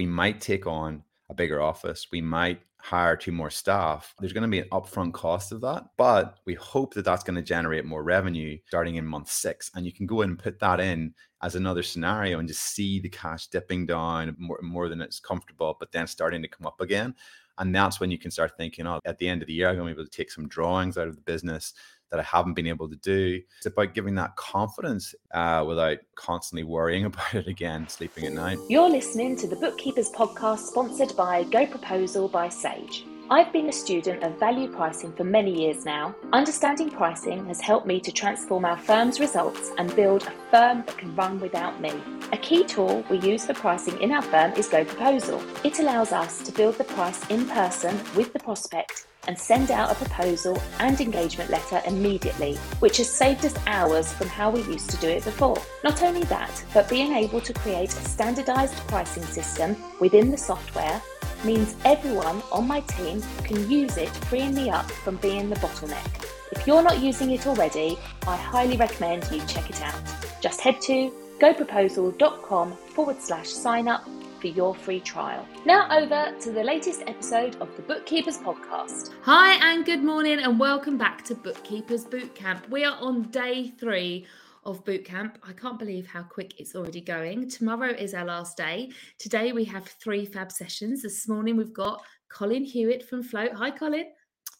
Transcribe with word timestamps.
we 0.00 0.06
might 0.06 0.40
take 0.40 0.66
on 0.66 1.02
a 1.28 1.34
bigger 1.34 1.60
office, 1.60 2.06
we 2.10 2.22
might 2.22 2.62
hire 2.78 3.14
two 3.18 3.32
more 3.32 3.50
staff. 3.50 4.14
There's 4.18 4.32
going 4.32 4.44
to 4.44 4.48
be 4.48 4.60
an 4.60 4.68
upfront 4.70 5.12
cost 5.12 5.52
of 5.52 5.60
that, 5.60 5.84
but 5.98 6.38
we 6.46 6.54
hope 6.54 6.94
that 6.94 7.04
that's 7.04 7.22
going 7.22 7.36
to 7.36 7.42
generate 7.42 7.84
more 7.84 8.02
revenue 8.02 8.56
starting 8.66 8.94
in 8.94 9.04
month 9.04 9.30
six. 9.30 9.70
And 9.74 9.84
you 9.84 9.92
can 9.92 10.06
go 10.06 10.22
and 10.22 10.38
put 10.38 10.58
that 10.60 10.80
in 10.80 11.12
as 11.42 11.54
another 11.54 11.82
scenario 11.82 12.38
and 12.38 12.48
just 12.48 12.62
see 12.62 12.98
the 12.98 13.10
cash 13.10 13.48
dipping 13.48 13.84
down 13.84 14.34
more, 14.38 14.58
more 14.62 14.88
than 14.88 15.02
it's 15.02 15.20
comfortable, 15.20 15.76
but 15.78 15.92
then 15.92 16.06
starting 16.06 16.40
to 16.40 16.48
come 16.48 16.66
up 16.66 16.80
again. 16.80 17.14
And 17.58 17.74
that's 17.74 18.00
when 18.00 18.10
you 18.10 18.16
can 18.16 18.30
start 18.30 18.52
thinking, 18.56 18.86
oh, 18.86 19.00
at 19.04 19.18
the 19.18 19.28
end 19.28 19.42
of 19.42 19.48
the 19.48 19.52
year, 19.52 19.68
I'm 19.68 19.76
going 19.76 19.88
to 19.88 19.94
be 19.94 20.00
able 20.00 20.10
to 20.10 20.16
take 20.16 20.30
some 20.30 20.48
drawings 20.48 20.96
out 20.96 21.08
of 21.08 21.14
the 21.16 21.20
business 21.20 21.74
that 22.10 22.20
I 22.20 22.22
haven't 22.22 22.54
been 22.54 22.66
able 22.66 22.88
to 22.88 22.96
do. 22.96 23.40
It's 23.58 23.66
about 23.66 23.94
giving 23.94 24.14
that 24.16 24.36
confidence 24.36 25.14
uh, 25.32 25.64
without 25.66 25.98
constantly 26.14 26.64
worrying 26.64 27.04
about 27.06 27.34
it 27.34 27.46
again, 27.46 27.88
sleeping 27.88 28.26
at 28.26 28.32
night. 28.32 28.58
You're 28.68 28.90
listening 28.90 29.36
to 29.36 29.46
the 29.46 29.56
Bookkeepers 29.56 30.10
podcast 30.10 30.60
sponsored 30.60 31.16
by 31.16 31.44
GoProposal 31.44 32.30
by 32.30 32.48
Sage. 32.48 33.04
I've 33.32 33.52
been 33.52 33.68
a 33.68 33.72
student 33.72 34.24
of 34.24 34.40
value 34.40 34.66
pricing 34.66 35.12
for 35.12 35.22
many 35.22 35.52
years 35.62 35.84
now. 35.84 36.16
Understanding 36.32 36.90
pricing 36.90 37.46
has 37.46 37.60
helped 37.60 37.86
me 37.86 38.00
to 38.00 38.10
transform 38.10 38.64
our 38.64 38.76
firm's 38.76 39.20
results 39.20 39.70
and 39.78 39.94
build 39.94 40.24
a 40.24 40.32
firm 40.50 40.82
that 40.84 40.98
can 40.98 41.14
run 41.14 41.38
without 41.38 41.80
me. 41.80 41.92
A 42.32 42.36
key 42.36 42.64
tool 42.64 43.04
we 43.08 43.20
use 43.20 43.46
for 43.46 43.54
pricing 43.54 44.02
in 44.02 44.10
our 44.10 44.22
firm 44.22 44.50
is 44.54 44.68
GoProposal. 44.68 45.40
It 45.64 45.78
allows 45.78 46.10
us 46.10 46.42
to 46.42 46.50
build 46.50 46.74
the 46.74 46.82
price 46.82 47.24
in 47.30 47.46
person 47.46 47.96
with 48.16 48.32
the 48.32 48.40
prospect 48.40 49.06
and 49.28 49.38
send 49.38 49.70
out 49.70 49.92
a 49.92 49.94
proposal 49.94 50.60
and 50.80 51.00
engagement 51.00 51.50
letter 51.50 51.80
immediately, 51.86 52.56
which 52.80 52.96
has 52.96 53.08
saved 53.08 53.44
us 53.44 53.54
hours 53.68 54.12
from 54.12 54.26
how 54.26 54.50
we 54.50 54.62
used 54.62 54.90
to 54.90 54.96
do 54.96 55.08
it 55.08 55.24
before. 55.24 55.62
Not 55.84 56.02
only 56.02 56.24
that, 56.24 56.64
but 56.74 56.88
being 56.88 57.12
able 57.12 57.40
to 57.42 57.52
create 57.52 57.90
a 57.90 58.08
standardized 58.08 58.74
pricing 58.88 59.22
system 59.22 59.76
within 60.00 60.32
the 60.32 60.36
software 60.36 61.00
means 61.44 61.76
everyone 61.84 62.42
on 62.52 62.66
my 62.66 62.80
team 62.80 63.22
can 63.44 63.70
use 63.70 63.96
it, 63.96 64.08
freeing 64.08 64.54
me 64.54 64.70
up 64.70 64.90
from 64.90 65.16
being 65.16 65.50
the 65.50 65.56
bottleneck. 65.56 66.26
If 66.52 66.66
you're 66.66 66.82
not 66.82 67.00
using 67.00 67.30
it 67.30 67.46
already, 67.46 67.98
I 68.26 68.36
highly 68.36 68.76
recommend 68.76 69.30
you 69.30 69.40
check 69.46 69.70
it 69.70 69.80
out. 69.82 70.00
Just 70.40 70.60
head 70.60 70.80
to 70.82 71.12
goproposal.com 71.38 72.76
forward 72.94 73.20
slash 73.20 73.48
sign 73.48 73.88
up 73.88 74.04
for 74.40 74.48
your 74.48 74.74
free 74.74 75.00
trial. 75.00 75.46
Now, 75.66 75.86
over 75.96 76.34
to 76.40 76.50
the 76.50 76.64
latest 76.64 77.02
episode 77.06 77.56
of 77.60 77.74
the 77.76 77.82
Bookkeepers 77.82 78.38
Podcast. 78.38 79.10
Hi, 79.22 79.54
and 79.72 79.84
good 79.84 80.02
morning, 80.02 80.38
and 80.38 80.58
welcome 80.58 80.96
back 80.96 81.24
to 81.24 81.34
Bookkeepers 81.34 82.04
Bootcamp. 82.04 82.68
We 82.70 82.84
are 82.84 82.96
on 83.00 83.24
day 83.30 83.72
three 83.78 84.26
of 84.64 84.84
bootcamp. 84.84 85.36
I 85.42 85.52
can't 85.52 85.78
believe 85.78 86.06
how 86.06 86.22
quick 86.22 86.60
it's 86.60 86.74
already 86.74 87.00
going. 87.00 87.48
Tomorrow 87.48 87.90
is 87.90 88.14
our 88.14 88.24
last 88.24 88.56
day. 88.56 88.90
Today 89.18 89.52
we 89.52 89.64
have 89.64 89.86
three 89.86 90.24
fab 90.24 90.52
sessions. 90.52 91.02
This 91.02 91.28
morning 91.28 91.56
we've 91.56 91.72
got 91.72 92.02
Colin 92.28 92.64
Hewitt 92.64 93.08
from 93.08 93.22
Float. 93.22 93.52
Hi, 93.54 93.70
Colin. 93.70 94.06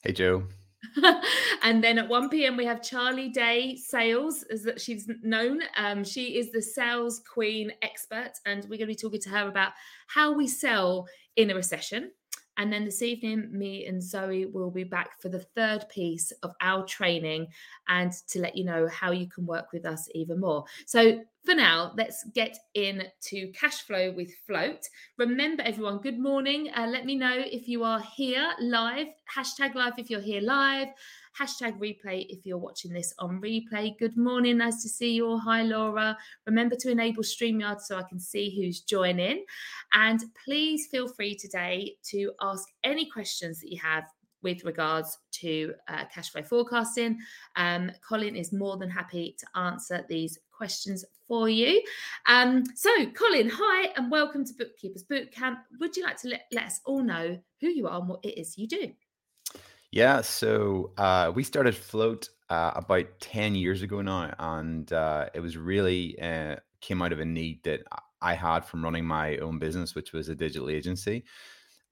Hey, 0.02 0.12
Jo. 0.12 0.44
and 1.62 1.84
then 1.84 1.98
at 1.98 2.08
1 2.08 2.30
p.m. 2.30 2.56
we 2.56 2.64
have 2.64 2.82
Charlie 2.82 3.28
Day 3.28 3.76
Sales, 3.76 4.42
as 4.50 4.62
that 4.62 4.80
she's 4.80 5.08
known. 5.22 5.60
Um, 5.76 6.04
she 6.04 6.38
is 6.38 6.52
the 6.52 6.62
sales 6.62 7.20
queen 7.32 7.70
expert, 7.82 8.32
and 8.46 8.62
we're 8.64 8.78
going 8.78 8.80
to 8.80 8.86
be 8.86 8.94
talking 8.94 9.20
to 9.20 9.28
her 9.30 9.48
about 9.48 9.72
how 10.08 10.32
we 10.32 10.48
sell 10.48 11.06
in 11.36 11.50
a 11.50 11.54
recession. 11.54 12.10
And 12.60 12.70
then 12.70 12.84
this 12.84 13.00
evening, 13.00 13.48
me 13.50 13.86
and 13.86 14.02
Zoe 14.02 14.44
will 14.44 14.70
be 14.70 14.84
back 14.84 15.18
for 15.18 15.30
the 15.30 15.38
third 15.38 15.88
piece 15.88 16.30
of 16.42 16.52
our 16.60 16.84
training 16.84 17.46
and 17.88 18.12
to 18.28 18.38
let 18.38 18.54
you 18.54 18.64
know 18.64 18.86
how 18.86 19.12
you 19.12 19.30
can 19.30 19.46
work 19.46 19.72
with 19.72 19.86
us 19.86 20.10
even 20.14 20.40
more. 20.40 20.66
So, 20.84 21.22
for 21.42 21.54
now, 21.54 21.94
let's 21.96 22.22
get 22.34 22.58
into 22.74 23.50
cash 23.52 23.80
flow 23.80 24.12
with 24.12 24.30
Float. 24.46 24.86
Remember, 25.16 25.62
everyone, 25.62 26.02
good 26.02 26.18
morning. 26.18 26.70
Uh, 26.76 26.86
let 26.86 27.06
me 27.06 27.16
know 27.16 27.34
if 27.34 27.66
you 27.66 27.82
are 27.82 28.02
here 28.14 28.52
live, 28.60 29.06
hashtag 29.34 29.74
live 29.74 29.94
if 29.96 30.10
you're 30.10 30.20
here 30.20 30.42
live, 30.42 30.88
Hashtag 31.38 31.78
replay 31.78 32.26
if 32.28 32.44
you're 32.44 32.58
watching 32.58 32.92
this 32.92 33.14
on 33.18 33.40
replay. 33.40 33.96
Good 33.98 34.16
morning. 34.16 34.58
Nice 34.58 34.82
to 34.82 34.88
see 34.88 35.12
you 35.12 35.26
all. 35.26 35.38
Hi, 35.38 35.62
Laura. 35.62 36.16
Remember 36.46 36.76
to 36.76 36.90
enable 36.90 37.22
StreamYard 37.22 37.80
so 37.80 37.96
I 37.96 38.02
can 38.02 38.18
see 38.18 38.54
who's 38.56 38.80
joining. 38.80 39.44
And 39.92 40.20
please 40.44 40.88
feel 40.88 41.08
free 41.08 41.36
today 41.36 41.96
to 42.10 42.32
ask 42.42 42.68
any 42.84 43.08
questions 43.10 43.60
that 43.60 43.70
you 43.70 43.80
have 43.80 44.04
with 44.42 44.64
regards 44.64 45.18
to 45.32 45.74
uh, 45.88 46.04
cash 46.12 46.30
flow 46.30 46.42
forecasting. 46.42 47.18
Um, 47.56 47.90
Colin 48.06 48.36
is 48.36 48.52
more 48.52 48.76
than 48.76 48.90
happy 48.90 49.36
to 49.38 49.60
answer 49.60 50.04
these 50.08 50.38
questions 50.50 51.04
for 51.28 51.48
you. 51.48 51.82
Um, 52.26 52.64
so, 52.74 52.90
Colin, 53.12 53.50
hi, 53.52 53.90
and 53.96 54.10
welcome 54.10 54.44
to 54.44 54.54
Bookkeepers 54.54 55.04
Bootcamp. 55.04 55.58
Would 55.78 55.96
you 55.96 56.04
like 56.04 56.20
to 56.22 56.28
let, 56.28 56.42
let 56.52 56.66
us 56.66 56.80
all 56.84 57.02
know 57.02 57.38
who 57.60 57.68
you 57.68 57.86
are 57.86 58.00
and 58.00 58.08
what 58.08 58.24
it 58.24 58.38
is 58.38 58.58
you 58.58 58.66
do? 58.66 58.92
Yeah, 59.92 60.20
so 60.20 60.92
uh, 60.98 61.32
we 61.34 61.42
started 61.42 61.74
Float 61.76 62.28
uh, 62.48 62.72
about 62.76 63.06
10 63.20 63.54
years 63.54 63.82
ago 63.82 64.02
now, 64.02 64.32
and 64.38 64.92
uh, 64.92 65.26
it 65.34 65.40
was 65.40 65.56
really 65.56 66.18
uh, 66.20 66.56
came 66.80 67.02
out 67.02 67.12
of 67.12 67.18
a 67.20 67.24
need 67.24 67.62
that 67.64 67.82
I 68.22 68.34
had 68.34 68.64
from 68.64 68.84
running 68.84 69.04
my 69.04 69.36
own 69.38 69.58
business, 69.58 69.94
which 69.94 70.12
was 70.12 70.28
a 70.28 70.34
digital 70.36 70.70
agency. 70.70 71.24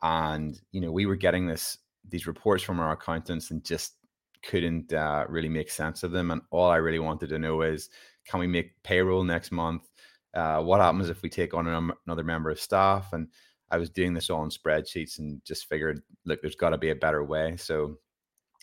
And, 0.02 0.60
you 0.72 0.80
know, 0.80 0.92
we 0.92 1.06
were 1.06 1.16
getting 1.16 1.46
this 1.46 1.78
these 2.08 2.26
reports 2.26 2.62
from 2.62 2.80
our 2.80 2.92
accountants 2.92 3.50
and 3.50 3.64
just 3.64 3.94
couldn't 4.42 4.92
uh, 4.92 5.26
really 5.28 5.48
make 5.48 5.70
sense 5.70 6.02
of 6.04 6.12
them. 6.12 6.30
And 6.30 6.42
all 6.50 6.70
I 6.70 6.76
really 6.76 7.00
wanted 7.00 7.28
to 7.30 7.38
know 7.38 7.62
is, 7.62 7.90
can 8.26 8.40
we 8.40 8.46
make 8.46 8.82
payroll 8.84 9.24
next 9.24 9.52
month? 9.52 9.88
Uh, 10.34 10.62
what 10.62 10.80
happens 10.80 11.10
if 11.10 11.22
we 11.22 11.28
take 11.30 11.54
on 11.54 11.92
another 12.06 12.24
member 12.24 12.50
of 12.50 12.60
staff? 12.60 13.12
And 13.12 13.28
I 13.70 13.76
was 13.76 13.90
doing 13.90 14.14
this 14.14 14.30
all 14.30 14.42
in 14.44 14.50
spreadsheets 14.50 15.18
and 15.18 15.44
just 15.44 15.68
figured, 15.68 16.00
look, 16.24 16.40
there's 16.40 16.56
got 16.56 16.70
to 16.70 16.78
be 16.78 16.90
a 16.90 16.96
better 16.96 17.22
way. 17.22 17.56
So 17.56 17.98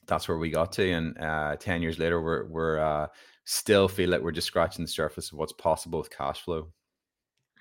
that's 0.08 0.28
where 0.28 0.38
we 0.38 0.50
got 0.50 0.72
to. 0.74 0.92
And 0.92 1.18
uh, 1.18 1.56
10 1.58 1.82
years 1.82 2.00
later, 2.00 2.22
we're, 2.22 2.46
we're 2.46 2.80
uh, 2.80 3.08
still 3.46 3.88
feel 3.88 4.10
like 4.10 4.22
we're 4.22 4.32
just 4.32 4.48
scratching 4.48 4.84
the 4.84 4.92
surface 4.92 5.32
of 5.32 5.38
what's 5.38 5.54
possible 5.54 6.00
with 6.00 6.16
cash 6.16 6.42
flow. 6.42 6.72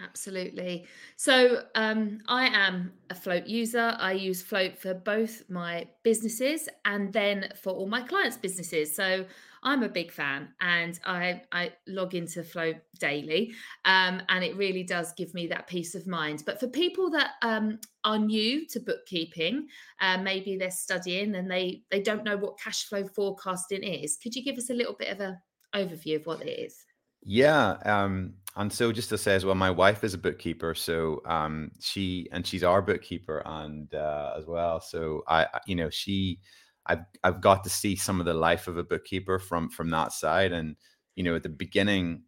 Absolutely. 0.00 0.86
So 1.16 1.62
um, 1.76 2.18
I 2.26 2.46
am 2.48 2.92
a 3.10 3.14
Float 3.14 3.46
user. 3.46 3.94
I 3.98 4.12
use 4.12 4.42
Float 4.42 4.76
for 4.76 4.92
both 4.92 5.48
my 5.48 5.86
businesses 6.02 6.68
and 6.84 7.12
then 7.12 7.48
for 7.62 7.72
all 7.72 7.86
my 7.86 8.02
clients' 8.02 8.36
businesses. 8.36 8.94
So 8.94 9.24
I'm 9.62 9.84
a 9.84 9.88
big 9.88 10.10
fan 10.10 10.48
and 10.60 10.98
I, 11.06 11.42
I 11.52 11.72
log 11.86 12.14
into 12.14 12.42
Float 12.42 12.76
daily 12.98 13.54
um, 13.84 14.20
and 14.28 14.42
it 14.42 14.56
really 14.56 14.82
does 14.82 15.12
give 15.12 15.32
me 15.32 15.46
that 15.46 15.68
peace 15.68 15.94
of 15.94 16.08
mind. 16.08 16.42
But 16.44 16.58
for 16.58 16.66
people 16.66 17.08
that 17.10 17.30
um, 17.42 17.78
are 18.02 18.18
new 18.18 18.66
to 18.66 18.80
bookkeeping, 18.80 19.68
uh, 20.00 20.18
maybe 20.18 20.56
they're 20.56 20.72
studying 20.72 21.36
and 21.36 21.48
they, 21.48 21.82
they 21.92 22.02
don't 22.02 22.24
know 22.24 22.36
what 22.36 22.58
cash 22.58 22.84
flow 22.84 23.06
forecasting 23.06 23.84
is, 23.84 24.16
could 24.16 24.34
you 24.34 24.42
give 24.42 24.58
us 24.58 24.70
a 24.70 24.74
little 24.74 24.94
bit 24.94 25.08
of 25.08 25.20
an 25.20 25.38
overview 25.72 26.16
of 26.16 26.26
what 26.26 26.42
it 26.42 26.50
is? 26.50 26.83
Yeah. 27.24 27.72
Um, 27.84 28.34
and 28.56 28.72
so 28.72 28.92
just 28.92 29.08
to 29.08 29.18
say 29.18 29.34
as 29.34 29.44
well, 29.44 29.54
my 29.54 29.70
wife 29.70 30.04
is 30.04 30.14
a 30.14 30.18
bookkeeper, 30.18 30.74
so 30.74 31.22
um, 31.26 31.72
she 31.80 32.28
and 32.30 32.46
she's 32.46 32.62
our 32.62 32.80
bookkeeper, 32.80 33.42
and 33.44 33.92
uh, 33.94 34.34
as 34.38 34.46
well. 34.46 34.80
So 34.80 35.24
I, 35.26 35.46
you 35.66 35.74
know, 35.74 35.90
she, 35.90 36.38
I've 36.86 37.00
I've 37.24 37.40
got 37.40 37.64
to 37.64 37.70
see 37.70 37.96
some 37.96 38.20
of 38.20 38.26
the 38.26 38.34
life 38.34 38.68
of 38.68 38.76
a 38.78 38.84
bookkeeper 38.84 39.40
from 39.40 39.70
from 39.70 39.90
that 39.90 40.12
side, 40.12 40.52
and 40.52 40.76
you 41.16 41.24
know, 41.24 41.34
at 41.34 41.42
the 41.42 41.48
beginning 41.48 42.22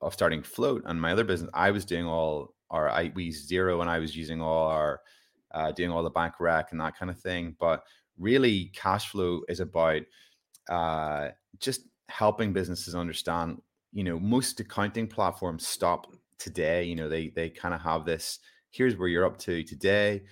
of 0.00 0.14
starting 0.14 0.42
Float 0.42 0.82
and 0.86 1.00
my 1.00 1.12
other 1.12 1.24
business, 1.24 1.50
I 1.54 1.72
was 1.72 1.84
doing 1.84 2.06
all 2.06 2.54
our 2.70 2.88
I 2.88 3.10
we 3.16 3.30
Xero, 3.30 3.80
and 3.80 3.90
I 3.90 3.98
was 3.98 4.16
using 4.16 4.40
all 4.40 4.68
our 4.68 5.00
uh, 5.52 5.72
doing 5.72 5.90
all 5.90 6.04
the 6.04 6.10
bank 6.10 6.34
rec 6.38 6.70
and 6.70 6.80
that 6.80 6.96
kind 6.96 7.10
of 7.10 7.18
thing. 7.18 7.56
But 7.58 7.82
really, 8.18 8.70
cash 8.74 9.08
flow 9.10 9.40
is 9.48 9.58
about 9.58 10.02
uh, 10.70 11.30
just 11.58 11.82
helping 12.08 12.52
businesses 12.52 12.94
understand 12.94 13.60
you 13.96 14.04
know 14.04 14.18
most 14.20 14.60
accounting 14.60 15.06
platforms 15.06 15.66
stop 15.66 16.06
today 16.38 16.84
you 16.84 16.94
know 16.94 17.08
they 17.08 17.30
they 17.30 17.48
kind 17.48 17.74
of 17.74 17.80
have 17.80 18.04
this 18.04 18.38
here's 18.70 18.96
where 18.96 19.08
you're 19.08 19.24
up 19.24 19.38
to 19.38 19.62
today 19.62 20.22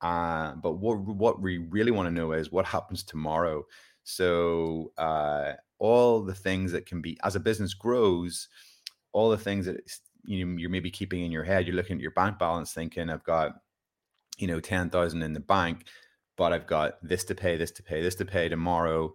uh, 0.00 0.54
but 0.54 0.72
what 0.72 0.98
what 0.98 1.42
we 1.42 1.58
really 1.58 1.90
want 1.90 2.06
to 2.06 2.14
know 2.14 2.32
is 2.32 2.50
what 2.50 2.64
happens 2.64 3.02
tomorrow. 3.02 3.66
So 4.02 4.92
uh, 4.96 5.52
all 5.78 6.22
the 6.22 6.34
things 6.34 6.72
that 6.72 6.86
can 6.86 7.02
be 7.02 7.18
as 7.24 7.36
a 7.36 7.40
business 7.40 7.74
grows 7.74 8.48
all 9.12 9.30
the 9.30 9.38
things 9.38 9.66
that 9.66 9.80
you 10.24 10.46
know 10.46 10.56
you're 10.56 10.70
maybe 10.70 10.90
keeping 10.90 11.24
in 11.24 11.32
your 11.32 11.42
head 11.42 11.66
you're 11.66 11.74
looking 11.74 11.96
at 11.96 12.02
your 12.02 12.12
bank 12.12 12.38
balance 12.38 12.72
thinking 12.72 13.10
i've 13.10 13.24
got 13.24 13.52
you 14.38 14.46
know 14.46 14.60
10,000 14.60 15.22
in 15.22 15.32
the 15.32 15.40
bank 15.40 15.86
but 16.36 16.52
i've 16.52 16.66
got 16.66 16.94
this 17.02 17.24
to 17.24 17.34
pay 17.34 17.56
this 17.56 17.70
to 17.72 17.82
pay 17.82 18.02
this 18.02 18.14
to 18.14 18.24
pay 18.24 18.48
tomorrow 18.48 19.12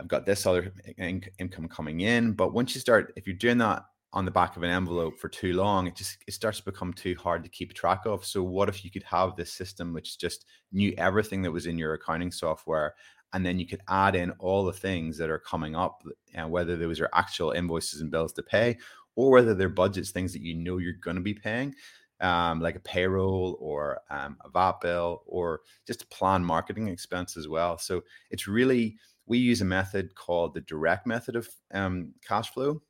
I've 0.00 0.08
got 0.08 0.26
this 0.26 0.46
other 0.46 0.72
in- 0.98 1.22
income 1.38 1.68
coming 1.68 2.00
in. 2.00 2.32
But 2.32 2.52
once 2.52 2.74
you 2.74 2.80
start, 2.80 3.12
if 3.16 3.26
you're 3.26 3.36
doing 3.36 3.58
that 3.58 3.84
on 4.12 4.24
the 4.24 4.30
back 4.30 4.56
of 4.56 4.62
an 4.62 4.70
envelope 4.70 5.18
for 5.18 5.28
too 5.28 5.52
long, 5.54 5.86
it 5.86 5.94
just 5.96 6.18
it 6.26 6.34
starts 6.34 6.58
to 6.58 6.64
become 6.64 6.92
too 6.92 7.14
hard 7.16 7.42
to 7.44 7.48
keep 7.50 7.72
track 7.74 8.02
of. 8.06 8.24
So 8.24 8.42
what 8.42 8.68
if 8.68 8.84
you 8.84 8.90
could 8.90 9.02
have 9.04 9.36
this 9.36 9.52
system 9.52 9.92
which 9.92 10.18
just 10.18 10.46
knew 10.72 10.94
everything 10.98 11.42
that 11.42 11.52
was 11.52 11.66
in 11.66 11.78
your 11.78 11.94
accounting 11.94 12.30
software, 12.32 12.94
and 13.32 13.44
then 13.44 13.58
you 13.58 13.66
could 13.66 13.80
add 13.88 14.14
in 14.14 14.30
all 14.38 14.64
the 14.64 14.72
things 14.72 15.18
that 15.18 15.30
are 15.30 15.38
coming 15.38 15.74
up, 15.74 16.02
and 16.34 16.50
whether 16.50 16.76
those 16.76 17.00
are 17.00 17.10
actual 17.14 17.50
invoices 17.52 18.00
and 18.00 18.10
bills 18.10 18.32
to 18.34 18.42
pay, 18.42 18.76
or 19.16 19.30
whether 19.30 19.54
they're 19.54 19.68
budgets, 19.68 20.10
things 20.10 20.32
that 20.32 20.42
you 20.42 20.54
know 20.54 20.78
you're 20.78 20.92
going 20.94 21.16
to 21.16 21.22
be 21.22 21.34
paying. 21.34 21.74
um, 22.20 22.60
like 22.60 22.76
a 22.76 22.80
payroll 22.80 23.58
or 23.60 24.00
um, 24.10 24.38
a 24.44 24.48
VAT 24.48 24.80
bill 24.80 25.22
or 25.26 25.60
just 25.86 26.02
a 26.02 26.06
planned 26.06 26.46
marketing 26.46 26.88
expense 26.88 27.36
as 27.36 27.46
well. 27.46 27.76
So 27.78 28.02
it's 28.30 28.48
really 28.48 28.96
we 29.26 29.38
use 29.38 29.60
a 29.60 29.64
method 29.64 30.14
called 30.14 30.54
the 30.54 30.60
direct 30.62 31.06
method 31.06 31.36
of 31.36 31.48
um, 31.72 32.12
cash 32.26 32.50
flow, 32.50 32.82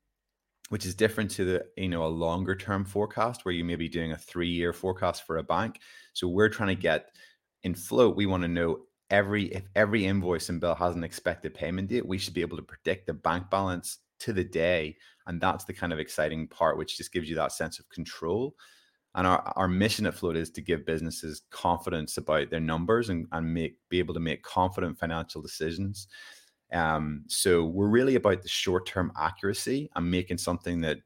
which 0.68 0.84
is 0.84 0.94
different 0.94 1.30
to 1.32 1.44
the 1.44 1.66
you 1.76 1.88
know 1.88 2.04
a 2.04 2.08
longer 2.08 2.54
term 2.54 2.84
forecast 2.84 3.44
where 3.44 3.54
you 3.54 3.64
may 3.64 3.76
be 3.76 3.88
doing 3.88 4.12
a 4.12 4.18
three 4.18 4.48
year 4.48 4.72
forecast 4.72 5.26
for 5.26 5.38
a 5.38 5.42
bank. 5.42 5.80
So 6.12 6.28
we're 6.28 6.48
trying 6.48 6.74
to 6.76 6.80
get 6.80 7.10
in 7.62 7.74
float. 7.74 8.16
We 8.16 8.26
want 8.26 8.42
to 8.42 8.48
know 8.48 8.80
every 9.10 9.46
if 9.46 9.64
every 9.74 10.06
invoice 10.06 10.48
and 10.48 10.60
bill 10.60 10.74
has 10.74 10.94
an 10.94 11.04
expected 11.04 11.54
payment 11.54 11.88
date, 11.88 12.06
we 12.06 12.18
should 12.18 12.34
be 12.34 12.42
able 12.42 12.56
to 12.56 12.62
predict 12.62 13.06
the 13.06 13.14
bank 13.14 13.50
balance 13.50 13.98
to 14.18 14.32
the 14.32 14.44
day, 14.44 14.96
and 15.26 15.40
that's 15.40 15.64
the 15.64 15.74
kind 15.74 15.92
of 15.92 15.98
exciting 15.98 16.48
part, 16.48 16.78
which 16.78 16.96
just 16.96 17.12
gives 17.12 17.28
you 17.28 17.36
that 17.36 17.52
sense 17.52 17.78
of 17.78 17.88
control. 17.88 18.56
And 19.16 19.26
our, 19.26 19.42
our 19.56 19.66
mission 19.66 20.06
at 20.06 20.14
Float 20.14 20.36
is 20.36 20.50
to 20.50 20.60
give 20.60 20.84
businesses 20.84 21.42
confidence 21.50 22.18
about 22.18 22.50
their 22.50 22.60
numbers 22.60 23.08
and, 23.08 23.26
and 23.32 23.52
make 23.52 23.78
be 23.88 23.98
able 23.98 24.12
to 24.14 24.20
make 24.20 24.42
confident 24.42 24.98
financial 24.98 25.40
decisions. 25.40 26.06
Um, 26.72 27.24
so 27.26 27.64
we're 27.64 27.88
really 27.88 28.16
about 28.16 28.42
the 28.42 28.48
short-term 28.48 29.12
accuracy 29.18 29.90
and 29.96 30.10
making 30.10 30.38
something 30.38 30.82
that, 30.82 30.98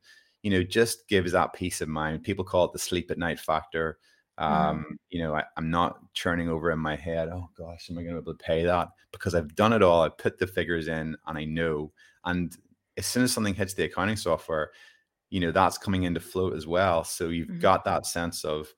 you 0.43 0.51
know, 0.51 0.65
just 0.65 1.07
gives 1.07 1.33
that 1.33 1.53
peace 1.53 1.81
of 1.81 1.89
mind. 1.89 2.25
People 2.25 2.45
call 2.45 2.65
it 2.65 2.73
the 2.73 2.81
sleep 2.81 3.13
at 3.13 3.19
night 3.19 3.39
factor. 3.39 3.99
Mm-hmm. 4.41 4.53
Um, 4.53 4.87
mm. 4.91 4.97
You 5.11 5.23
know, 5.23 5.35
I, 5.37 5.45
am 5.57 5.71
not 5.71 5.99
churning 6.13 6.49
over 6.49 6.73
in 6.73 6.81
my 6.81 6.97
head, 6.97 7.29
oh 7.29 7.49
gosh, 7.57 7.91
am 7.91 7.99
I 7.99 8.03
going 8.03 8.17
to 8.17 8.23
be 8.23 8.25
able 8.25 8.35
to 8.37 8.45
pay 8.45 8.65
that? 8.65 8.89
Because 9.13 9.37
I've 9.37 9.55
done 9.55 9.73
it 9.73 9.83
all. 9.83 10.03
I 10.03 10.09
put 10.09 10.39
the 10.39 10.49
figures 10.49 10.89
in 10.89 11.17
and 11.27 11.39
I 11.39 11.45
know. 11.45 11.93
And 12.25 12.57
as 12.97 13.07
soon 13.07 13.23
as 13.23 13.33
something 13.33 13.55
hits 13.55 13.75
the 13.75 13.85
accounting 13.85 14.17
software, 14.17 14.73
you 15.31 15.41
know 15.41 15.51
that's 15.51 15.79
coming 15.79 16.03
into 16.03 16.21
float 16.21 16.55
as 16.55 16.67
well 16.67 17.05
so 17.05 17.29
you've 17.29 17.49
mm-hmm. 17.49 17.61
got 17.61 17.85
that 17.85 18.05
sense 18.05 18.45
of 18.45 18.69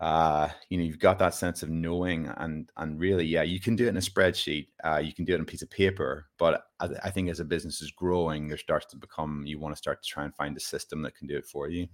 uh 0.00 0.48
you 0.70 0.76
know 0.76 0.84
you've 0.84 0.98
got 0.98 1.18
that 1.18 1.34
sense 1.34 1.62
of 1.62 1.68
knowing 1.68 2.26
and 2.38 2.70
and 2.78 2.98
really 2.98 3.24
yeah 3.24 3.42
you 3.42 3.60
can 3.60 3.76
do 3.76 3.86
it 3.86 3.90
in 3.90 3.96
a 3.96 4.00
spreadsheet 4.00 4.66
uh 4.84 4.96
you 4.98 5.14
can 5.14 5.24
do 5.24 5.32
it 5.32 5.36
on 5.36 5.42
a 5.42 5.44
piece 5.44 5.62
of 5.62 5.70
paper 5.70 6.26
but 6.36 6.64
I, 6.80 6.88
I 7.04 7.10
think 7.10 7.30
as 7.30 7.38
a 7.38 7.44
business 7.44 7.80
is 7.80 7.92
growing 7.92 8.48
there 8.48 8.58
starts 8.58 8.86
to 8.86 8.96
become 8.96 9.44
you 9.46 9.60
want 9.60 9.74
to 9.74 9.78
start 9.78 10.02
to 10.02 10.08
try 10.08 10.24
and 10.24 10.34
find 10.34 10.56
a 10.56 10.60
system 10.60 11.02
that 11.02 11.16
can 11.16 11.28
do 11.28 11.36
it 11.36 11.46
for 11.46 11.68
you 11.68 11.86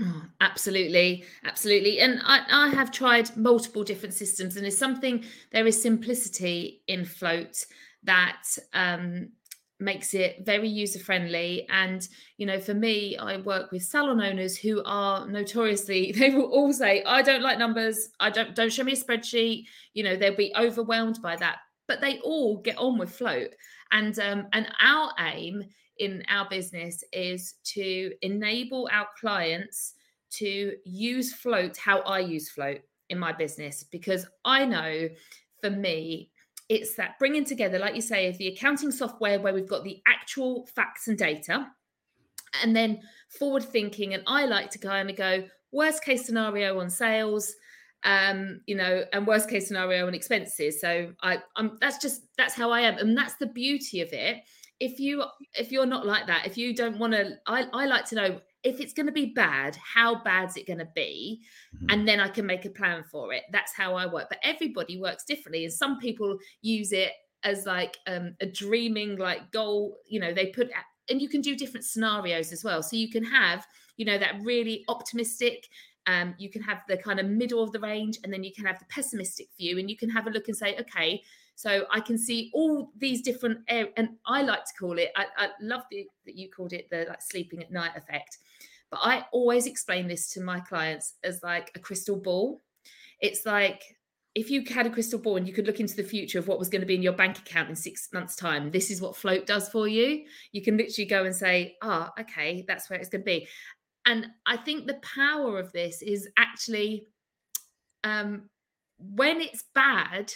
Oh, 0.00 0.22
absolutely, 0.40 1.24
absolutely. 1.44 2.00
And 2.00 2.20
I, 2.24 2.44
I 2.50 2.68
have 2.70 2.90
tried 2.90 3.36
multiple 3.36 3.84
different 3.84 4.14
systems, 4.14 4.56
and 4.56 4.66
it's 4.66 4.78
something 4.78 5.22
there 5.50 5.66
is 5.66 5.80
simplicity 5.80 6.82
in 6.88 7.04
Float 7.04 7.66
that 8.04 8.42
um, 8.72 9.28
makes 9.82 10.14
it 10.14 10.44
very 10.44 10.68
user 10.68 10.98
friendly 10.98 11.66
and 11.70 12.08
you 12.36 12.46
know 12.46 12.58
for 12.60 12.74
me 12.74 13.16
i 13.18 13.36
work 13.38 13.70
with 13.72 13.82
salon 13.82 14.20
owners 14.20 14.56
who 14.56 14.82
are 14.84 15.26
notoriously 15.26 16.12
they 16.18 16.30
will 16.30 16.50
all 16.50 16.72
say 16.72 17.02
i 17.04 17.22
don't 17.22 17.42
like 17.42 17.58
numbers. 17.58 18.08
I 18.20 18.30
don't 18.30 18.54
don't 18.54 18.72
show 18.72 18.84
me 18.84 18.92
a 18.92 18.96
spreadsheet. 18.96 19.66
You 19.94 20.04
know 20.04 20.16
they'll 20.16 20.36
be 20.36 20.52
overwhelmed 20.58 21.20
by 21.22 21.36
that. 21.36 21.58
But 21.88 22.00
they 22.00 22.18
all 22.20 22.58
get 22.58 22.78
on 22.78 22.98
with 22.98 23.14
float. 23.14 23.50
And 23.90 24.18
um, 24.18 24.46
and 24.52 24.68
our 24.80 25.12
aim 25.18 25.64
in 25.98 26.22
our 26.28 26.48
business 26.48 27.04
is 27.12 27.54
to 27.64 28.12
enable 28.22 28.88
our 28.92 29.06
clients 29.20 29.94
to 30.30 30.74
use 30.84 31.34
float 31.34 31.76
how 31.76 32.00
i 32.00 32.18
use 32.18 32.48
float 32.48 32.80
in 33.10 33.18
my 33.18 33.32
business. 33.32 33.84
Because 33.84 34.26
i 34.44 34.64
know 34.64 35.08
for 35.60 35.70
me 35.70 36.30
it's 36.72 36.94
that 36.94 37.18
bringing 37.18 37.44
together, 37.44 37.78
like 37.78 37.94
you 37.94 38.00
say, 38.00 38.28
of 38.28 38.38
the 38.38 38.48
accounting 38.48 38.90
software 38.90 39.38
where 39.38 39.52
we've 39.52 39.68
got 39.68 39.84
the 39.84 40.00
actual 40.06 40.66
facts 40.74 41.06
and 41.08 41.18
data, 41.18 41.68
and 42.62 42.74
then 42.74 43.00
forward 43.38 43.62
thinking. 43.62 44.14
And 44.14 44.22
I 44.26 44.46
like 44.46 44.70
to 44.70 44.78
kind 44.78 45.10
of 45.10 45.16
go 45.16 45.44
worst 45.70 46.02
case 46.02 46.24
scenario 46.24 46.80
on 46.80 46.88
sales, 46.88 47.54
um, 48.04 48.60
you 48.66 48.74
know, 48.74 49.04
and 49.12 49.26
worst 49.26 49.50
case 49.50 49.68
scenario 49.68 50.06
on 50.06 50.14
expenses. 50.14 50.80
So 50.80 51.12
I, 51.22 51.38
I'm 51.56 51.76
that's 51.80 51.98
just 51.98 52.22
that's 52.38 52.54
how 52.54 52.70
I 52.70 52.80
am, 52.80 52.96
and 52.98 53.16
that's 53.16 53.36
the 53.36 53.46
beauty 53.46 54.00
of 54.00 54.12
it. 54.12 54.38
If 54.80 54.98
you 54.98 55.24
if 55.54 55.70
you're 55.70 55.86
not 55.86 56.06
like 56.06 56.26
that, 56.26 56.46
if 56.46 56.56
you 56.56 56.74
don't 56.74 56.98
want 56.98 57.12
to, 57.12 57.36
I, 57.46 57.66
I 57.72 57.84
like 57.84 58.06
to 58.06 58.14
know 58.14 58.40
if 58.64 58.80
it's 58.80 58.92
going 58.92 59.06
to 59.06 59.12
be 59.12 59.26
bad, 59.26 59.76
how 59.76 60.22
bad's 60.22 60.56
it 60.56 60.66
going 60.66 60.78
to 60.78 60.88
be? 60.94 61.42
Mm-hmm. 61.74 61.86
And 61.90 62.08
then 62.08 62.20
I 62.20 62.28
can 62.28 62.46
make 62.46 62.64
a 62.64 62.70
plan 62.70 63.02
for 63.04 63.32
it. 63.32 63.42
That's 63.50 63.74
how 63.74 63.94
I 63.94 64.06
work. 64.06 64.26
But 64.28 64.38
everybody 64.42 65.00
works 65.00 65.24
differently. 65.24 65.64
And 65.64 65.72
some 65.72 65.98
people 65.98 66.38
use 66.60 66.92
it 66.92 67.12
as 67.42 67.66
like 67.66 67.98
um, 68.06 68.36
a 68.40 68.46
dreaming 68.46 69.16
like 69.16 69.50
goal. 69.50 69.98
You 70.06 70.20
know, 70.20 70.32
they 70.32 70.46
put, 70.46 70.70
and 71.10 71.20
you 71.20 71.28
can 71.28 71.40
do 71.40 71.56
different 71.56 71.84
scenarios 71.84 72.52
as 72.52 72.62
well. 72.62 72.82
So 72.82 72.96
you 72.96 73.10
can 73.10 73.24
have, 73.24 73.66
you 73.96 74.04
know, 74.04 74.18
that 74.18 74.40
really 74.42 74.84
optimistic. 74.88 75.68
Um, 76.06 76.34
you 76.38 76.50
can 76.50 76.62
have 76.62 76.78
the 76.88 76.96
kind 76.96 77.20
of 77.20 77.26
middle 77.26 77.62
of 77.62 77.72
the 77.72 77.78
range, 77.78 78.18
and 78.24 78.32
then 78.32 78.42
you 78.42 78.52
can 78.52 78.64
have 78.64 78.78
the 78.78 78.86
pessimistic 78.86 79.48
view, 79.56 79.78
and 79.78 79.88
you 79.88 79.96
can 79.96 80.10
have 80.10 80.26
a 80.26 80.30
look 80.30 80.48
and 80.48 80.56
say, 80.56 80.76
okay, 80.80 81.22
so 81.54 81.84
I 81.90 82.00
can 82.00 82.18
see 82.18 82.50
all 82.54 82.90
these 82.96 83.22
different, 83.22 83.58
and 83.68 84.08
I 84.26 84.42
like 84.42 84.64
to 84.64 84.72
call 84.78 84.98
it. 84.98 85.10
I, 85.16 85.26
I 85.36 85.48
love 85.60 85.82
the, 85.90 86.06
that 86.26 86.36
you 86.36 86.50
called 86.50 86.72
it 86.72 86.88
the 86.90 87.06
like 87.08 87.22
sleeping 87.22 87.62
at 87.62 87.70
night 87.70 87.92
effect. 87.96 88.38
But 88.90 89.00
I 89.02 89.24
always 89.32 89.66
explain 89.66 90.06
this 90.06 90.30
to 90.32 90.40
my 90.40 90.60
clients 90.60 91.14
as 91.24 91.42
like 91.42 91.70
a 91.74 91.78
crystal 91.78 92.16
ball. 92.16 92.60
It's 93.20 93.46
like 93.46 93.82
if 94.34 94.50
you 94.50 94.64
had 94.68 94.86
a 94.86 94.90
crystal 94.90 95.18
ball 95.18 95.36
and 95.36 95.46
you 95.46 95.52
could 95.52 95.66
look 95.66 95.80
into 95.80 95.96
the 95.96 96.02
future 96.02 96.38
of 96.38 96.48
what 96.48 96.58
was 96.58 96.68
going 96.68 96.80
to 96.80 96.86
be 96.86 96.94
in 96.94 97.02
your 97.02 97.12
bank 97.12 97.38
account 97.38 97.68
in 97.68 97.76
six 97.76 98.08
months' 98.12 98.36
time, 98.36 98.70
this 98.70 98.90
is 98.90 99.00
what 99.00 99.16
float 99.16 99.46
does 99.46 99.68
for 99.68 99.86
you. 99.86 100.24
You 100.52 100.62
can 100.62 100.76
literally 100.76 101.06
go 101.06 101.24
and 101.24 101.34
say, 101.34 101.76
ah, 101.82 102.12
oh, 102.16 102.20
okay, 102.22 102.64
that's 102.66 102.88
where 102.88 102.98
it's 102.98 103.10
going 103.10 103.22
to 103.22 103.26
be. 103.26 103.46
And 104.06 104.26
I 104.46 104.56
think 104.56 104.86
the 104.86 105.00
power 105.02 105.58
of 105.58 105.70
this 105.72 106.02
is 106.02 106.28
actually 106.36 107.06
um, 108.04 108.48
when 108.98 109.40
it's 109.40 109.64
bad, 109.74 110.32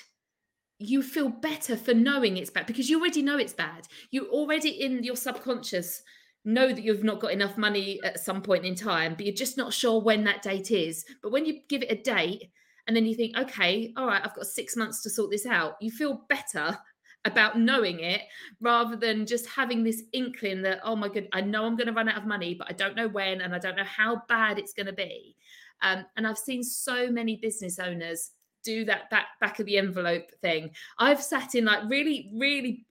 you 0.79 1.03
feel 1.03 1.29
better 1.29 1.77
for 1.77 1.95
knowing 1.95 2.37
it's 2.37 2.51
bad 2.51 2.67
because 2.67 2.91
you 2.91 3.01
already 3.01 3.23
know 3.23 3.39
it's 3.39 3.55
bad. 3.55 3.87
You 4.11 4.29
already 4.29 4.71
in 4.71 5.03
your 5.03 5.17
subconscious 5.17 6.03
know 6.45 6.69
that 6.69 6.85
you've 6.85 7.05
not 7.05 7.21
got 7.21 7.33
enough 7.33 7.57
money 7.59 8.01
at 8.05 8.21
some 8.21 8.41
point 8.41 8.65
in 8.65 8.75
time, 8.75 9.15
but 9.15 9.27
you're 9.27 9.35
just 9.35 9.57
not 9.57 9.73
sure 9.73 10.01
when 10.01 10.25
that 10.25 10.43
date 10.43 10.71
is. 10.71 11.05
But 11.23 11.33
when 11.33 11.45
you 11.45 11.61
give 11.69 11.83
it 11.83 11.91
a 11.91 12.03
date 12.03 12.51
and 12.87 12.95
then 12.95 13.05
you 13.05 13.15
think, 13.15 13.37
okay, 13.37 13.93
all 13.97 14.07
right, 14.07 14.23
I've 14.25 14.35
got 14.35 14.47
six 14.47 14.77
months 14.77 15.03
to 15.03 15.11
sort 15.11 15.31
this 15.31 15.47
out, 15.47 15.75
you 15.81 15.91
feel 15.91 16.25
better 16.29 16.79
about 17.25 17.59
knowing 17.59 18.01
it 18.01 18.23
rather 18.61 18.95
than 18.95 19.27
just 19.27 19.49
having 19.49 19.83
this 19.83 20.05
inkling 20.13 20.63
that, 20.63 20.79
oh 20.85 20.95
my 20.95 21.09
god, 21.09 21.27
I 21.33 21.41
know 21.41 21.65
I'm 21.65 21.77
going 21.77 21.89
to 21.89 21.93
run 21.93 22.09
out 22.09 22.19
of 22.19 22.27
money, 22.27 22.55
but 22.55 22.69
I 22.71 22.73
don't 22.73 22.95
know 22.95 23.09
when 23.09 23.41
and 23.41 23.53
I 23.53 23.59
don't 23.59 23.77
know 23.77 23.85
how 23.85 24.23
bad 24.29 24.59
it's 24.59 24.73
going 24.73 24.87
to 24.87 24.93
be. 24.93 25.35
Um, 25.83 26.07
and 26.17 26.27
I've 26.27 26.39
seen 26.39 26.63
so 26.63 27.11
many 27.11 27.37
business 27.37 27.81
owners 27.81 28.31
do 28.67 28.85
that 28.85 29.09
back 29.11 29.27
back 29.41 29.59
of 29.61 29.67
the 29.67 29.79
envelope 29.79 30.31
thing. 30.43 30.71
I've 30.99 31.23
sat 31.23 31.55
in 31.55 31.65
like 31.65 31.89
really, 31.89 32.31
really 32.35 32.85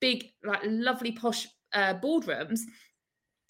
big, 0.00 0.26
like 0.44 0.60
lovely 0.64 1.12
posh 1.12 1.48
uh, 1.72 1.94
boardrooms 1.94 2.60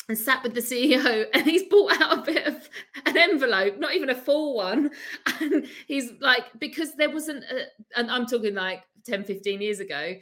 and 0.08 0.16
sat 0.16 0.42
with 0.42 0.54
the 0.54 0.60
CEO 0.60 1.26
and 1.34 1.44
he's 1.44 1.64
brought 1.64 2.00
out 2.00 2.18
a 2.18 2.22
bit 2.22 2.46
of 2.46 2.68
an 3.06 3.16
envelope, 3.16 3.78
not 3.78 3.94
even 3.94 4.10
a 4.10 4.14
full 4.14 4.54
one. 4.54 4.90
And 5.40 5.66
he's 5.88 6.12
like, 6.20 6.44
because 6.58 6.94
there 6.94 7.10
wasn't, 7.10 7.44
a, 7.44 7.66
and 7.98 8.10
I'm 8.10 8.26
talking 8.26 8.54
like 8.54 8.82
10, 9.06 9.24
15 9.24 9.60
years 9.60 9.80
ago, 9.80 10.14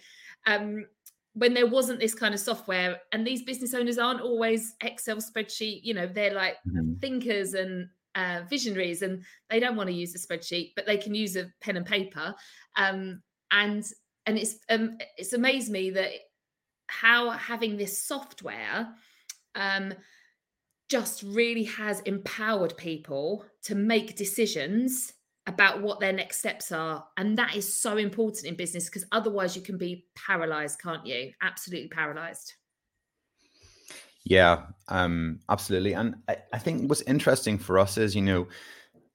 um, 0.46 0.86
when 1.34 1.54
there 1.54 1.66
wasn't 1.66 2.00
this 2.00 2.14
kind 2.14 2.34
of 2.34 2.40
software 2.40 2.98
and 3.12 3.26
these 3.26 3.42
business 3.42 3.74
owners 3.74 3.98
aren't 3.98 4.20
always 4.20 4.74
Excel 4.82 5.16
spreadsheet, 5.16 5.80
you 5.82 5.94
know, 5.94 6.06
they're 6.06 6.34
like 6.34 6.56
mm-hmm. 6.68 6.94
thinkers 6.94 7.54
and 7.54 7.88
uh, 8.14 8.42
visionaries 8.48 9.02
and 9.02 9.24
they 9.50 9.60
don't 9.60 9.76
want 9.76 9.88
to 9.88 9.94
use 9.94 10.14
a 10.14 10.18
spreadsheet, 10.18 10.72
but 10.76 10.86
they 10.86 10.96
can 10.96 11.14
use 11.14 11.36
a 11.36 11.50
pen 11.60 11.76
and 11.76 11.86
paper. 11.86 12.34
Um, 12.76 13.22
and, 13.50 13.84
and 14.26 14.38
it's, 14.38 14.56
um, 14.68 14.98
it's 15.16 15.32
amazed 15.32 15.70
me 15.70 15.90
that 15.90 16.10
how 16.86 17.30
having 17.30 17.76
this 17.76 18.06
software, 18.06 18.88
um, 19.54 19.94
just 20.92 21.22
really 21.22 21.64
has 21.64 22.00
empowered 22.00 22.76
people 22.76 23.46
to 23.62 23.74
make 23.74 24.14
decisions 24.14 25.14
about 25.46 25.80
what 25.80 26.00
their 26.00 26.12
next 26.12 26.38
steps 26.38 26.70
are. 26.70 27.02
And 27.16 27.38
that 27.38 27.56
is 27.56 27.74
so 27.74 27.96
important 27.96 28.44
in 28.44 28.56
business 28.56 28.86
because 28.86 29.06
otherwise 29.10 29.56
you 29.56 29.62
can 29.62 29.78
be 29.78 30.06
paralyzed, 30.14 30.80
can't 30.80 31.06
you? 31.06 31.32
Absolutely 31.40 31.88
paralyzed. 31.88 32.52
Yeah, 34.24 34.62
um, 34.88 35.40
absolutely. 35.48 35.94
And 35.94 36.16
I, 36.28 36.36
I 36.52 36.58
think 36.58 36.88
what's 36.88 37.02
interesting 37.02 37.58
for 37.58 37.78
us 37.78 37.98
is, 37.98 38.14
you 38.14 38.22
know, 38.22 38.46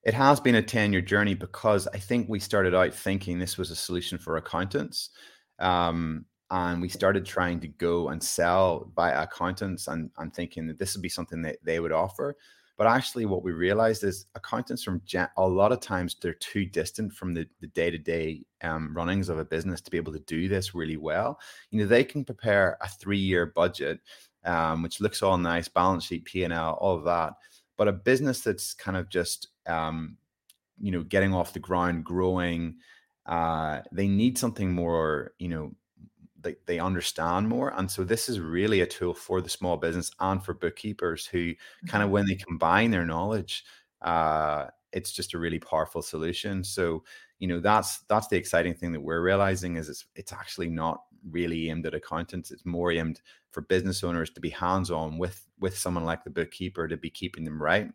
it 0.03 0.13
has 0.13 0.39
been 0.39 0.55
a 0.55 0.61
10 0.61 0.93
year 0.93 1.01
journey 1.01 1.33
because 1.33 1.87
I 1.87 1.97
think 1.97 2.29
we 2.29 2.39
started 2.39 2.75
out 2.75 2.93
thinking 2.93 3.39
this 3.39 3.57
was 3.57 3.71
a 3.71 3.75
solution 3.75 4.17
for 4.17 4.37
accountants. 4.37 5.09
Um, 5.59 6.25
and 6.51 6.81
we 6.81 6.89
started 6.89 7.25
trying 7.25 7.59
to 7.61 7.67
go 7.67 8.09
and 8.09 8.23
sell 8.23 8.91
by 8.95 9.11
accountants 9.11 9.87
and, 9.87 10.11
and 10.17 10.33
thinking 10.33 10.67
that 10.67 10.79
this 10.79 10.95
would 10.95 11.01
be 11.01 11.09
something 11.09 11.41
that 11.41 11.57
they 11.63 11.79
would 11.79 11.91
offer 11.91 12.35
but 12.77 12.85
actually 12.87 13.25
what 13.25 13.43
we 13.43 13.51
realized 13.51 14.03
is 14.03 14.27
accountants 14.35 14.83
from 14.83 15.01
a 15.37 15.47
lot 15.47 15.71
of 15.71 15.79
times 15.79 16.15
they're 16.21 16.33
too 16.33 16.65
distant 16.65 17.11
from 17.11 17.33
the, 17.33 17.47
the 17.59 17.67
day-to-day 17.67 18.43
um, 18.61 18.95
runnings 18.95 19.29
of 19.29 19.39
a 19.39 19.45
business 19.45 19.81
to 19.81 19.91
be 19.91 19.97
able 19.97 20.13
to 20.13 20.19
do 20.19 20.47
this 20.47 20.75
really 20.75 20.97
well 20.97 21.39
you 21.71 21.79
know 21.79 21.85
they 21.87 22.03
can 22.03 22.23
prepare 22.23 22.77
a 22.81 22.87
three-year 22.87 23.47
budget 23.47 23.99
um, 24.45 24.81
which 24.83 25.01
looks 25.01 25.21
all 25.21 25.37
nice 25.37 25.67
balance 25.67 26.05
sheet 26.05 26.25
p&l 26.25 26.77
all 26.79 26.95
of 26.95 27.03
that. 27.05 27.33
But 27.77 27.87
a 27.87 27.93
business 27.93 28.41
that's 28.41 28.73
kind 28.73 28.97
of 28.97 29.09
just 29.09 29.49
um, 29.67 30.17
you 30.79 30.91
know 30.91 31.03
getting 31.03 31.33
off 31.33 31.53
the 31.53 31.59
ground 31.59 32.03
growing 32.03 32.75
uh, 33.25 33.81
they 33.91 34.07
need 34.07 34.37
something 34.37 34.73
more 34.73 35.33
you 35.39 35.49
know 35.49 35.71
they, 36.39 36.55
they 36.65 36.79
understand 36.79 37.49
more. 37.49 37.73
And 37.75 37.89
so 37.89 38.03
this 38.03 38.29
is 38.29 38.39
really 38.39 38.81
a 38.81 38.85
tool 38.85 39.13
for 39.13 39.41
the 39.41 39.49
small 39.49 39.75
business 39.75 40.11
and 40.19 40.43
for 40.43 40.53
bookkeepers 40.53 41.25
who 41.25 41.53
kind 41.87 42.03
of 42.03 42.07
mm-hmm. 42.07 42.13
when 42.13 42.25
they 42.27 42.35
combine 42.35 42.91
their 42.91 43.05
knowledge 43.05 43.65
uh, 44.01 44.67
it's 44.91 45.11
just 45.11 45.33
a 45.33 45.37
really 45.37 45.59
powerful 45.59 46.01
solution. 46.01 46.63
So 46.63 47.03
you 47.39 47.47
know 47.47 47.59
that's 47.59 47.99
that's 48.09 48.27
the 48.27 48.37
exciting 48.37 48.73
thing 48.73 48.91
that 48.93 49.01
we're 49.01 49.21
realizing 49.21 49.75
is 49.77 49.89
it's, 49.89 50.05
it's 50.15 50.33
actually 50.33 50.69
not 50.69 51.01
really 51.29 51.69
aimed 51.69 51.85
at 51.85 51.93
accountants. 51.93 52.51
It's 52.51 52.65
more 52.65 52.91
aimed 52.91 53.21
for 53.51 53.61
business 53.61 54.03
owners 54.03 54.29
to 54.31 54.41
be 54.41 54.49
hands 54.49 54.91
on 54.91 55.17
with 55.17 55.45
with 55.59 55.77
someone 55.77 56.05
like 56.05 56.23
the 56.23 56.29
bookkeeper 56.29 56.87
to 56.87 56.97
be 56.97 57.09
keeping 57.09 57.43
them 57.43 57.61
right. 57.61 57.89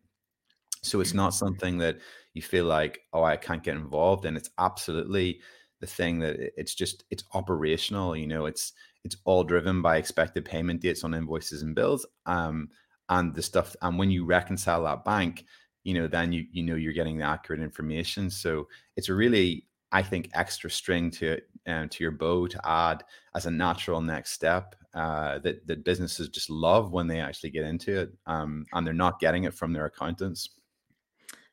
So 0.85 1.01
it's 1.01 1.15
not 1.15 1.33
something 1.33 1.79
that 1.79 1.99
you 2.35 2.43
feel 2.43 2.65
like 2.65 3.01
oh 3.13 3.23
i 3.23 3.37
can't 3.37 3.63
get 3.63 3.77
involved 3.77 4.25
in 4.25 4.37
it's 4.37 4.51
absolutely 4.59 5.41
the 5.81 5.87
thing 5.87 6.19
that 6.21 6.37
it's 6.59 6.75
just 6.75 7.05
it's 7.11 7.25
operational 7.35 8.17
you 8.17 8.27
know 8.27 8.47
it's 8.47 8.73
it's 9.05 9.17
all 9.25 9.45
driven 9.45 9.83
by 9.83 9.97
expected 9.97 10.45
payment 10.45 10.81
dates 10.81 11.05
on 11.05 11.15
invoices 11.15 11.63
and 11.63 11.75
bills 11.75 12.07
um 12.27 12.69
and 13.09 13.35
the 13.35 13.43
stuff 13.43 13.75
and 13.83 13.99
when 13.99 14.11
you 14.11 14.25
reconcile 14.25 14.85
that 14.85 15.05
bank 15.05 15.45
you 15.85 15.95
know 15.95 16.07
then 16.07 16.33
you 16.33 16.47
you 16.53 16.63
know 16.63 16.75
you're 16.75 16.93
getting 16.93 17.19
the 17.19 17.25
accurate 17.25 17.61
information. 17.61 18.31
So 18.31 18.69
it's 18.97 19.09
a 19.09 19.15
really 19.15 19.67
i 19.93 20.03
think 20.03 20.31
extra 20.35 20.71
string 20.71 21.11
to 21.11 21.39
um, 21.67 21.89
to 21.89 22.03
your 22.03 22.11
bow 22.11 22.49
to 22.49 22.69
add 22.69 23.05
as 23.37 23.47
a 23.47 23.51
natural 23.51 24.01
next 24.01 24.33
step 24.33 24.75
uh, 24.95 25.39
that 25.39 25.67
that 25.67 25.85
businesses 25.85 26.29
just 26.29 26.51
love 26.51 26.93
when 26.93 27.07
they 27.07 27.21
actually 27.21 27.51
get 27.51 27.65
into 27.65 28.01
it 28.01 28.13
um, 28.27 28.67
and 28.73 28.87
they're 28.87 28.93
not 28.93 29.21
getting 29.21 29.45
it 29.45 29.55
from 29.55 29.73
their 29.73 29.87
accountants. 29.87 30.51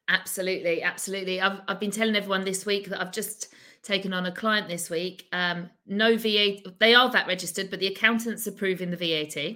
Absolutely 0.08 0.82
absolutely. 0.82 1.40
I've, 1.40 1.62
I've 1.68 1.80
been 1.80 1.92
telling 1.92 2.16
everyone 2.16 2.44
this 2.44 2.66
week 2.66 2.90
that 2.90 3.00
i've 3.00 3.12
just 3.12 3.54
taken 3.82 4.14
on 4.14 4.26
a 4.26 4.32
client 4.32 4.68
this 4.68 4.90
week 4.90 5.28
um, 5.32 5.70
no 5.86 6.18
vat 6.18 6.80
they 6.80 6.96
are 6.96 7.12
vat 7.12 7.28
registered 7.28 7.70
but 7.70 7.80
the 7.80 7.88
accountants 7.88 8.48
approving 8.48 8.90
the 8.92 8.98
vat 8.98 9.56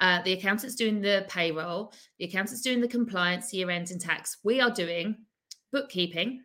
uh, 0.00 0.22
the 0.22 0.32
accountant's 0.32 0.74
doing 0.74 1.00
the 1.00 1.24
payroll, 1.28 1.92
the 2.18 2.24
accountant's 2.24 2.62
doing 2.62 2.80
the 2.80 2.88
compliance, 2.88 3.52
year 3.52 3.70
end, 3.70 3.90
and 3.90 4.00
tax. 4.00 4.38
We 4.42 4.60
are 4.60 4.70
doing 4.70 5.16
bookkeeping, 5.72 6.42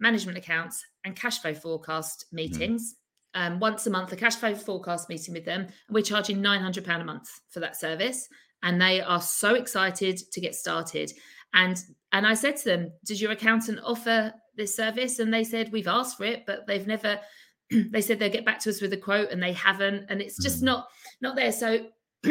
management 0.00 0.38
accounts, 0.38 0.84
and 1.04 1.16
cash 1.16 1.40
flow 1.40 1.54
forecast 1.54 2.26
mm-hmm. 2.26 2.36
meetings. 2.36 2.94
Mm. 2.94 2.98
Um, 3.36 3.60
once 3.60 3.86
a 3.86 3.90
month, 3.90 4.12
a 4.12 4.16
cash 4.16 4.36
flow 4.36 4.54
forecast 4.54 5.08
meeting 5.08 5.34
with 5.34 5.44
them. 5.44 5.62
And 5.62 5.94
we're 5.94 6.02
charging 6.02 6.38
£900 6.38 7.00
a 7.00 7.04
month 7.04 7.28
for 7.50 7.60
that 7.60 7.76
service. 7.76 8.28
And 8.62 8.80
they 8.80 9.00
are 9.00 9.20
so 9.20 9.54
excited 9.54 10.18
to 10.32 10.40
get 10.40 10.54
started. 10.54 11.12
And 11.52 11.76
and 12.12 12.26
I 12.26 12.34
said 12.34 12.56
to 12.58 12.64
them, 12.64 12.92
Does 13.04 13.20
your 13.20 13.32
accountant 13.32 13.80
offer 13.84 14.32
this 14.56 14.76
service? 14.76 15.18
And 15.18 15.34
they 15.34 15.44
said, 15.44 15.72
We've 15.72 15.88
asked 15.88 16.16
for 16.16 16.24
it, 16.24 16.44
but 16.46 16.66
they've 16.66 16.86
never 16.86 17.20
they 17.90 18.00
said 18.00 18.18
they'll 18.18 18.30
get 18.30 18.44
back 18.44 18.60
to 18.60 18.70
us 18.70 18.80
with 18.80 18.92
a 18.92 18.98
quote 18.98 19.30
and 19.30 19.42
they 19.42 19.52
haven't. 19.52 20.06
And 20.08 20.20
it's 20.20 20.42
just 20.42 20.60
mm. 20.60 20.66
not 20.66 20.88
not 21.20 21.36
there. 21.36 21.52
So 21.52 21.86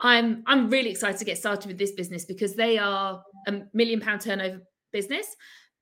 I'm 0.00 0.42
I'm 0.46 0.68
really 0.68 0.90
excited 0.90 1.18
to 1.18 1.24
get 1.24 1.38
started 1.38 1.68
with 1.68 1.78
this 1.78 1.92
business 1.92 2.24
because 2.24 2.54
they 2.54 2.78
are 2.78 3.22
a 3.46 3.62
million 3.72 4.00
pound 4.00 4.20
turnover 4.20 4.60
business, 4.92 5.26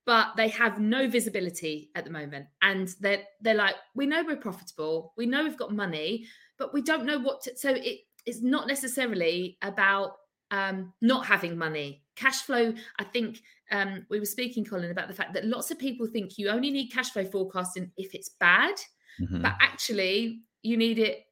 but 0.06 0.28
they 0.36 0.48
have 0.48 0.78
no 0.78 1.08
visibility 1.08 1.90
at 1.94 2.04
the 2.04 2.10
moment. 2.10 2.46
And 2.62 2.88
they're 3.00 3.22
they're 3.40 3.54
like, 3.54 3.74
we 3.94 4.06
know 4.06 4.22
we're 4.24 4.36
profitable, 4.36 5.12
we 5.16 5.26
know 5.26 5.42
we've 5.42 5.56
got 5.56 5.72
money, 5.72 6.26
but 6.58 6.72
we 6.72 6.82
don't 6.82 7.06
know 7.06 7.18
what 7.18 7.42
to 7.42 7.56
so 7.56 7.70
it 7.70 8.00
it's 8.26 8.42
not 8.42 8.68
necessarily 8.68 9.58
about 9.62 10.12
um, 10.50 10.92
not 11.02 11.26
having 11.26 11.58
money. 11.58 12.02
Cash 12.16 12.42
flow, 12.42 12.72
I 12.98 13.04
think 13.04 13.40
um, 13.70 14.06
we 14.08 14.18
were 14.18 14.24
speaking, 14.24 14.64
Colin, 14.64 14.90
about 14.90 15.08
the 15.08 15.14
fact 15.14 15.34
that 15.34 15.44
lots 15.44 15.70
of 15.70 15.78
people 15.78 16.06
think 16.06 16.38
you 16.38 16.48
only 16.48 16.70
need 16.70 16.92
cash 16.92 17.10
flow 17.10 17.24
forecasting 17.24 17.90
if 17.96 18.14
it's 18.14 18.30
bad, 18.40 18.74
mm-hmm. 19.20 19.42
but 19.42 19.54
actually 19.60 20.40
you 20.62 20.76
need 20.76 20.98
it 20.98 21.24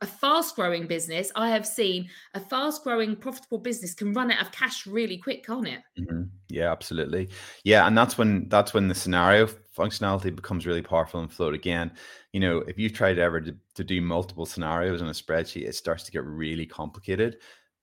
a 0.00 0.06
fast 0.06 0.56
growing 0.56 0.86
business, 0.86 1.30
I 1.34 1.50
have 1.50 1.66
seen 1.66 2.08
a 2.34 2.40
fast 2.40 2.82
growing, 2.82 3.16
profitable 3.16 3.58
business 3.58 3.94
can 3.94 4.12
run 4.12 4.30
out 4.30 4.42
of 4.42 4.52
cash 4.52 4.86
really 4.86 5.18
quick, 5.18 5.44
can't 5.44 5.66
it? 5.66 5.80
Mm-hmm. 5.98 6.22
Yeah, 6.48 6.72
absolutely. 6.72 7.28
Yeah, 7.64 7.86
and 7.86 7.96
that's 7.96 8.18
when 8.18 8.48
that's 8.48 8.74
when 8.74 8.88
the 8.88 8.94
scenario 8.94 9.48
functionality 9.76 10.34
becomes 10.34 10.66
really 10.66 10.82
powerful 10.82 11.20
and 11.20 11.32
float 11.32 11.54
again. 11.54 11.92
You 12.32 12.40
know, 12.40 12.58
if 12.58 12.78
you've 12.78 12.92
tried 12.92 13.18
ever 13.18 13.40
to, 13.40 13.56
to 13.74 13.84
do 13.84 14.00
multiple 14.00 14.46
scenarios 14.46 15.00
in 15.00 15.08
a 15.08 15.12
spreadsheet, 15.12 15.66
it 15.66 15.74
starts 15.74 16.04
to 16.04 16.12
get 16.12 16.24
really 16.24 16.66
complicated. 16.66 17.36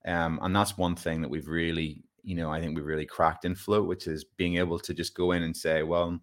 Um, 0.06 0.38
and 0.42 0.54
that's 0.54 0.78
one 0.78 0.94
thing 0.94 1.20
that 1.22 1.28
we've 1.28 1.48
really, 1.48 2.04
you 2.22 2.36
know, 2.36 2.50
I 2.50 2.60
think 2.60 2.76
we've 2.76 2.84
really 2.84 3.06
cracked 3.06 3.44
in 3.44 3.54
float, 3.54 3.88
which 3.88 4.06
is 4.06 4.24
being 4.24 4.56
able 4.56 4.78
to 4.78 4.94
just 4.94 5.14
go 5.14 5.32
in 5.32 5.42
and 5.42 5.56
say, 5.56 5.82
well, 5.82 6.18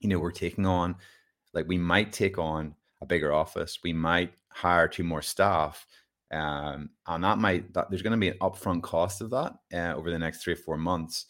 you 0.00 0.08
know, 0.08 0.18
we're 0.18 0.32
taking 0.32 0.66
on, 0.66 0.96
like 1.54 1.66
we 1.68 1.78
might 1.78 2.12
take 2.12 2.38
on 2.38 2.74
a 3.00 3.06
bigger 3.06 3.32
office. 3.32 3.78
We 3.82 3.92
might 3.92 4.32
hire 4.50 4.88
two 4.88 5.04
more 5.04 5.22
staff. 5.22 5.86
Um, 6.32 6.90
and 7.06 7.24
that 7.24 7.38
might 7.38 7.72
that 7.74 7.90
there's 7.90 8.02
going 8.02 8.12
to 8.12 8.16
be 8.18 8.28
an 8.28 8.38
upfront 8.38 8.82
cost 8.82 9.20
of 9.20 9.30
that 9.30 9.54
uh, 9.74 9.94
over 9.96 10.10
the 10.10 10.18
next 10.18 10.42
three 10.42 10.52
or 10.52 10.56
four 10.56 10.76
months. 10.76 11.26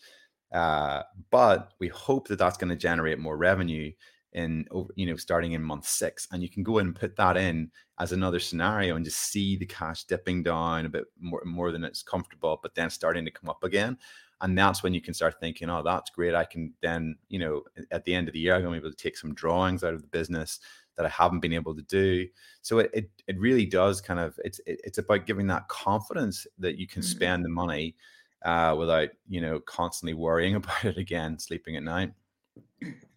Uh, 0.52 1.02
but 1.30 1.72
we 1.78 1.88
hope 1.88 2.28
that 2.28 2.38
that's 2.38 2.58
going 2.58 2.70
to 2.70 2.76
generate 2.76 3.18
more 3.18 3.36
revenue 3.36 3.90
in 4.32 4.64
you 4.94 5.06
know 5.06 5.16
starting 5.16 5.52
in 5.52 5.62
month 5.62 5.86
six 5.86 6.28
and 6.30 6.40
you 6.42 6.48
can 6.48 6.62
go 6.62 6.78
and 6.78 6.94
put 6.94 7.16
that 7.16 7.36
in 7.36 7.68
as 7.98 8.12
another 8.12 8.38
scenario 8.38 8.94
and 8.94 9.04
just 9.04 9.18
see 9.18 9.56
the 9.56 9.66
cash 9.66 10.04
dipping 10.04 10.42
down 10.42 10.86
a 10.86 10.88
bit 10.88 11.04
more 11.18 11.42
more 11.44 11.72
than 11.72 11.82
it's 11.82 12.02
comfortable 12.02 12.58
but 12.62 12.74
then 12.76 12.88
starting 12.88 13.24
to 13.24 13.30
come 13.30 13.50
up 13.50 13.64
again 13.64 13.98
and 14.42 14.56
that's 14.56 14.84
when 14.84 14.94
you 14.94 15.00
can 15.00 15.14
start 15.14 15.34
thinking 15.40 15.68
oh 15.68 15.82
that's 15.82 16.10
great 16.10 16.32
i 16.32 16.44
can 16.44 16.72
then 16.80 17.16
you 17.28 17.40
know 17.40 17.62
at 17.90 18.04
the 18.04 18.14
end 18.14 18.28
of 18.28 18.32
the 18.32 18.38
year 18.38 18.54
i'm 18.54 18.62
going 18.62 18.74
to 18.74 18.80
be 18.80 18.86
able 18.86 18.96
to 18.96 19.02
take 19.02 19.16
some 19.16 19.34
drawings 19.34 19.82
out 19.82 19.94
of 19.94 20.02
the 20.02 20.08
business 20.08 20.60
that 21.00 21.06
I 21.06 21.22
haven't 21.22 21.40
been 21.40 21.54
able 21.54 21.74
to 21.74 21.82
do. 21.82 22.28
So 22.60 22.78
it 22.78 22.90
it, 22.92 23.10
it 23.26 23.38
really 23.38 23.64
does 23.64 24.02
kind 24.02 24.20
of 24.20 24.38
it's 24.44 24.58
it, 24.66 24.80
it's 24.84 24.98
about 24.98 25.24
giving 25.26 25.46
that 25.46 25.66
confidence 25.68 26.46
that 26.58 26.76
you 26.76 26.86
can 26.86 27.00
mm-hmm. 27.00 27.10
spend 27.10 27.44
the 27.44 27.48
money 27.48 27.96
uh, 28.44 28.76
without 28.78 29.08
you 29.26 29.40
know 29.40 29.60
constantly 29.60 30.12
worrying 30.12 30.54
about 30.56 30.84
it 30.84 30.98
again, 30.98 31.38
sleeping 31.38 31.76
at 31.76 31.82
night. 31.82 32.12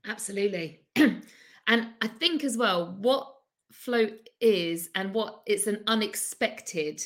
Absolutely, 0.05 0.79
and 0.95 1.21
I 1.67 2.07
think 2.19 2.45
as 2.45 2.57
well 2.57 2.95
what 2.99 3.33
float 3.69 4.29
is 4.39 4.89
and 4.95 5.13
what 5.13 5.41
it's 5.45 5.67
an 5.67 5.83
unexpected 5.87 7.03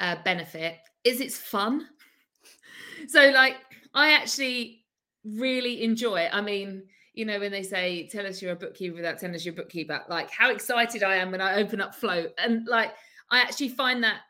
uh, 0.00 0.16
benefit 0.24 0.78
is 1.04 1.20
it's 1.20 1.38
fun. 1.38 1.88
So 3.08 3.28
like 3.28 3.56
I 3.92 4.14
actually 4.14 4.86
really 5.22 5.82
enjoy 5.82 6.20
it. 6.20 6.30
I 6.32 6.40
mean 6.40 6.84
you 7.16 7.24
know, 7.24 7.40
when 7.40 7.50
they 7.50 7.62
say, 7.62 8.06
tell 8.06 8.26
us 8.26 8.40
you're 8.40 8.52
a 8.52 8.56
bookkeeper 8.56 8.94
without 8.94 9.18
telling 9.18 9.34
us 9.34 9.44
you're 9.44 9.54
a 9.54 9.56
bookkeeper, 9.56 10.02
like 10.08 10.30
how 10.30 10.50
excited 10.50 11.02
I 11.02 11.16
am 11.16 11.30
when 11.30 11.40
I 11.40 11.56
open 11.56 11.80
up 11.80 11.94
Float. 11.94 12.30
And 12.38 12.68
like, 12.68 12.92
I 13.30 13.40
actually 13.40 13.70
find 13.70 14.04
that 14.04 14.20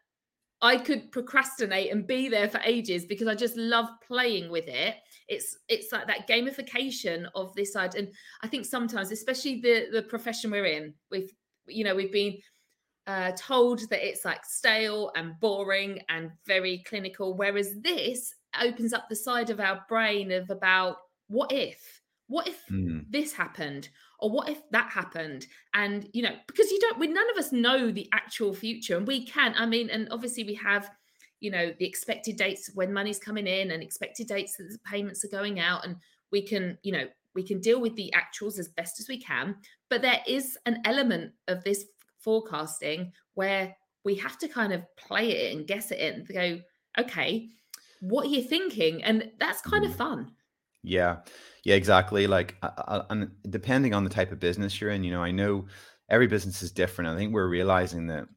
I 0.62 0.78
could 0.78 1.11
procrastinate 1.11 1.93
and 1.93 2.07
be 2.07 2.28
there 2.28 2.49
for 2.49 2.61
ages 2.64 3.05
because 3.05 3.26
I 3.26 3.35
just 3.35 3.57
love 3.57 3.88
playing 4.07 4.50
with 4.50 4.69
it. 4.69 4.95
It's 5.28 5.59
it's 5.69 5.93
like 5.93 6.07
that 6.07 6.28
gamification 6.28 7.26
of 7.35 7.55
this 7.55 7.73
side. 7.73 7.97
And 7.97 8.09
I 8.43 8.47
think 8.47 8.64
sometimes, 8.64 9.11
especially 9.11 9.61
the 9.61 9.88
the 9.93 10.02
profession 10.02 10.52
we're 10.52 10.64
in, 10.64 10.95
we've 11.11 11.31
you 11.66 11.85
know, 11.85 11.95
we've 11.95 12.12
been 12.12 12.38
uh, 13.09 13.33
told 13.33 13.81
that 13.90 14.07
it's 14.07 14.25
like 14.25 14.45
stale 14.45 15.11
and 15.16 15.38
boring 15.40 15.99
and 16.09 16.31
very 16.47 16.85
clinical. 16.87 17.37
Whereas 17.37 17.75
this 17.83 18.33
opens 18.62 18.93
up 18.93 19.09
the 19.09 19.16
side 19.16 19.50
of 19.50 19.61
our 19.61 19.85
brain 19.88 20.31
of 20.31 20.49
about 20.50 20.99
what 21.28 21.50
if 21.52 22.00
what 22.28 22.49
if 22.49 22.62
mm. 22.71 23.04
this 23.11 23.33
happened 23.33 23.88
or 24.18 24.30
what 24.30 24.49
if 24.49 24.59
that 24.71 24.90
happened 24.90 25.47
and 25.75 26.09
you 26.12 26.23
know 26.23 26.35
because 26.47 26.71
you 26.71 26.78
don't 26.80 26.99
we 26.99 27.06
none 27.06 27.30
of 27.30 27.37
us 27.37 27.52
know 27.52 27.90
the 27.90 28.09
actual 28.12 28.54
future 28.54 28.97
and 28.97 29.06
we 29.06 29.25
can 29.25 29.54
i 29.56 29.66
mean 29.66 29.90
and 29.90 30.09
obviously 30.11 30.45
we 30.45 30.54
have 30.54 30.90
you 31.40 31.50
know 31.50 31.73
the 31.78 31.85
expected 31.87 32.37
dates 32.37 32.71
when 32.75 32.92
money's 32.92 33.18
coming 33.18 33.47
in 33.47 33.71
and 33.71 33.83
expected 33.83 34.26
dates 34.26 34.56
that 34.56 34.68
the 34.71 34.78
payments 34.90 35.25
are 35.25 35.28
going 35.28 35.61
out 35.61 35.85
and 35.85 35.97
we 36.33 36.42
can 36.42 36.76
you 36.83 36.92
know 36.92 37.04
we 37.35 37.42
can 37.42 37.61
deal 37.61 37.80
with 37.80 37.95
the 37.97 38.12
actuals 38.16 38.59
as 38.59 38.68
best 38.68 38.99
as 38.99 39.09
we 39.09 39.21
can 39.21 39.54
but 39.88 40.02
there 40.02 40.21
is 40.26 40.59
an 40.66 40.80
element 40.85 41.33
of 41.49 41.62
this 41.64 41.85
forecasting 42.18 43.12
where 43.35 43.75
we 44.04 44.14
have 44.14 44.38
to 44.38 44.49
kind 44.49 44.73
of 44.73 44.83
play 44.97 45.30
it 45.30 45.56
and 45.56 45.66
guess 45.66 45.90
it 45.90 46.00
and 46.00 46.26
go 46.28 46.59
okay 46.99 47.49
what 48.00 48.26
are 48.26 48.30
you 48.30 48.42
thinking 48.42 49.02
and 49.02 49.30
that's 49.38 49.61
kind 49.61 49.85
mm. 49.85 49.88
of 49.88 49.97
fun 49.97 50.30
yeah, 50.87 51.16
yeah, 51.64 51.75
exactly. 51.75 52.28
Like, 52.28 52.57
uh, 52.62 53.02
uh, 53.11 53.26
depending 53.50 53.93
on 53.93 54.05
the 54.05 54.11
type 54.11 54.31
of 54.31 54.38
business 54.38 54.81
you're 54.81 54.90
in, 54.90 55.02
you 55.02 55.11
know, 55.11 55.23
I 55.23 55.33
know 55.33 55.66
every 56.09 56.28
business 56.28 56.62
is 56.62 56.71
different. 56.71 57.11
I 57.11 57.16
think 57.16 57.35
we're 57.35 57.49
realizing 57.49 58.07
that, 58.07 58.28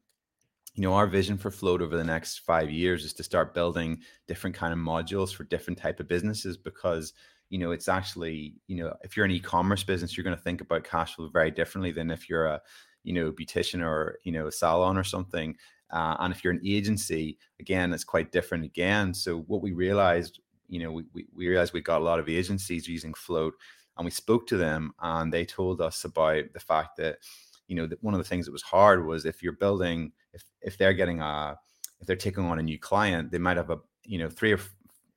you 0.74 0.82
know, 0.82 0.94
our 0.94 1.06
vision 1.06 1.38
for 1.38 1.52
Float 1.52 1.80
over 1.80 1.96
the 1.96 2.04
next 2.04 2.38
five 2.40 2.68
years 2.68 3.04
is 3.04 3.12
to 3.14 3.22
start 3.22 3.54
building 3.54 4.00
different 4.26 4.56
kind 4.56 4.72
of 4.72 4.80
modules 4.80 5.32
for 5.32 5.44
different 5.44 5.78
type 5.78 6.00
of 6.00 6.08
businesses 6.08 6.56
because, 6.56 7.12
you 7.50 7.58
know, 7.58 7.70
it's 7.70 7.88
actually, 7.88 8.56
you 8.66 8.76
know, 8.76 8.92
if 9.04 9.16
you're 9.16 9.26
an 9.26 9.32
e-commerce 9.32 9.84
business, 9.84 10.16
you're 10.16 10.24
going 10.24 10.36
to 10.36 10.42
think 10.42 10.60
about 10.60 10.82
cash 10.82 11.14
flow 11.14 11.28
very 11.28 11.52
differently 11.52 11.92
than 11.92 12.10
if 12.10 12.28
you're 12.28 12.46
a, 12.46 12.60
you 13.04 13.12
know, 13.12 13.30
beautician 13.30 13.80
or 13.80 14.18
you 14.24 14.32
know, 14.32 14.48
a 14.48 14.52
salon 14.52 14.96
or 14.96 15.04
something. 15.04 15.54
Uh, 15.90 16.16
and 16.18 16.34
if 16.34 16.42
you're 16.42 16.52
an 16.52 16.62
agency, 16.66 17.38
again, 17.60 17.92
it's 17.92 18.04
quite 18.04 18.32
different 18.32 18.64
again. 18.64 19.14
So 19.14 19.40
what 19.42 19.62
we 19.62 19.72
realized, 19.72 20.40
you 20.70 20.80
know, 20.80 20.92
we, 20.92 21.04
we, 21.12 21.48
realized 21.48 21.72
we 21.72 21.80
got 21.80 22.00
a 22.00 22.04
lot 22.04 22.20
of 22.20 22.28
agencies 22.28 22.88
using 22.88 23.12
Float 23.12 23.54
and 23.96 24.04
we 24.04 24.10
spoke 24.10 24.46
to 24.46 24.56
them 24.56 24.92
and 25.02 25.32
they 25.32 25.44
told 25.44 25.80
us 25.80 26.04
about 26.04 26.44
the 26.54 26.60
fact 26.60 26.96
that, 26.98 27.18
you 27.66 27.74
know, 27.74 27.86
that 27.86 28.02
one 28.02 28.14
of 28.14 28.18
the 28.18 28.24
things 28.24 28.46
that 28.46 28.52
was 28.52 28.62
hard 28.62 29.04
was 29.04 29.26
if 29.26 29.42
you're 29.42 29.52
building, 29.52 30.12
if, 30.32 30.44
if 30.62 30.78
they're 30.78 30.94
getting 30.94 31.20
a, 31.20 31.58
if 32.00 32.06
they're 32.06 32.16
taking 32.16 32.44
on 32.44 32.60
a 32.60 32.62
new 32.62 32.78
client, 32.78 33.30
they 33.30 33.38
might 33.38 33.56
have 33.56 33.70
a, 33.70 33.78
you 34.04 34.18
know, 34.18 34.30
three 34.30 34.52
or 34.52 34.60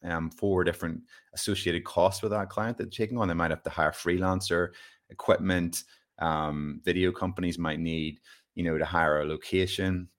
um, 0.04 0.30
four 0.32 0.64
different 0.64 1.02
associated 1.34 1.84
costs 1.84 2.22
with 2.22 2.32
that 2.32 2.50
client 2.50 2.78
that 2.78 2.86
they're 2.86 3.06
taking 3.06 3.20
on. 3.20 3.28
They 3.28 3.34
might 3.36 3.52
have 3.52 3.64
to 3.64 3.70
hire 3.70 3.92
freelancer, 3.92 4.70
equipment, 5.10 5.84
um, 6.20 6.82
video 6.84 7.12
companies 7.12 7.60
might 7.60 7.80
need, 7.80 8.20
you 8.56 8.64
know, 8.64 8.78
to 8.78 8.86
hire 8.86 9.22
a 9.22 9.26
location 9.26 10.10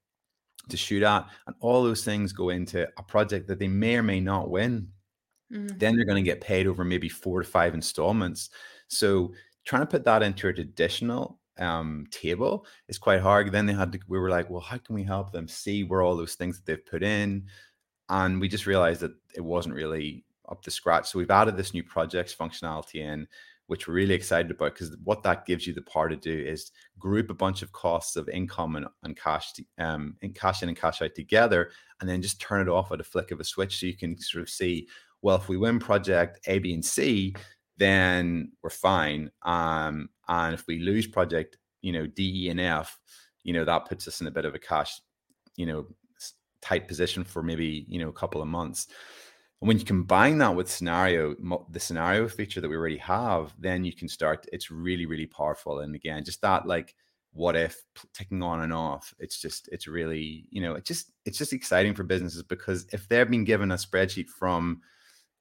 to 0.69 0.77
shoot 0.77 1.03
at, 1.03 1.27
and 1.47 1.55
all 1.61 1.83
those 1.83 2.05
things 2.05 2.33
go 2.33 2.49
into 2.49 2.89
a 2.97 3.03
project 3.03 3.47
that 3.49 3.59
they 3.59 3.69
may 3.69 3.97
or 3.97 4.03
may 4.03 4.21
not 4.21 4.51
win. 4.51 4.89
Mm-hmm. 5.53 5.79
Then 5.79 5.97
they're 5.97 6.07
going 6.07 6.23
to 6.23 6.31
get 6.31 6.41
paid 6.41 6.67
over 6.67 6.85
maybe 6.85 7.09
four 7.09 7.43
to 7.43 7.49
five 7.49 7.75
installments. 7.75 8.51
So 8.89 9.33
trying 9.65 9.83
to 9.83 9.87
put 9.87 10.05
that 10.05 10.23
into 10.23 10.49
a 10.49 10.53
traditional 10.53 11.39
um, 11.59 12.07
table 12.11 12.67
is 12.89 12.99
quite 12.99 13.21
hard. 13.21 13.53
Then 13.53 13.67
they 13.67 13.73
had 13.73 13.93
to, 13.93 14.01
we 14.09 14.19
were 14.19 14.31
like, 14.31 14.51
well, 14.51 14.61
how 14.61 14.79
can 14.79 14.95
we 14.95 15.05
help 15.05 15.33
them 15.33 15.49
see 15.49 15.85
where 15.85 16.03
all 16.03 16.17
those 16.17 16.35
things 16.35 16.57
that 16.57 16.67
they've 16.67 16.87
put 16.87 17.03
in? 17.03 17.47
And 18.09 18.41
we 18.41 18.49
just 18.49 18.67
realized 18.67 19.01
that 19.01 19.15
it 19.35 19.41
wasn't 19.41 19.75
really 19.75 20.25
up 20.49 20.63
to 20.63 20.71
scratch. 20.71 21.11
So 21.11 21.19
we've 21.19 21.31
added 21.31 21.57
this 21.57 21.73
new 21.73 21.83
projects 21.83 22.35
functionality 22.35 22.97
in 22.97 23.27
which 23.67 23.89
we're 23.89 23.95
really 23.95 24.15
excited 24.15 24.51
about 24.51 24.75
because 24.75 24.95
what 25.05 25.23
that 25.23 25.47
gives 25.47 25.67
you 25.67 25.73
the 25.73 25.83
power 25.83 26.09
to 26.09 26.17
do 26.17 26.33
is 26.33 26.71
group 26.99 27.31
a 27.31 27.35
bunch 27.35 27.63
of 27.63 27.73
costs 27.73 28.17
of 28.17 28.29
income 28.29 28.77
and, 28.77 28.87
and 29.03 29.17
cash 29.17 29.53
um, 29.79 30.17
in 30.23 30.33
cash 30.33 30.63
in 30.63 30.69
and 30.69 30.79
cash 30.79 31.01
out 31.01 31.15
together 31.15 31.71
and 32.01 32.09
then 32.09 32.21
just 32.21 32.41
turn 32.41 32.61
it 32.61 32.71
off 32.71 32.93
at 32.93 33.01
a 33.01 33.05
flick 33.05 33.31
of 33.31 33.41
a 33.41 33.45
switch 33.45 33.81
so 33.81 33.87
you 33.87 33.97
can 33.97 34.19
sort 34.19 34.43
of 34.43 34.51
see 34.51 34.87
well 35.25 35.37
if 35.37 35.49
we 35.49 35.57
win 35.57 35.81
project 35.81 36.39
a 36.47 36.59
b 36.61 36.73
and 36.73 36.85
c 36.85 37.35
then 37.77 38.53
we're 38.63 38.71
fine 38.71 39.31
um, 39.43 40.09
and 40.29 40.55
if 40.55 40.65
we 40.69 40.79
lose 40.79 41.09
project 41.09 41.57
you 41.83 41.93
know 41.93 42.07
d 42.07 42.45
e 42.45 42.51
and 42.51 42.61
f 42.61 43.01
you 43.43 43.53
know 43.53 43.65
that 43.65 43.87
puts 43.87 44.07
us 44.07 44.21
in 44.21 44.29
a 44.29 44.31
bit 44.31 44.45
of 44.45 44.55
a 44.55 44.59
cash 44.59 45.01
you 45.57 45.67
know 45.67 45.87
tight 46.61 46.87
position 46.87 47.25
for 47.25 47.43
maybe 47.43 47.85
you 47.89 47.99
know 47.99 48.09
a 48.09 48.13
couple 48.13 48.41
of 48.41 48.49
months 48.49 48.87
and 49.61 49.69
when 49.69 49.79
you 49.79 49.85
combine 49.87 50.37
that 50.39 50.55
with 50.55 50.71
scenario, 50.71 51.35
the 51.71 51.81
scenario 51.81 52.29
feature 52.29 52.61
that 52.61 52.69
we 52.69 52.77
already 52.77 52.99
have, 52.99 53.55
then 53.59 53.83
you 53.83 53.95
can 53.95 54.09
start. 54.09 54.47
It's 54.53 54.71
really, 54.71 55.07
really 55.07 55.25
powerful. 55.25 55.79
And 55.79 55.95
again, 55.95 56.23
just 56.23 56.43
that 56.43 56.67
like 56.67 56.95
what 57.33 57.57
if 57.57 57.83
ticking 58.13 58.43
on 58.43 58.61
and 58.61 58.75
off. 58.75 59.15
It's 59.19 59.41
just, 59.41 59.69
it's 59.73 59.87
really, 59.87 60.47
you 60.51 60.61
know, 60.61 60.75
it's 60.75 60.87
just, 60.87 61.13
it's 61.25 61.39
just 61.39 61.55
exciting 61.55 61.95
for 61.95 62.03
businesses 62.03 62.43
because 62.43 62.87
if 62.93 63.09
they've 63.09 63.31
been 63.31 63.45
given 63.45 63.73
a 63.73 63.77
spreadsheet 63.77 64.29
from, 64.29 64.83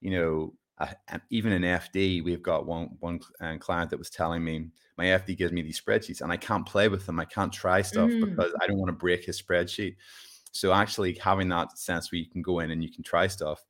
you 0.03 0.11
know, 0.11 0.53
a, 0.79 1.19
even 1.29 1.51
an 1.51 1.63
FD, 1.63 2.23
we've 2.23 2.43
got 2.43 2.65
one 2.65 2.89
one 2.99 3.19
uh, 3.41 3.57
client 3.59 3.89
that 3.89 3.99
was 3.99 4.09
telling 4.09 4.43
me 4.43 4.67
my 4.97 5.05
FD 5.05 5.37
gives 5.37 5.51
me 5.51 5.61
these 5.61 5.81
spreadsheets 5.81 6.21
and 6.21 6.31
I 6.31 6.37
can't 6.37 6.65
play 6.65 6.87
with 6.87 7.05
them. 7.05 7.19
I 7.19 7.25
can't 7.25 7.51
try 7.51 7.81
stuff 7.81 8.09
mm. 8.09 8.29
because 8.29 8.53
I 8.61 8.67
don't 8.67 8.77
want 8.77 8.89
to 8.89 8.93
break 8.93 9.25
his 9.25 9.41
spreadsheet. 9.41 9.95
So 10.51 10.71
actually 10.71 11.15
having 11.15 11.49
that 11.49 11.79
sense 11.79 12.11
where 12.11 12.19
you 12.19 12.29
can 12.29 12.43
go 12.43 12.59
in 12.59 12.69
and 12.69 12.83
you 12.83 12.91
can 12.91 13.03
try 13.03 13.25
stuff 13.25 13.65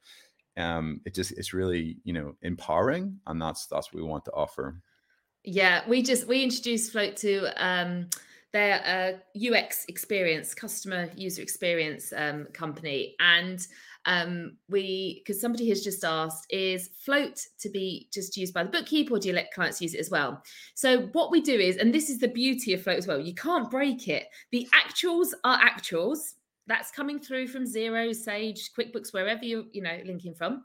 um, 0.57 1.01
it 1.05 1.13
just 1.13 1.31
it's 1.31 1.53
really 1.53 1.97
you 2.03 2.13
know 2.13 2.35
empowering, 2.41 3.19
and 3.27 3.41
that's 3.41 3.65
that's 3.67 3.91
what 3.91 4.01
we 4.01 4.07
want 4.07 4.25
to 4.25 4.31
offer. 4.31 4.79
Yeah, 5.43 5.81
we 5.87 6.01
just 6.01 6.27
we 6.27 6.43
introduced 6.43 6.91
Float 6.91 7.15
to 7.17 7.47
um, 7.57 8.09
their 8.51 9.19
uh, 9.35 9.55
UX 9.55 9.85
experience, 9.85 10.53
customer 10.53 11.09
user 11.15 11.41
experience 11.41 12.13
um, 12.15 12.45
company, 12.53 13.15
and 13.19 13.65
um, 14.05 14.57
we 14.69 15.21
because 15.21 15.39
somebody 15.39 15.69
has 15.69 15.83
just 15.83 16.03
asked 16.03 16.45
is 16.49 16.89
float 17.05 17.39
to 17.59 17.69
be 17.69 18.09
just 18.13 18.35
used 18.35 18.53
by 18.53 18.63
the 18.63 18.69
bookkeeper 18.69 19.15
or 19.15 19.19
do 19.19 19.29
you 19.29 19.33
let 19.33 19.53
clients 19.53 19.81
use 19.81 19.93
it 19.93 19.99
as 19.99 20.09
well? 20.09 20.41
So 20.75 21.03
what 21.13 21.31
we 21.31 21.41
do 21.41 21.53
is 21.53 21.77
and 21.77 21.93
this 21.93 22.09
is 22.09 22.19
the 22.19 22.27
beauty 22.27 22.73
of 22.73 22.83
float 22.83 22.97
as 22.97 23.07
well 23.07 23.19
you 23.19 23.33
can't 23.33 23.71
break 23.71 24.07
it. 24.07 24.27
The 24.51 24.67
actuals 24.73 25.29
are 25.43 25.59
actuals. 25.59 26.33
That's 26.67 26.91
coming 26.91 27.19
through 27.19 27.47
from 27.47 27.65
Xero, 27.65 28.15
Sage, 28.15 28.71
QuickBooks, 28.77 29.13
wherever 29.13 29.43
you 29.43 29.67
you 29.71 29.81
know 29.81 29.99
linking 30.05 30.33
from, 30.33 30.63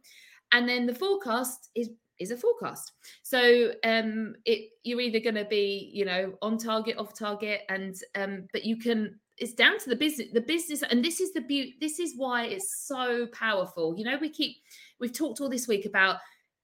and 0.53 0.69
then 0.69 0.87
the 0.87 0.95
forecast 0.95 1.71
is 1.75 1.91
is 2.19 2.31
a 2.31 2.37
forecast. 2.37 2.93
So 3.23 3.73
um, 3.85 4.35
it 4.45 4.71
you're 4.83 5.01
either 5.01 5.21
going 5.21 5.35
to 5.37 5.45
be 5.45 5.91
you 5.93 6.05
know 6.05 6.35
on 6.43 6.59
target, 6.59 6.99
off 6.99 7.17
target, 7.19 7.63
and 7.69 7.97
um, 8.15 8.49
but 8.53 8.65
you 8.65 8.77
can 8.77 9.19
it's 9.41 9.55
down 9.55 9.79
to 9.79 9.89
the 9.89 9.97
business 9.97 10.29
the 10.33 10.41
business 10.41 10.83
and 10.83 11.05
this 11.05 11.21
is 11.21 11.33
the 11.33 11.41
beauty 11.41 11.77
this 11.81 11.99
is 11.99 12.15
why 12.17 12.45
it's 12.45 12.87
so 12.87 13.27
powerful 13.29 13.95
you 13.97 14.05
know 14.05 14.19
we 14.21 14.29
keep 14.29 14.57
we've 15.01 15.13
talked 15.13 15.41
all 15.41 15.49
this 15.49 15.69
week 15.69 15.87
about 15.87 16.17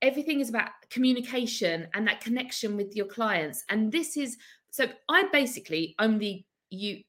everything 0.02 0.40
is 0.40 0.48
about 0.48 0.68
communication 0.90 1.86
and 1.94 2.06
that 2.06 2.20
connection 2.20 2.76
with 2.76 2.94
your 2.94 3.06
clients 3.06 3.64
and 3.68 3.90
this 3.90 4.16
is 4.16 4.36
so 4.70 4.86
i 5.08 5.24
basically 5.32 5.94
only 5.98 6.46
you 6.70 7.02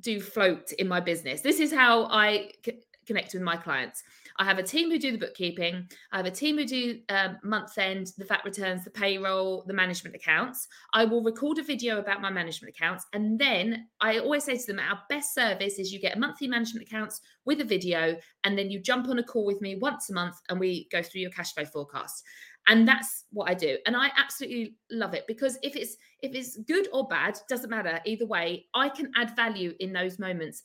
do 0.00 0.20
float 0.20 0.72
in 0.72 0.88
my 0.88 1.00
business. 1.00 1.40
This 1.40 1.60
is 1.60 1.72
how 1.72 2.04
I 2.04 2.50
c- 2.64 2.80
connect 3.06 3.34
with 3.34 3.42
my 3.42 3.56
clients. 3.56 4.02
I 4.38 4.44
have 4.44 4.58
a 4.58 4.62
team 4.62 4.90
who 4.90 4.98
do 4.98 5.12
the 5.12 5.18
bookkeeping. 5.18 5.88
I 6.12 6.16
have 6.18 6.26
a 6.26 6.30
team 6.30 6.58
who 6.58 6.66
do 6.66 7.00
um, 7.08 7.38
month 7.42 7.78
end, 7.78 8.08
the 8.18 8.24
VAT 8.24 8.44
returns, 8.44 8.84
the 8.84 8.90
payroll, 8.90 9.64
the 9.66 9.74
management 9.74 10.14
accounts. 10.14 10.68
I 10.92 11.04
will 11.04 11.22
record 11.22 11.58
a 11.58 11.62
video 11.62 11.98
about 11.98 12.20
my 12.20 12.30
management 12.30 12.74
accounts. 12.76 13.06
And 13.12 13.38
then 13.38 13.88
I 14.00 14.18
always 14.18 14.44
say 14.44 14.56
to 14.56 14.66
them, 14.66 14.78
our 14.78 15.00
best 15.08 15.34
service 15.34 15.78
is 15.78 15.92
you 15.92 16.00
get 16.00 16.16
a 16.16 16.20
monthly 16.20 16.48
management 16.48 16.86
accounts 16.86 17.20
with 17.44 17.60
a 17.60 17.64
video, 17.64 18.16
and 18.44 18.58
then 18.58 18.70
you 18.70 18.80
jump 18.80 19.08
on 19.08 19.18
a 19.18 19.22
call 19.22 19.46
with 19.46 19.60
me 19.60 19.76
once 19.76 20.10
a 20.10 20.12
month 20.12 20.36
and 20.48 20.60
we 20.60 20.88
go 20.90 21.02
through 21.02 21.20
your 21.22 21.30
cash 21.30 21.54
flow 21.54 21.64
forecast 21.64 22.22
and 22.68 22.86
that's 22.86 23.24
what 23.32 23.48
i 23.48 23.54
do 23.54 23.78
and 23.86 23.96
i 23.96 24.10
absolutely 24.16 24.76
love 24.90 25.14
it 25.14 25.24
because 25.26 25.58
if 25.62 25.76
it's 25.76 25.96
if 26.20 26.34
it's 26.34 26.56
good 26.66 26.88
or 26.92 27.06
bad 27.08 27.38
doesn't 27.48 27.70
matter 27.70 28.00
either 28.04 28.26
way 28.26 28.66
i 28.74 28.88
can 28.88 29.10
add 29.16 29.34
value 29.36 29.72
in 29.80 29.92
those 29.92 30.18
moments 30.18 30.62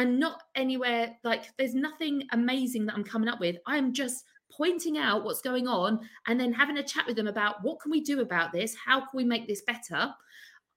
and 0.00 0.18
not 0.18 0.44
anywhere 0.54 1.14
like 1.24 1.50
there's 1.58 1.74
nothing 1.74 2.22
amazing 2.32 2.86
that 2.86 2.94
i'm 2.94 3.04
coming 3.04 3.28
up 3.28 3.38
with. 3.38 3.56
I'm 3.66 3.92
just 3.92 4.24
pointing 4.50 4.96
out 4.96 5.24
what's 5.24 5.42
going 5.42 5.68
on 5.68 6.00
and 6.26 6.40
then 6.40 6.52
having 6.52 6.78
a 6.78 6.82
chat 6.82 7.06
with 7.06 7.16
them 7.16 7.28
about 7.28 7.62
what 7.62 7.80
can 7.80 7.90
we 7.90 8.00
do 8.00 8.20
about 8.20 8.50
this? 8.50 8.74
How 8.74 9.00
can 9.00 9.14
we 9.14 9.24
make 9.24 9.46
this 9.46 9.62
better? 9.62 10.12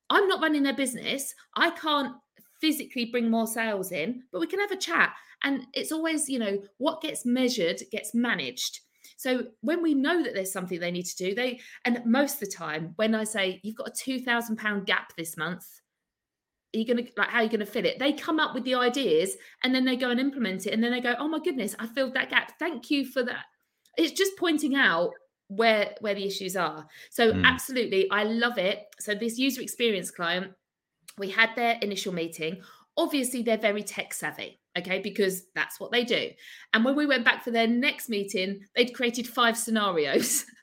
I'm 0.09 0.27
not 0.27 0.41
running 0.41 0.61
their 0.61 0.75
business. 0.75 1.33
I 1.55 1.71
can't 1.71 2.15
physically 2.59 3.05
bring 3.05 3.31
more 3.31 3.47
sales 3.47 3.91
in 3.93 4.23
but 4.31 4.41
we 4.41 4.47
can 4.47 4.59
have 4.59 4.71
a 4.71 4.77
chat. 4.77 5.13
And 5.43 5.67
it's 5.73 5.93
always 5.93 6.27
you 6.27 6.39
know 6.39 6.61
what 6.77 7.01
gets 7.01 7.25
measured 7.25 7.81
gets 7.91 8.13
managed. 8.13 8.81
So 9.15 9.43
when 9.61 9.81
we 9.81 9.93
know 9.93 10.21
that 10.21 10.33
there's 10.33 10.51
something 10.51 10.81
they 10.81 10.91
need 10.91 11.05
to 11.05 11.15
do, 11.15 11.33
they 11.33 11.61
and 11.85 12.01
most 12.05 12.35
of 12.35 12.39
the 12.41 12.55
time 12.55 12.91
when 12.97 13.15
I 13.15 13.23
say 13.23 13.61
you've 13.63 13.77
got 13.77 13.87
a 13.87 13.93
two 13.97 14.19
thousand 14.19 14.57
pound 14.57 14.85
gap 14.85 15.13
this 15.15 15.37
month, 15.37 15.65
are 16.73 16.79
you 16.79 16.85
gonna 16.85 17.07
like 17.17 17.29
how 17.29 17.39
are 17.39 17.43
you 17.43 17.49
gonna 17.49 17.65
fill 17.65 17.85
it? 17.85 17.99
They 17.99 18.13
come 18.13 18.39
up 18.39 18.53
with 18.53 18.63
the 18.63 18.75
ideas 18.75 19.35
and 19.63 19.73
then 19.73 19.85
they 19.85 19.95
go 19.95 20.09
and 20.09 20.19
implement 20.19 20.65
it, 20.65 20.73
and 20.73 20.83
then 20.83 20.91
they 20.91 21.01
go, 21.01 21.15
oh 21.19 21.27
my 21.27 21.39
goodness, 21.39 21.75
I 21.79 21.87
filled 21.87 22.13
that 22.15 22.29
gap. 22.29 22.53
Thank 22.59 22.89
you 22.89 23.05
for 23.05 23.23
that. 23.23 23.45
It's 23.97 24.11
just 24.11 24.37
pointing 24.37 24.75
out 24.75 25.11
where 25.47 25.93
where 26.01 26.15
the 26.15 26.25
issues 26.25 26.55
are. 26.55 26.87
So 27.11 27.31
mm. 27.31 27.45
absolutely, 27.45 28.09
I 28.09 28.23
love 28.23 28.57
it. 28.57 28.79
So 28.99 29.13
this 29.13 29.37
user 29.37 29.61
experience 29.61 30.11
client, 30.11 30.53
we 31.17 31.29
had 31.29 31.49
their 31.55 31.77
initial 31.81 32.13
meeting. 32.13 32.61
Obviously, 32.97 33.41
they're 33.41 33.57
very 33.57 33.83
tech 33.83 34.13
savvy 34.13 34.59
okay 34.77 34.99
because 34.99 35.43
that's 35.55 35.79
what 35.79 35.91
they 35.91 36.03
do 36.03 36.29
and 36.73 36.83
when 36.83 36.95
we 36.95 37.05
went 37.05 37.25
back 37.25 37.43
for 37.43 37.51
their 37.51 37.67
next 37.67 38.09
meeting 38.09 38.59
they'd 38.75 38.93
created 38.93 39.27
five 39.27 39.57
scenarios 39.57 40.45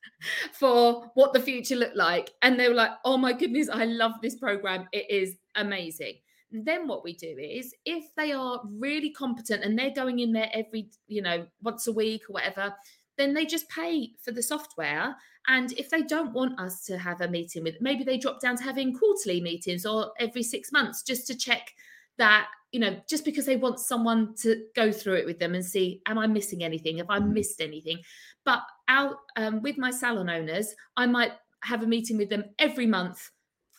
for 0.53 1.11
what 1.15 1.33
the 1.33 1.41
future 1.41 1.77
looked 1.77 1.97
like. 1.97 2.31
And 2.43 2.59
they 2.59 2.69
were 2.69 2.75
like 2.75 2.93
oh 3.05 3.17
my 3.17 3.33
goodness 3.33 3.69
i 3.69 3.85
love 3.85 4.13
this 4.23 4.37
program. 4.37 4.89
It 4.93 5.11
is 5.11 5.37
amazing. 5.55 6.15
Then 6.53 6.89
what 6.89 7.05
we 7.05 7.15
do 7.15 7.37
is 7.39 7.75
if 7.85 8.05
they 8.17 8.33
are 8.33 8.61
really 8.65 9.11
competent 9.11 9.63
and 9.63 9.79
they're 9.79 9.95
going 9.95 10.19
in 10.19 10.33
there 10.33 10.51
every 10.53 10.91
you 11.07 11.23
know 11.23 11.47
once 11.63 11.87
a 11.87 11.93
week 11.93 12.23
or 12.29 12.35
whatever 12.35 12.75
then 13.17 13.35
they 13.35 13.45
just 13.45 13.69
pay 13.69 14.13
for 14.25 14.33
the 14.33 14.43
software. 14.43 15.15
And 15.47 15.73
if 15.73 15.91
they 15.91 16.03
don't 16.03 16.33
want 16.33 16.59
us 16.59 16.85
to 16.87 16.97
have 16.97 17.21
a 17.21 17.29
meeting 17.29 17.65
with 17.65 17.77
maybe 17.81 18.05
they 18.05 18.19
drop 18.19 18.41
down 18.41 18.57
to 18.57 18.63
having 18.63 18.97
quarterly 18.97 19.41
meetings 19.41 19.85
or 19.87 20.13
every 20.19 20.43
6 20.43 20.73
months 20.73 21.03
just 21.03 21.27
to 21.27 21.37
check 21.37 21.71
that 22.19 22.49
you 22.73 22.81
know 22.81 23.01
just 23.09 23.25
because 23.25 23.47
they 23.47 23.57
want 23.57 23.81
someone 23.81 24.35
to 24.37 24.65
go 24.77 24.93
through 24.93 25.15
it 25.15 25.25
with 25.27 25.39
them 25.39 25.55
and 25.55 25.65
see 25.65 26.03
am 26.07 26.19
i 26.19 26.27
missing 26.27 26.63
anything? 26.63 26.99
Have 26.99 27.11
i 27.11 27.19
mm-hmm. 27.19 27.33
missed 27.33 27.61
anything? 27.61 27.99
But 28.45 28.63
out 28.91 29.17
um, 29.37 29.63
with 29.63 29.79
my 29.79 29.91
salon 29.91 30.29
owners 30.29 30.75
i 30.97 31.07
might 31.07 31.33
have 31.63 31.83
a 31.83 31.87
meeting 31.87 32.19
with 32.19 32.29
them 32.29 32.45
every 32.59 32.87
month 32.87 33.31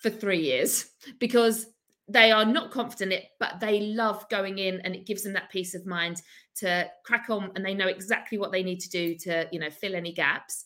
for 0.02 0.10
three 0.10 0.42
years 0.42 0.92
because 1.20 1.68
they 2.08 2.32
are 2.32 2.46
not 2.46 2.72
confident 2.72 3.14
it 3.14 3.26
but 3.40 3.60
they 3.60 3.82
love 3.82 4.28
going 4.30 4.58
in 4.58 4.82
and 4.82 4.96
it 4.96 5.06
gives 5.06 5.24
them 5.24 5.34
that 5.34 5.52
peace 5.52 5.76
of 5.76 5.86
mind 5.86 6.22
to 6.56 6.90
crack 7.06 7.30
on 7.30 7.52
and 7.56 7.66
they 7.66 7.74
know 7.74 7.88
exactly 7.88 8.38
what 8.38 8.52
they 8.52 8.64
need 8.64 8.80
to 8.80 8.90
do 8.90 9.16
to 9.16 9.48
you 9.52 9.60
know 9.60 9.70
fill 9.70 9.96
any 9.96 10.14
gaps 10.14 10.66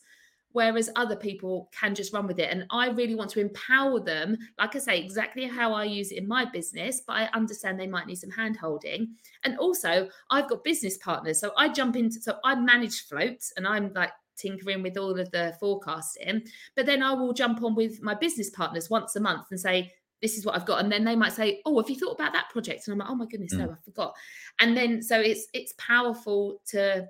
whereas 0.55 0.89
other 0.95 1.17
people 1.17 1.69
can 1.77 1.93
just 1.93 2.13
run 2.13 2.25
with 2.27 2.39
it. 2.39 2.49
And 2.49 2.65
I 2.69 2.87
really 2.87 3.13
want 3.13 3.29
to 3.31 3.41
empower 3.41 3.99
them, 3.99 4.37
like 4.57 4.73
I 4.73 4.79
say, 4.79 4.97
exactly 4.97 5.43
how 5.43 5.73
I 5.73 5.83
use 5.83 6.13
it 6.13 6.17
in 6.17 6.25
my 6.29 6.45
business, 6.45 7.01
but 7.05 7.17
I 7.17 7.29
understand 7.33 7.77
they 7.77 7.87
might 7.87 8.07
need 8.07 8.19
some 8.19 8.29
hand 8.29 8.55
holding. 8.55 9.15
And 9.43 9.57
also, 9.57 10.07
I've 10.29 10.47
got 10.47 10.63
business 10.63 10.97
partners. 10.97 11.41
So 11.41 11.51
I 11.57 11.67
jump 11.67 11.97
into, 11.97 12.21
so 12.21 12.37
I 12.45 12.55
manage 12.55 13.01
floats 13.01 13.51
and 13.57 13.67
I'm 13.67 13.91
like, 13.93 14.11
tinkering 14.37 14.81
with 14.81 14.97
all 14.97 15.19
of 15.19 15.29
the 15.31 15.55
forecasting 15.59 16.41
but 16.75 16.85
then 16.85 17.01
i 17.01 17.13
will 17.13 17.33
jump 17.33 17.61
on 17.63 17.75
with 17.75 18.01
my 18.01 18.13
business 18.13 18.49
partners 18.49 18.89
once 18.89 19.15
a 19.15 19.19
month 19.19 19.47
and 19.51 19.59
say 19.59 19.91
this 20.21 20.37
is 20.37 20.45
what 20.45 20.55
I've 20.55 20.65
got. 20.65 20.81
And 20.81 20.91
then 20.91 21.03
they 21.03 21.15
might 21.15 21.33
say, 21.33 21.61
Oh, 21.65 21.79
have 21.79 21.89
you 21.89 21.97
thought 21.97 22.13
about 22.13 22.33
that 22.33 22.49
project? 22.49 22.87
And 22.87 22.93
I'm 22.93 22.99
like, 22.99 23.09
Oh 23.09 23.15
my 23.15 23.25
goodness, 23.25 23.53
mm. 23.53 23.59
no, 23.59 23.71
I 23.71 23.75
forgot. 23.83 24.15
And 24.59 24.75
then 24.75 25.01
so 25.01 25.19
it's 25.19 25.47
it's 25.53 25.73
powerful 25.77 26.61
to 26.69 27.07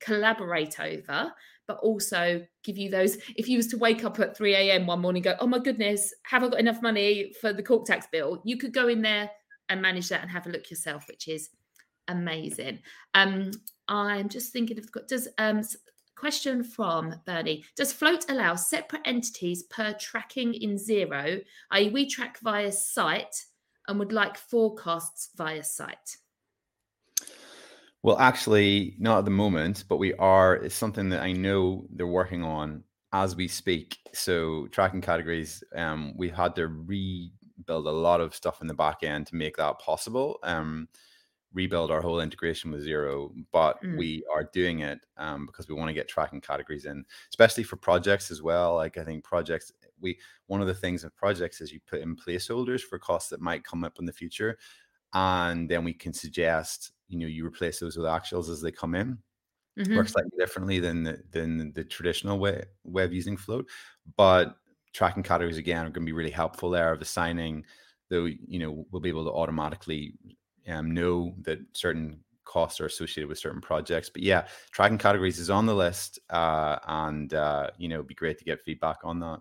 collaborate 0.00 0.80
over, 0.80 1.32
but 1.66 1.78
also 1.78 2.44
give 2.62 2.78
you 2.78 2.90
those. 2.90 3.18
If 3.36 3.48
you 3.48 3.58
was 3.58 3.66
to 3.68 3.78
wake 3.78 4.04
up 4.04 4.18
at 4.20 4.36
3 4.36 4.54
a.m. 4.54 4.86
one 4.86 5.00
morning, 5.00 5.22
go, 5.22 5.34
Oh 5.40 5.46
my 5.46 5.58
goodness, 5.58 6.14
have 6.22 6.42
I 6.42 6.48
got 6.48 6.60
enough 6.60 6.80
money 6.80 7.32
for 7.40 7.52
the 7.52 7.62
corp 7.62 7.86
tax 7.86 8.06
bill? 8.10 8.40
You 8.44 8.56
could 8.56 8.72
go 8.72 8.88
in 8.88 9.02
there 9.02 9.30
and 9.68 9.82
manage 9.82 10.08
that 10.08 10.22
and 10.22 10.30
have 10.30 10.46
a 10.46 10.50
look 10.50 10.70
yourself, 10.70 11.06
which 11.08 11.28
is 11.28 11.50
amazing. 12.08 12.80
Um, 13.14 13.50
I'm 13.88 14.28
just 14.28 14.52
thinking 14.52 14.78
of 14.78 14.88
does 15.06 15.28
um 15.38 15.62
Question 16.16 16.62
from 16.62 17.14
Bernie 17.26 17.64
Does 17.76 17.92
Float 17.92 18.30
allow 18.30 18.54
separate 18.54 19.02
entities 19.04 19.64
per 19.64 19.92
tracking 19.94 20.54
in 20.54 20.76
Xero, 20.76 21.42
i.e., 21.72 21.90
we 21.90 22.08
track 22.08 22.38
via 22.40 22.70
site 22.70 23.44
and 23.88 23.98
would 23.98 24.12
like 24.12 24.36
forecasts 24.36 25.30
via 25.36 25.62
site? 25.62 26.16
Well, 28.02 28.18
actually, 28.18 28.96
not 28.98 29.18
at 29.18 29.24
the 29.24 29.30
moment, 29.30 29.84
but 29.88 29.96
we 29.96 30.12
are. 30.14 30.56
It's 30.56 30.74
something 30.74 31.08
that 31.08 31.22
I 31.22 31.32
know 31.32 31.86
they're 31.90 32.06
working 32.06 32.44
on 32.44 32.84
as 33.12 33.34
we 33.34 33.48
speak. 33.48 33.98
So, 34.12 34.66
tracking 34.68 35.00
categories, 35.00 35.64
um, 35.74 36.12
we 36.16 36.28
had 36.28 36.54
to 36.56 36.68
rebuild 36.68 37.86
a 37.86 37.90
lot 37.90 38.20
of 38.20 38.34
stuff 38.34 38.60
in 38.60 38.66
the 38.66 38.74
back 38.74 39.02
end 39.02 39.26
to 39.28 39.36
make 39.36 39.56
that 39.56 39.78
possible. 39.78 40.38
Um, 40.42 40.88
rebuild 41.54 41.90
our 41.90 42.02
whole 42.02 42.20
integration 42.20 42.70
with 42.70 42.84
Xero 42.84 43.32
but 43.52 43.82
mm. 43.82 43.96
we 43.96 44.24
are 44.34 44.50
doing 44.52 44.80
it 44.80 44.98
um, 45.16 45.46
because 45.46 45.68
we 45.68 45.74
want 45.74 45.88
to 45.88 45.94
get 45.94 46.08
tracking 46.08 46.40
categories 46.40 46.84
in, 46.84 47.04
especially 47.30 47.62
for 47.62 47.76
projects 47.76 48.30
as 48.30 48.42
well. 48.42 48.74
Like 48.74 48.98
I 48.98 49.04
think 49.04 49.24
projects, 49.24 49.72
we 50.00 50.18
one 50.48 50.60
of 50.60 50.66
the 50.66 50.74
things 50.74 51.04
of 51.04 51.16
projects 51.16 51.60
is 51.60 51.72
you 51.72 51.80
put 51.86 52.00
in 52.00 52.16
placeholders 52.16 52.82
for 52.82 52.98
costs 52.98 53.30
that 53.30 53.40
might 53.40 53.64
come 53.64 53.84
up 53.84 53.98
in 53.98 54.04
the 54.04 54.12
future, 54.12 54.58
and 55.14 55.68
then 55.68 55.84
we 55.84 55.94
can 55.94 56.12
suggest 56.12 56.92
you 57.08 57.18
know 57.18 57.26
you 57.26 57.46
replace 57.46 57.80
those 57.80 57.96
with 57.96 58.06
actuals 58.06 58.50
as 58.50 58.60
they 58.60 58.72
come 58.72 58.94
in. 58.94 59.18
Mm-hmm. 59.78 59.96
Works 59.96 60.12
slightly 60.12 60.30
differently 60.38 60.78
than 60.78 61.02
the, 61.02 61.20
than 61.32 61.72
the 61.72 61.84
traditional 61.84 62.38
way 62.38 62.64
way 62.84 63.04
of 63.04 63.12
using 63.12 63.36
float, 63.36 63.66
but 64.16 64.56
tracking 64.92 65.22
categories 65.22 65.58
again 65.58 65.78
are 65.78 65.90
going 65.90 66.06
to 66.06 66.06
be 66.06 66.12
really 66.12 66.30
helpful 66.30 66.70
there 66.70 66.92
of 66.92 67.02
assigning 67.02 67.64
though 68.10 68.26
you 68.26 68.58
know 68.60 68.86
we'll 68.90 69.02
be 69.02 69.08
able 69.08 69.24
to 69.24 69.32
automatically 69.32 70.14
um, 70.68 70.92
know 70.92 71.34
that 71.42 71.58
certain 71.72 72.20
costs 72.44 72.80
are 72.80 72.86
associated 72.86 73.28
with 73.28 73.38
certain 73.38 73.60
projects. 73.60 74.10
But 74.10 74.22
yeah, 74.22 74.46
tracking 74.70 74.98
categories 74.98 75.38
is 75.38 75.50
on 75.50 75.66
the 75.66 75.74
list, 75.74 76.18
uh, 76.30 76.78
and 76.86 77.32
uh, 77.34 77.70
you 77.78 77.88
know, 77.88 77.96
it'd 77.96 78.06
be 78.06 78.14
great 78.14 78.38
to 78.38 78.44
get 78.44 78.62
feedback 78.62 78.98
on 79.04 79.20
that. 79.20 79.40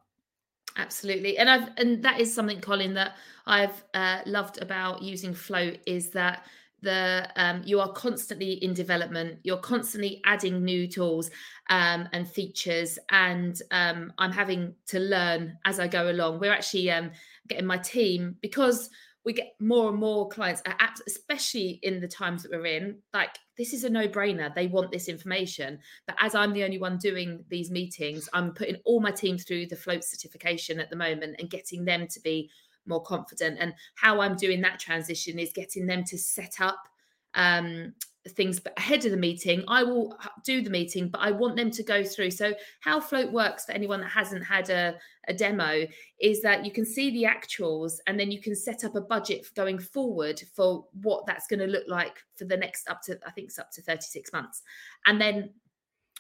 Absolutely, 0.78 1.38
and 1.38 1.50
I've 1.50 1.70
and 1.78 2.04
that 2.04 2.20
is 2.20 2.34
something, 2.34 2.60
Colin, 2.60 2.94
that 2.96 3.16
I've 3.46 3.84
uh, 3.94 4.22
loved 4.26 4.62
about 4.62 5.02
using 5.02 5.34
Float 5.34 5.78
is 5.86 6.10
that 6.12 6.46
the 6.84 7.30
um, 7.38 7.62
you 7.66 7.80
are 7.80 7.92
constantly 7.94 8.54
in 8.64 8.74
development 8.74 9.40
you're 9.44 9.58
constantly 9.58 10.22
adding 10.26 10.64
new 10.64 10.86
tools 10.86 11.32
um, 11.70 12.08
and 12.12 12.28
features 12.28 13.00
and 13.10 13.62
um, 13.72 14.12
i'm 14.18 14.32
having 14.34 14.76
to 14.86 15.00
learn 15.00 15.58
as 15.66 15.80
i 15.80 15.88
go 15.88 16.12
along 16.12 16.40
we're 16.40 16.52
actually 16.52 16.92
um, 16.92 17.10
getting 17.48 17.66
my 17.66 17.78
team 17.78 18.36
because 18.42 18.90
we 19.26 19.34
get 19.34 19.56
more 19.60 19.90
and 19.90 19.98
more 19.98 20.28
clients, 20.28 20.62
especially 21.08 21.80
in 21.84 22.02
the 22.02 22.08
times 22.08 22.44
that 22.44 22.52
we're 22.52 22.66
in. 22.66 22.98
Like, 23.14 23.38
this 23.58 23.74
is 23.74 23.84
a 23.84 23.90
no 23.90 24.08
brainer. 24.08 24.54
They 24.54 24.68
want 24.68 24.92
this 24.92 25.08
information. 25.08 25.80
But 26.08 26.18
as 26.20 26.36
I'm 26.36 26.54
the 26.54 26.64
only 26.64 26.78
one 26.78 26.98
doing 26.98 27.46
these 27.50 27.72
meetings, 27.72 28.28
I'm 28.34 28.54
putting 28.54 28.78
all 28.84 29.00
my 29.00 29.12
team 29.12 29.38
through 29.38 29.68
the 29.68 29.76
float 29.76 30.04
certification 30.04 30.80
at 30.80 30.90
the 30.90 30.96
moment 30.98 31.38
and 31.40 31.50
getting 31.50 31.86
them 31.86 32.08
to 32.08 32.20
be 32.20 32.50
more 32.86 33.02
confident. 33.02 33.58
And 33.60 33.74
how 33.96 34.20
I'm 34.20 34.36
doing 34.36 34.62
that 34.62 34.80
transition 34.80 35.40
is 35.40 35.54
getting 35.54 35.86
them 35.86 36.04
to 36.06 36.18
set 36.18 36.60
up 36.60 36.88
um, 37.34 37.94
things 38.30 38.62
ahead 38.78 39.04
of 39.06 39.12
the 39.12 39.18
meeting. 39.18 39.64
I 39.68 39.84
will 39.84 40.18
do 40.44 40.62
the 40.62 40.70
meeting, 40.70 41.10
but 41.10 41.22
I 41.22 41.32
want 41.32 41.56
them 41.56 41.70
to 41.72 41.84
go 41.84 42.04
through. 42.04 42.32
So, 42.32 42.54
how 42.80 43.00
Float 43.00 43.32
works 43.32 43.66
for 43.66 43.74
anyone 43.74 44.02
that 44.02 44.10
hasn't 44.10 44.46
had 44.46 44.70
a, 44.70 44.96
a 45.28 45.34
demo 45.34 45.86
is 46.20 46.42
that 46.42 46.66
you 46.66 46.72
can 46.72 46.86
see 46.86 47.12
the 47.12 47.24
actuals 47.24 47.94
and 48.08 48.20
then 48.20 48.32
you 48.32 48.42
can 48.42 48.56
set 48.56 48.84
up 48.84 48.96
a 48.96 49.02
budget 49.02 49.46
going 49.56 49.80
forward 49.80 50.42
for 50.56 50.86
what 51.02 51.26
that's 51.26 51.48
going 51.48 51.60
to 51.60 51.68
look 51.68 51.88
like 51.88 52.18
for 52.36 52.46
the 52.46 52.58
next 52.58 52.90
up 52.90 53.02
to, 53.04 53.20
I 53.28 53.32
think 53.32 53.48
it's 53.48 53.60
up 53.60 53.72
to 53.72 53.82
36 53.82 54.32
months. 54.32 54.62
And 55.06 55.20
then 55.20 55.52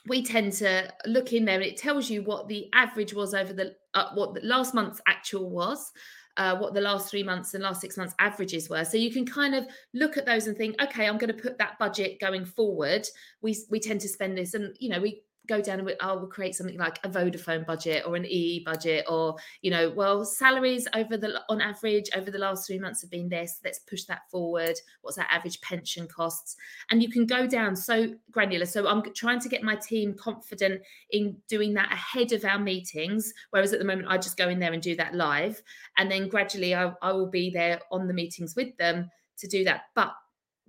we 0.05 0.21
tend 0.21 0.51
to 0.53 0.91
look 1.05 1.31
in 1.31 1.45
there 1.45 1.55
and 1.55 1.63
it 1.63 1.77
tells 1.77 2.09
you 2.09 2.23
what 2.23 2.47
the 2.47 2.67
average 2.73 3.13
was 3.13 3.33
over 3.33 3.53
the 3.53 3.75
uh, 3.93 4.09
what 4.15 4.33
the 4.33 4.41
last 4.41 4.73
month's 4.73 5.01
actual 5.07 5.49
was 5.49 5.91
uh, 6.38 6.58
what 6.58 6.74
the 6.74 6.82
last 6.82 7.10
three 7.10 7.24
months 7.24 7.54
and 7.54 7.63
last 7.63 7.82
six 7.82 7.98
months 7.98 8.15
averages 8.19 8.69
were. 8.69 8.84
So 8.86 8.98
you 8.98 9.12
can 9.12 9.26
kind 9.26 9.54
of 9.56 9.65
look 9.93 10.17
at 10.17 10.26
those 10.26 10.48
and 10.48 10.58
think, 10.58 10.82
okay, 10.82 11.08
I'm 11.08 11.17
going 11.17 11.36
to 11.36 11.41
put 11.41 11.58
that 11.60 11.78
budget 11.80 12.19
going 12.19 12.46
forward. 12.46 13.06
We 13.41 13.58
we 13.69 13.80
tend 13.80 14.02
to 14.02 14.10
spend 14.10 14.38
this, 14.38 14.54
and 14.54 14.76
you 14.80 14.89
know, 14.89 15.00
we 15.00 15.22
go 15.47 15.62
down 15.62 15.79
and 15.79 15.86
we, 15.86 15.95
oh, 16.01 16.17
we'll 16.17 16.27
create 16.27 16.56
something 16.56 16.77
like 16.77 16.99
a 17.03 17.10
Vodafone 17.10 17.65
budget 17.65 18.03
or 18.06 18.15
an 18.15 18.25
EE 18.25 18.63
budget, 18.65 19.06
or 19.10 19.36
you 19.62 19.71
know, 19.71 19.89
well, 19.89 20.23
salaries 20.23 20.88
over 20.95 21.17
the 21.17 21.41
on 21.49 21.62
average 21.62 22.10
over 22.15 22.32
the 22.32 22.38
last 22.38 22.65
three 22.65 22.79
months 22.79 23.01
have 23.01 23.12
been 23.12 23.29
this. 23.29 23.60
Let's 23.63 23.79
push 23.79 24.03
that 24.06 24.29
forward. 24.29 24.75
What's 25.01 25.17
our 25.17 25.27
average 25.29 25.60
pension 25.62 26.08
costs? 26.08 26.56
And 26.91 27.01
you 27.01 27.10
can 27.10 27.25
go 27.25 27.47
down 27.47 27.75
so 27.75 28.13
granular. 28.32 28.65
So 28.65 28.88
I'm 28.88 29.03
trying 29.13 29.39
to 29.41 29.49
get 29.49 29.63
my 29.63 29.75
team 29.75 30.13
confident 30.13 30.82
in 31.12 31.38
doing 31.47 31.73
that 31.73 31.91
ahead 31.91 32.32
of 32.32 32.45
our 32.45 32.60
meetings. 32.60 33.34
Whereas 33.49 33.73
at 33.73 33.79
the 33.79 33.86
moment, 33.86 34.08
I 34.10 34.17
just 34.17 34.38
go 34.38 34.49
in 34.49 34.60
there 34.60 34.73
and 34.73 34.82
do 34.82 34.95
that 34.95 35.15
live, 35.15 35.62
and 35.97 36.10
then 36.10 36.29
gradually 36.29 36.75
I, 36.75 36.93
I 37.01 37.12
will 37.12 37.29
be 37.29 37.49
there 37.49 37.79
on 37.91 38.08
the 38.08 38.13
meetings 38.13 38.56
with 38.56 38.75
them 38.77 39.10
to 39.38 39.47
do 39.47 39.63
that. 39.65 39.84
But 39.95 40.13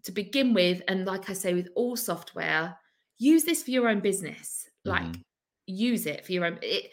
to 0.05 0.13
begin 0.13 0.53
with, 0.55 0.83
and 0.89 1.07
like 1.07 1.31
I 1.31 1.33
say, 1.33 1.55
with 1.55 1.69
all 1.75 1.97
software, 1.97 2.77
use 3.19 3.45
this 3.45 3.63
for 3.63 3.71
your 3.71 3.89
own 3.89 4.01
business 4.01 4.67
like 4.85 5.03
mm-hmm. 5.03 5.21
use 5.67 6.07
it 6.07 6.25
for 6.25 6.33
your 6.33 6.45
own 6.47 6.59
it, 6.63 6.91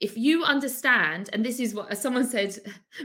if 0.00 0.16
you 0.16 0.44
understand 0.44 1.30
and 1.32 1.44
this 1.44 1.60
is 1.60 1.74
what 1.74 1.96
someone 1.96 2.26
said 2.28 2.56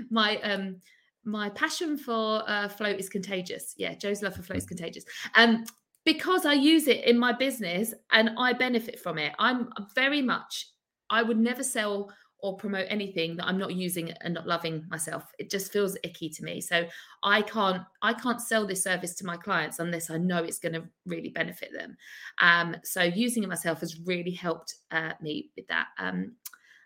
my 0.10 0.38
um 0.42 0.78
my 1.26 1.50
passion 1.50 1.98
for 1.98 2.44
uh, 2.48 2.68
float 2.68 3.00
is 3.00 3.10
contagious 3.10 3.74
yeah 3.78 3.94
Jo's 3.94 4.22
love 4.22 4.36
for 4.36 4.42
float 4.42 4.58
is 4.58 4.66
mm-hmm. 4.66 4.76
contagious 4.76 5.06
um 5.36 5.64
because 6.06 6.46
i 6.46 6.54
use 6.54 6.88
it 6.88 7.04
in 7.04 7.20
my 7.20 7.34
business 7.34 7.94
and 8.12 8.32
i 8.38 8.54
benefit 8.54 9.00
from 9.00 9.18
it 9.18 9.34
i'm 9.38 9.70
very 9.96 10.22
much 10.22 10.68
i 11.10 11.22
would 11.22 11.38
never 11.38 11.64
sell 11.64 12.10
or 12.41 12.56
promote 12.56 12.86
anything 12.89 13.36
that 13.36 13.45
I'm 13.45 13.58
not 13.58 13.73
using 13.73 14.12
and 14.21 14.34
not 14.34 14.47
loving 14.47 14.86
myself. 14.89 15.32
It 15.39 15.49
just 15.49 15.71
feels 15.71 15.97
icky 16.04 16.30
to 16.30 16.43
me. 16.43 16.62
So 16.62 16.88
I 17.23 17.41
can't 17.41 17.84
I 18.02 18.13
can't 18.13 18.41
sell 18.41 18.65
this 18.65 18.84
service 18.84 19.15
to 19.15 19.25
my 19.25 19.38
clients 19.38 19.80
unless 19.80 20.10
I 20.10 20.17
know 20.17 20.43
it's 20.43 20.60
going 20.60 20.73
to 20.73 20.84
really 21.06 21.30
benefit 21.30 21.71
them. 21.73 21.97
Um, 22.39 22.75
so 22.84 23.04
using 23.04 23.43
it 23.43 23.49
myself 23.49 23.82
has 23.82 23.99
really 24.06 24.32
helped 24.32 24.75
uh, 24.91 25.13
me 25.21 25.49
with 25.56 25.67
that. 25.67 25.88
Um, 25.97 26.34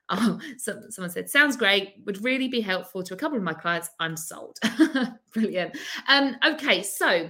oh, 0.10 0.40
so, 0.58 0.82
someone 0.90 1.10
said 1.10 1.30
sounds 1.30 1.56
great. 1.56 1.96
Would 2.06 2.24
really 2.24 2.50
be 2.50 2.62
helpful 2.62 3.04
to 3.04 3.14
a 3.14 3.18
couple 3.18 3.38
of 3.38 3.44
my 3.44 3.54
clients. 3.54 3.90
I'm 4.00 4.18
sold. 4.18 4.58
Brilliant. 5.34 5.78
Um, 6.10 6.36
okay, 6.46 6.84
so 6.84 7.30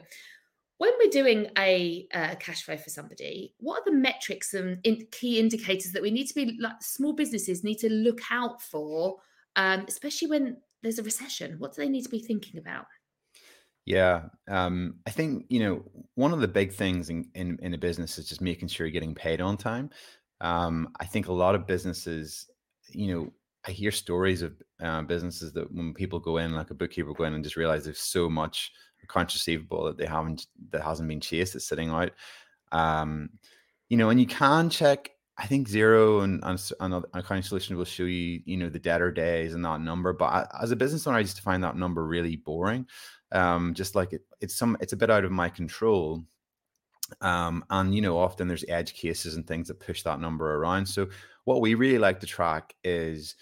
when 0.78 0.92
we're 1.00 1.10
doing 1.10 1.48
a 1.58 2.08
uh, 2.14 2.36
cash 2.36 2.64
flow 2.64 2.78
for 2.78 2.90
somebody, 2.90 3.54
what 3.60 3.82
are 3.82 3.92
the 3.92 3.98
metrics 3.98 4.54
and 4.54 4.80
in, 4.84 5.06
key 5.12 5.40
indicators 5.40 5.92
that 5.92 6.02
we 6.02 6.12
need 6.12 6.28
to 6.28 6.34
be 6.34 6.58
like 6.60 6.82
small 6.82 7.14
businesses 7.14 7.64
need 7.64 7.78
to 7.80 7.90
look 7.90 8.20
out 8.32 8.62
for, 8.62 9.18
um, 9.56 9.86
especially 9.88 10.30
when 10.30 10.58
there's 10.82 11.00
a 11.00 11.04
recession? 11.04 11.56
What 11.60 11.74
do 11.74 11.82
they 11.82 11.90
need 11.90 12.04
to 12.04 12.10
be 12.10 12.20
thinking 12.20 12.60
about? 12.60 12.86
Yeah, 13.86 14.24
um, 14.50 14.96
I 15.06 15.10
think 15.10 15.46
you 15.50 15.60
know 15.60 15.84
one 16.16 16.34
of 16.34 16.40
the 16.40 16.48
big 16.48 16.72
things 16.72 17.10
in, 17.10 17.28
in, 17.36 17.60
in 17.62 17.74
a 17.74 17.78
business 17.78 18.18
is 18.18 18.28
just 18.28 18.42
making 18.42 18.70
sure 18.70 18.88
you're 18.88 18.94
getting 18.94 19.16
paid 19.16 19.42
on 19.42 19.58
time. 19.58 19.90
Um, 20.42 20.90
I 21.00 21.06
think 21.06 21.28
a 21.28 21.34
lot 21.34 21.56
of 21.56 21.68
businesses, 21.68 22.50
you 22.90 23.14
know, 23.14 23.34
I 23.66 23.72
hear 23.72 23.92
stories 23.92 24.42
of 24.42 24.62
uh, 24.82 25.02
businesses 25.04 25.54
that 25.54 25.72
when 25.74 25.94
people 25.94 26.20
go 26.20 26.38
in, 26.38 26.54
like 26.54 26.72
a 26.72 26.76
bookkeeper 26.76 27.14
go 27.14 27.24
in 27.24 27.34
and 27.34 27.44
just 27.44 27.56
realize 27.56 27.86
there's 27.86 28.00
so 28.00 28.30
much 28.30 28.72
accounts 29.04 29.36
receivable 29.36 29.86
that 29.86 29.98
they 29.98 30.06
haven't 30.06 30.48
that 30.72 30.82
hasn't 30.82 31.10
been 31.10 31.22
chased 31.22 31.54
that's 31.54 31.68
sitting 31.68 31.90
out. 31.90 32.12
Um, 32.72 33.30
you 33.90 33.98
know, 33.98 34.10
and 34.10 34.20
you 34.20 34.26
can 34.26 34.70
check. 34.70 35.10
I 35.38 35.48
think 35.48 35.68
Xero 35.68 36.24
and, 36.24 36.44
and, 36.44 37.06
accounting 37.16 37.42
solution 37.42 37.76
will 37.76 37.86
show 37.86 38.04
you, 38.04 38.42
you 38.46 38.56
know, 38.56 38.70
the 38.70 38.78
debtor 38.78 39.12
days 39.12 39.56
and 39.56 39.66
that 39.66 39.82
number. 39.82 40.14
But 40.14 40.26
I, 40.26 40.48
as 40.62 40.70
a 40.70 40.76
business 40.76 41.08
owner, 41.08 41.18
I 41.18 41.22
used 41.22 41.38
to 41.38 41.42
find 41.42 41.64
that 41.64 41.76
number 41.76 42.06
really 42.06 42.36
boring. 42.36 42.86
Um, 43.32 43.74
just 43.74 43.96
like 43.96 44.14
it, 44.14 44.22
it's 44.42 44.56
some, 44.56 44.78
it's 44.80 44.94
a 44.94 44.98
bit 44.98 45.10
out 45.10 45.26
of 45.26 45.32
my 45.32 45.50
control. 45.50 46.24
Um, 47.22 47.66
and 47.72 47.96
you 47.96 48.02
know, 48.02 48.18
often 48.18 48.48
there's 48.48 48.66
edge 48.68 48.94
cases 48.94 49.36
and 49.36 49.46
things 49.46 49.68
that 49.70 49.80
push 49.80 50.04
that 50.04 50.20
number 50.20 50.56
around. 50.56 50.86
So 50.86 51.10
what 51.46 51.62
we 51.62 51.74
really 51.74 51.98
like 51.98 52.20
to 52.20 52.28
track 52.28 52.76
is 52.84 53.36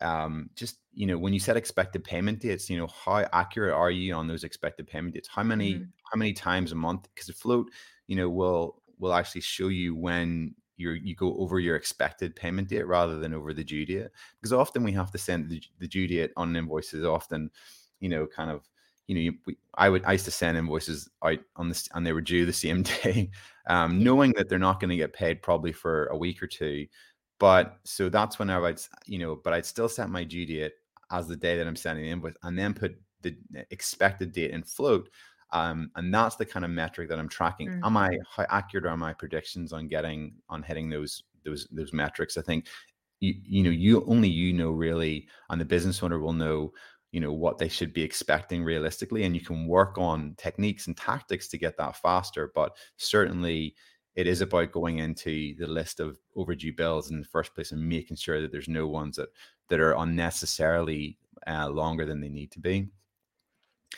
um, 0.00 0.50
just 0.54 0.78
you 0.92 1.06
know 1.06 1.18
when 1.18 1.32
you 1.32 1.40
set 1.40 1.56
expected 1.56 2.04
payment 2.04 2.40
dates, 2.40 2.68
you 2.68 2.78
know 2.78 2.86
how 2.86 3.26
accurate 3.32 3.74
are 3.74 3.90
you 3.90 4.14
on 4.14 4.26
those 4.26 4.44
expected 4.44 4.86
payment 4.86 5.14
dates? 5.14 5.28
How 5.28 5.42
many 5.42 5.74
mm-hmm. 5.74 5.84
how 6.12 6.16
many 6.16 6.32
times 6.32 6.72
a 6.72 6.76
month? 6.76 7.08
Because 7.14 7.26
the 7.26 7.32
float, 7.32 7.70
you 8.06 8.16
know, 8.16 8.28
will 8.28 8.82
will 8.98 9.12
actually 9.12 9.42
show 9.42 9.68
you 9.68 9.94
when 9.94 10.54
you 10.76 10.90
you 10.90 11.14
go 11.14 11.36
over 11.38 11.58
your 11.58 11.76
expected 11.76 12.36
payment 12.36 12.68
date 12.68 12.86
rather 12.86 13.18
than 13.18 13.34
over 13.34 13.52
the 13.52 13.64
due 13.64 13.86
date. 13.86 14.08
Because 14.40 14.52
often 14.52 14.82
we 14.82 14.92
have 14.92 15.10
to 15.12 15.18
send 15.18 15.50
the, 15.50 15.62
the 15.78 15.88
due 15.88 16.06
date 16.06 16.32
on 16.36 16.54
invoices. 16.56 17.04
Often, 17.04 17.50
you 18.00 18.08
know, 18.08 18.26
kind 18.26 18.50
of 18.50 18.68
you 19.06 19.14
know, 19.14 19.20
you, 19.20 19.34
we, 19.46 19.56
I 19.74 19.88
would 19.88 20.04
I 20.04 20.12
used 20.12 20.24
to 20.24 20.30
send 20.30 20.58
invoices 20.58 21.08
out 21.24 21.38
on 21.56 21.68
this, 21.68 21.88
and 21.94 22.06
they 22.06 22.12
were 22.12 22.20
due 22.20 22.44
the 22.44 22.52
same 22.52 22.82
day, 23.04 23.30
um, 23.66 24.02
knowing 24.02 24.32
that 24.36 24.48
they're 24.48 24.58
not 24.58 24.80
going 24.80 24.90
to 24.90 24.96
get 24.96 25.12
paid 25.12 25.42
probably 25.42 25.72
for 25.72 26.06
a 26.06 26.16
week 26.16 26.42
or 26.42 26.46
two. 26.46 26.86
But 27.38 27.78
so 27.84 28.08
that's 28.08 28.38
whenever 28.38 28.66
I'd, 28.66 28.80
you 29.06 29.18
know, 29.18 29.36
but 29.36 29.52
I'd 29.52 29.66
still 29.66 29.88
set 29.88 30.08
my 30.08 30.24
due 30.24 30.46
date 30.46 30.72
as 31.10 31.28
the 31.28 31.36
day 31.36 31.56
that 31.56 31.66
I'm 31.66 31.76
sending 31.76 32.04
the 32.04 32.10
invoice, 32.10 32.34
and 32.42 32.58
then 32.58 32.74
put 32.74 32.96
the 33.22 33.36
expected 33.70 34.32
date 34.32 34.52
in 34.52 34.62
float. 34.62 35.08
Um, 35.52 35.90
and 35.96 36.12
that's 36.12 36.36
the 36.36 36.46
kind 36.46 36.64
of 36.64 36.70
metric 36.70 37.08
that 37.08 37.18
I'm 37.18 37.28
tracking. 37.28 37.68
Mm-hmm. 37.68 37.84
Am 37.84 37.96
I 37.96 38.18
how 38.34 38.46
accurate 38.50 38.86
are 38.86 38.96
my 38.96 39.12
predictions 39.12 39.72
on 39.72 39.88
getting 39.88 40.34
on 40.48 40.62
hitting 40.62 40.90
those 40.90 41.22
those 41.44 41.68
those 41.70 41.92
metrics? 41.92 42.36
I 42.36 42.42
think 42.42 42.66
you 43.20 43.34
you 43.44 43.62
know 43.62 43.70
you 43.70 44.04
only 44.06 44.28
you 44.28 44.52
know 44.52 44.70
really, 44.70 45.28
and 45.50 45.60
the 45.60 45.64
business 45.64 46.02
owner 46.02 46.18
will 46.18 46.32
know 46.32 46.72
you 47.12 47.20
know 47.20 47.32
what 47.32 47.58
they 47.58 47.68
should 47.68 47.92
be 47.92 48.02
expecting 48.02 48.62
realistically 48.62 49.24
and 49.24 49.34
you 49.34 49.40
can 49.40 49.66
work 49.66 49.96
on 49.96 50.34
techniques 50.36 50.86
and 50.86 50.96
tactics 50.96 51.48
to 51.48 51.56
get 51.56 51.76
that 51.78 51.96
faster 51.96 52.50
but 52.54 52.76
certainly 52.98 53.74
it 54.16 54.26
is 54.26 54.40
about 54.40 54.72
going 54.72 54.98
into 54.98 55.54
the 55.56 55.66
list 55.66 56.00
of 56.00 56.18
overdue 56.34 56.72
bills 56.72 57.10
in 57.10 57.20
the 57.20 57.26
first 57.26 57.54
place 57.54 57.72
and 57.72 57.86
making 57.86 58.16
sure 58.16 58.40
that 58.40 58.50
there's 58.50 58.68
no 58.68 58.86
ones 58.86 59.16
that 59.16 59.28
that 59.68 59.80
are 59.80 59.92
unnecessarily 59.92 61.18
uh, 61.46 61.68
longer 61.68 62.06
than 62.06 62.20
they 62.20 62.28
need 62.28 62.50
to 62.50 62.60
be. 62.60 62.88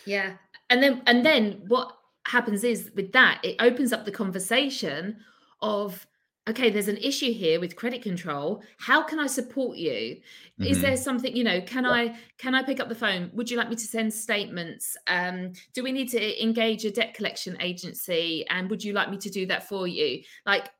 Yeah. 0.05 0.35
And 0.71 0.83
then 0.83 1.03
and 1.07 1.25
then 1.25 1.63
what 1.69 1.97
happens 2.27 2.65
is 2.65 2.91
with 2.95 3.13
that 3.13 3.41
it 3.43 3.57
opens 3.61 3.93
up 3.93 4.05
the 4.05 4.11
conversation 4.11 5.17
of 5.63 6.07
okay, 6.49 6.71
there's 6.71 6.89
an 6.89 6.97
issue 6.97 7.33
here 7.33 7.61
with 7.61 7.77
credit 7.77 8.03
control. 8.03 8.63
How 8.79 9.03
can 9.03 9.21
I 9.21 9.27
support 9.27 9.77
you? 9.77 10.17
Mm-hmm. 10.61 10.65
Is 10.65 10.81
there 10.81 10.97
something, 10.97 11.37
you 11.37 11.45
know, 11.45 11.61
can 11.61 11.85
yeah. 11.85 11.91
I 11.91 12.19
can 12.39 12.55
I 12.55 12.63
pick 12.63 12.81
up 12.81 12.89
the 12.89 12.95
phone? 12.95 13.31
Would 13.35 13.51
you 13.51 13.57
like 13.57 13.69
me 13.69 13.77
to 13.77 13.87
send 13.87 14.13
statements? 14.13 14.97
Um, 15.07 15.53
do 15.75 15.83
we 15.83 15.93
need 15.93 16.09
to 16.11 16.43
engage 16.43 16.85
a 16.85 16.91
debt 16.91 17.15
collection 17.15 17.57
agency? 17.61 18.47
And 18.49 18.71
would 18.71 18.83
you 18.83 18.93
like 18.93 19.11
me 19.11 19.19
to 19.19 19.31
do 19.31 19.47
that 19.47 19.69
for 19.69 19.87
you? 19.87 20.23
Like 20.47 20.71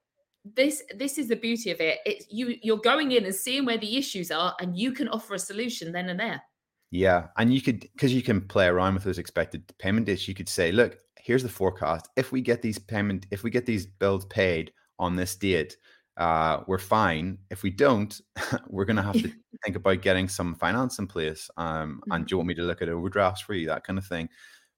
this 0.45 0.83
this 0.97 1.19
is 1.19 1.29
the 1.29 1.37
beauty 1.37 1.71
of 1.71 1.81
it. 1.81 1.99
It's 2.07 2.27
you 2.31 2.57
you're 2.63 2.79
going 2.79 3.13
in 3.13 3.25
and 3.25 3.35
seeing 3.35 3.65
where 3.65 3.79
the 3.79 3.97
issues 3.97 4.31
are 4.31 4.55
and 4.61 4.77
you 4.77 4.93
can 4.93 5.09
offer 5.09 5.35
a 5.35 5.39
solution 5.39 5.93
then 5.93 6.09
and 6.09 6.19
there. 6.19 6.43
Yeah. 6.91 7.27
And 7.37 7.53
you 7.53 7.61
could 7.61 7.81
because 7.81 8.15
you 8.15 8.23
can 8.23 8.41
play 8.41 8.67
around 8.67 8.95
with 8.95 9.05
those 9.05 9.19
expected 9.19 9.71
payment 9.79 10.07
dates, 10.07 10.27
you 10.27 10.35
could 10.35 10.49
say, 10.49 10.73
look, 10.73 10.99
here's 11.19 11.43
the 11.43 11.49
forecast. 11.49 12.09
If 12.17 12.33
we 12.33 12.41
get 12.41 12.63
these 12.63 12.79
payment, 12.79 13.27
if 13.31 13.43
we 13.43 13.51
get 13.51 13.67
these 13.67 13.87
bills 13.87 14.25
paid 14.27 14.73
on 14.99 15.17
this 15.17 15.37
date, 15.37 15.77
uh, 16.17 16.63
we're 16.67 16.79
fine. 16.79 17.39
If 17.51 17.63
we 17.63 17.71
don't, 17.71 18.21
we're 18.69 18.85
going 18.85 18.97
to 18.97 19.03
have 19.03 19.15
to 19.15 19.31
think 19.65 19.77
about 19.77 20.03
getting 20.03 20.29
some 20.29 20.55
finance 20.55 20.99
in 20.99 21.07
place. 21.07 21.49
Um, 21.57 22.03
and 22.11 22.27
do 22.27 22.33
you 22.33 22.37
want 22.39 22.49
me 22.49 22.55
to 22.55 22.63
look 22.63 22.83
at 22.83 22.89
overdrafts 22.89 23.41
for 23.41 23.55
you, 23.55 23.67
that 23.69 23.85
kind 23.85 23.99
of 23.99 24.07
thing? 24.07 24.29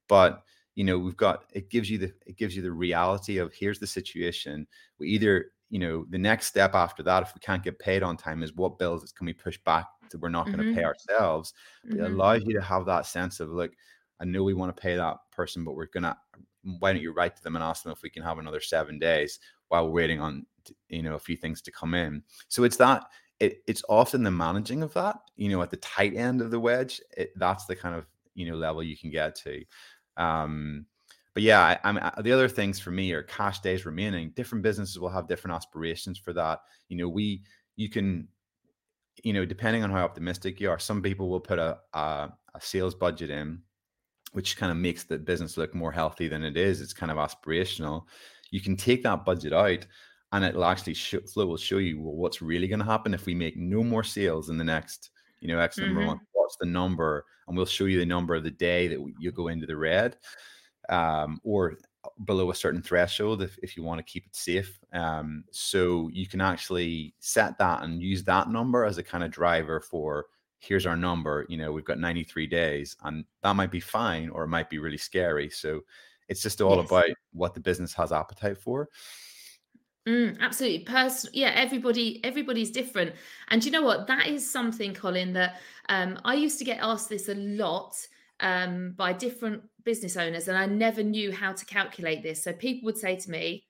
But 0.09 0.43
you 0.75 0.85
know, 0.85 0.99
we've 0.99 1.17
got 1.17 1.45
it 1.53 1.71
gives 1.71 1.91
you 1.91 1.99
the 1.99 2.13
it 2.27 2.37
gives 2.37 2.55
you 2.55 2.63
the 2.63 2.73
reality 2.73 3.39
of 3.39 3.53
here's 3.53 3.79
the 3.79 3.87
situation. 3.87 4.67
We 4.99 5.09
either 5.09 5.47
you 5.69 5.79
know 5.79 6.05
the 6.11 6.19
next 6.19 6.47
step 6.47 6.75
after 6.75 7.03
that, 7.03 7.23
if 7.23 7.35
we 7.35 7.41
can't 7.41 7.63
get 7.63 7.79
paid 7.79 8.03
on 8.03 8.17
time, 8.17 8.43
is 8.43 8.55
what 8.55 8.79
bills 8.79 9.13
can 9.13 9.27
we 9.27 9.33
push 9.33 9.59
back 9.65 9.87
to 10.11 10.19
we're 10.19 10.29
not 10.29 10.47
mm-hmm. 10.47 10.57
going 10.57 10.69
to 10.69 10.75
pay 10.75 10.85
ourselves. 10.85 11.55
Mm-hmm. 11.87 12.05
It 12.05 12.11
allows 12.13 12.43
you 12.45 12.55
to 12.55 12.63
have 12.63 12.87
that 12.87 13.07
sense 13.07 13.41
of 13.41 13.51
like, 13.51 13.73
I 14.21 14.25
know 14.25 14.43
we 14.43 14.55
want 14.55 14.75
to 14.75 14.81
pay 14.81 14.97
that 14.97 15.17
person, 15.33 15.65
but 15.65 15.75
we're 15.75 15.87
gonna. 15.87 16.17
Why 16.63 16.93
don't 16.93 17.03
you 17.03 17.13
write 17.13 17.37
to 17.37 17.43
them 17.43 17.57
and 17.57 17.65
ask 17.65 17.83
them 17.83 17.93
if 17.93 18.03
we 18.03 18.11
can 18.11 18.23
have 18.23 18.39
another 18.39 18.61
seven 18.61 18.99
days? 18.99 19.39
while 19.71 19.87
we're 19.87 20.03
waiting 20.03 20.21
on 20.21 20.45
you 20.89 21.03
know 21.03 21.15
a 21.15 21.19
few 21.19 21.37
things 21.37 21.63
to 21.63 21.73
come 21.73 21.95
in. 21.95 22.23
So 22.49 22.65
it's 22.65 22.77
that 22.77 23.05
it, 23.39 23.63
it's 23.67 23.83
often 23.89 24.23
the 24.23 24.31
managing 24.31 24.83
of 24.83 24.93
that 24.93 25.17
you 25.37 25.49
know 25.49 25.63
at 25.63 25.71
the 25.71 25.79
tight 25.79 26.15
end 26.15 26.43
of 26.43 26.51
the 26.51 26.61
wedge. 26.61 27.01
It, 27.17 27.31
that's 27.37 27.65
the 27.65 27.77
kind 27.77 27.95
of 27.95 28.07
you 28.35 28.51
know 28.51 28.57
level 28.57 28.83
you 28.83 28.97
can 28.97 29.11
get 29.11 29.35
to. 29.37 29.65
Um, 30.17 30.87
but 31.33 31.45
yeah, 31.45 31.61
I, 31.61 31.79
I'm 31.85 31.99
uh, 31.99 32.21
the 32.21 32.33
other 32.33 32.49
things 32.49 32.79
for 32.79 32.91
me 32.91 33.13
are 33.13 33.23
cash 33.23 33.61
days 33.61 33.87
remaining. 33.87 34.33
Different 34.35 34.63
businesses 34.63 34.99
will 34.99 35.09
have 35.09 35.29
different 35.29 35.57
aspirations 35.57 36.19
for 36.19 36.33
that. 36.35 36.61
You 36.89 36.99
know, 36.99 37.09
we 37.09 37.43
you 37.77 37.89
can 37.89 38.29
you 39.23 39.33
know 39.33 39.45
depending 39.45 39.85
on 39.85 39.91
how 39.91 40.05
optimistic 40.05 40.61
you 40.61 40.71
are 40.71 40.79
some 40.79 41.03
people 41.03 41.29
will 41.29 41.41
put 41.41 41.59
a, 41.59 41.79
a, 41.93 42.31
a 42.55 42.61
sales 42.61 42.95
budget 42.95 43.31
in 43.31 43.61
which 44.33 44.57
kind 44.57 44.71
of 44.71 44.79
makes 44.79 45.05
the 45.05 45.19
business 45.19 45.57
look 45.57 45.75
more 45.75 45.93
healthy 45.93 46.29
than 46.29 46.45
it 46.45 46.57
is 46.57 46.81
it's 46.81 46.93
kind 46.93 47.11
of 47.11 47.19
aspirational 47.19 48.05
you 48.51 48.61
can 48.61 48.77
take 48.77 49.03
that 49.03 49.25
budget 49.25 49.53
out 49.53 49.87
and 50.33 50.45
it'll 50.45 50.65
actually 50.65 50.95
show, 50.95 51.21
flow 51.21 51.47
will 51.47 51.57
show 51.57 51.79
you 51.79 52.01
well, 52.01 52.15
what's 52.15 52.43
really 52.43 52.69
going 52.69 52.79
to 52.79 52.85
happen 52.85 53.15
if 53.15 53.27
we 53.27 53.35
make 53.35 53.57
no 53.57 53.83
more 53.83 54.05
sales 54.05 54.49
in 54.51 54.57
the 54.57 54.65
next 54.65 55.11
you 55.41 55.49
know 55.49 55.59
x 55.59 55.79
number 55.79 56.01
mm-hmm. 56.01 56.01
of 56.01 56.07
months 56.07 56.25
what's 56.33 56.57
the 56.57 56.67
number 56.67 57.25
and 57.49 57.57
we'll 57.57 57.67
show 57.67 57.85
you 57.85 57.99
the 57.99 58.07
number 58.07 58.35
of 58.35 58.45
the 58.45 58.51
day 58.51 58.89
that 58.89 58.99
you 59.19 59.33
go 59.33 59.49
into 59.49 59.67
the 59.67 59.77
red 59.77 60.17
um, 60.89 61.41
or 61.45 61.77
below 62.25 62.51
a 62.51 62.55
certain 62.55 62.83
threshold 62.83 63.43
if, 63.43 63.59
if 63.63 63.77
you 63.77 63.83
want 63.83 63.99
to 63.99 64.11
keep 64.11 64.27
it 64.27 64.35
safe 64.35 64.79
um, 64.93 65.45
so 65.51 66.09
you 66.13 66.27
can 66.27 66.41
actually 66.41 67.15
set 67.21 67.59
that 67.59 67.83
and 67.83 68.03
use 68.03 68.25
that 68.25 68.49
number 68.49 68.85
as 68.85 68.99
a 68.99 69.03
kind 69.03 69.23
of 69.23 69.31
driver 69.31 69.81
for 69.81 70.27
here's 70.61 70.87
our 70.87 70.97
number 70.97 71.45
you 71.49 71.57
know 71.57 71.73
we've 71.73 71.85
got 71.85 71.99
93 71.99 72.47
days 72.47 72.97
and 73.05 73.25
that 73.43 73.57
might 73.57 73.71
be 73.71 73.81
fine 73.81 74.29
or 74.29 74.45
it 74.45 74.49
might 74.49 74.71
be 74.71 74.79
really 74.79 74.97
scary 74.97 75.51
so 75.51 75.81
it's 76.31 76.41
just 76.41 76.63
all 76.63 76.77
yes. 76.77 76.87
about 76.87 77.11
what 77.33 77.55
the 77.55 77.61
business 77.61 77.93
has 77.95 78.13
appetite 78.13 78.57
for. 78.57 78.89
Mm, 80.09 80.39
absolutely. 80.41 80.85
Person- 80.85 81.31
yeah, 81.35 81.53
everybody, 81.55 82.25
everybody's 82.25 82.71
different. 82.71 83.13
And 83.49 83.63
you 83.63 83.73
know 83.73 83.83
what? 83.83 84.07
That 84.07 84.29
is 84.29 84.49
something, 84.49 84.95
Colin, 84.95 85.33
that 85.35 85.61
um, 85.89 86.19
I 86.25 86.35
used 86.35 86.59
to 86.61 86.65
get 86.65 86.79
asked 86.81 87.09
this 87.09 87.29
a 87.29 87.35
lot 87.35 87.95
um, 88.39 88.95
by 88.97 89.13
different 89.13 89.63
business 89.85 90.17
owners, 90.17 90.47
and 90.47 90.57
I 90.57 90.67
never 90.67 91.03
knew 91.03 91.33
how 91.33 91.53
to 91.53 91.65
calculate 91.67 92.23
this. 92.23 92.45
So 92.45 92.53
people 92.53 92.87
would 92.87 92.97
say 92.97 93.17
to 93.17 93.31
me, 93.31 93.67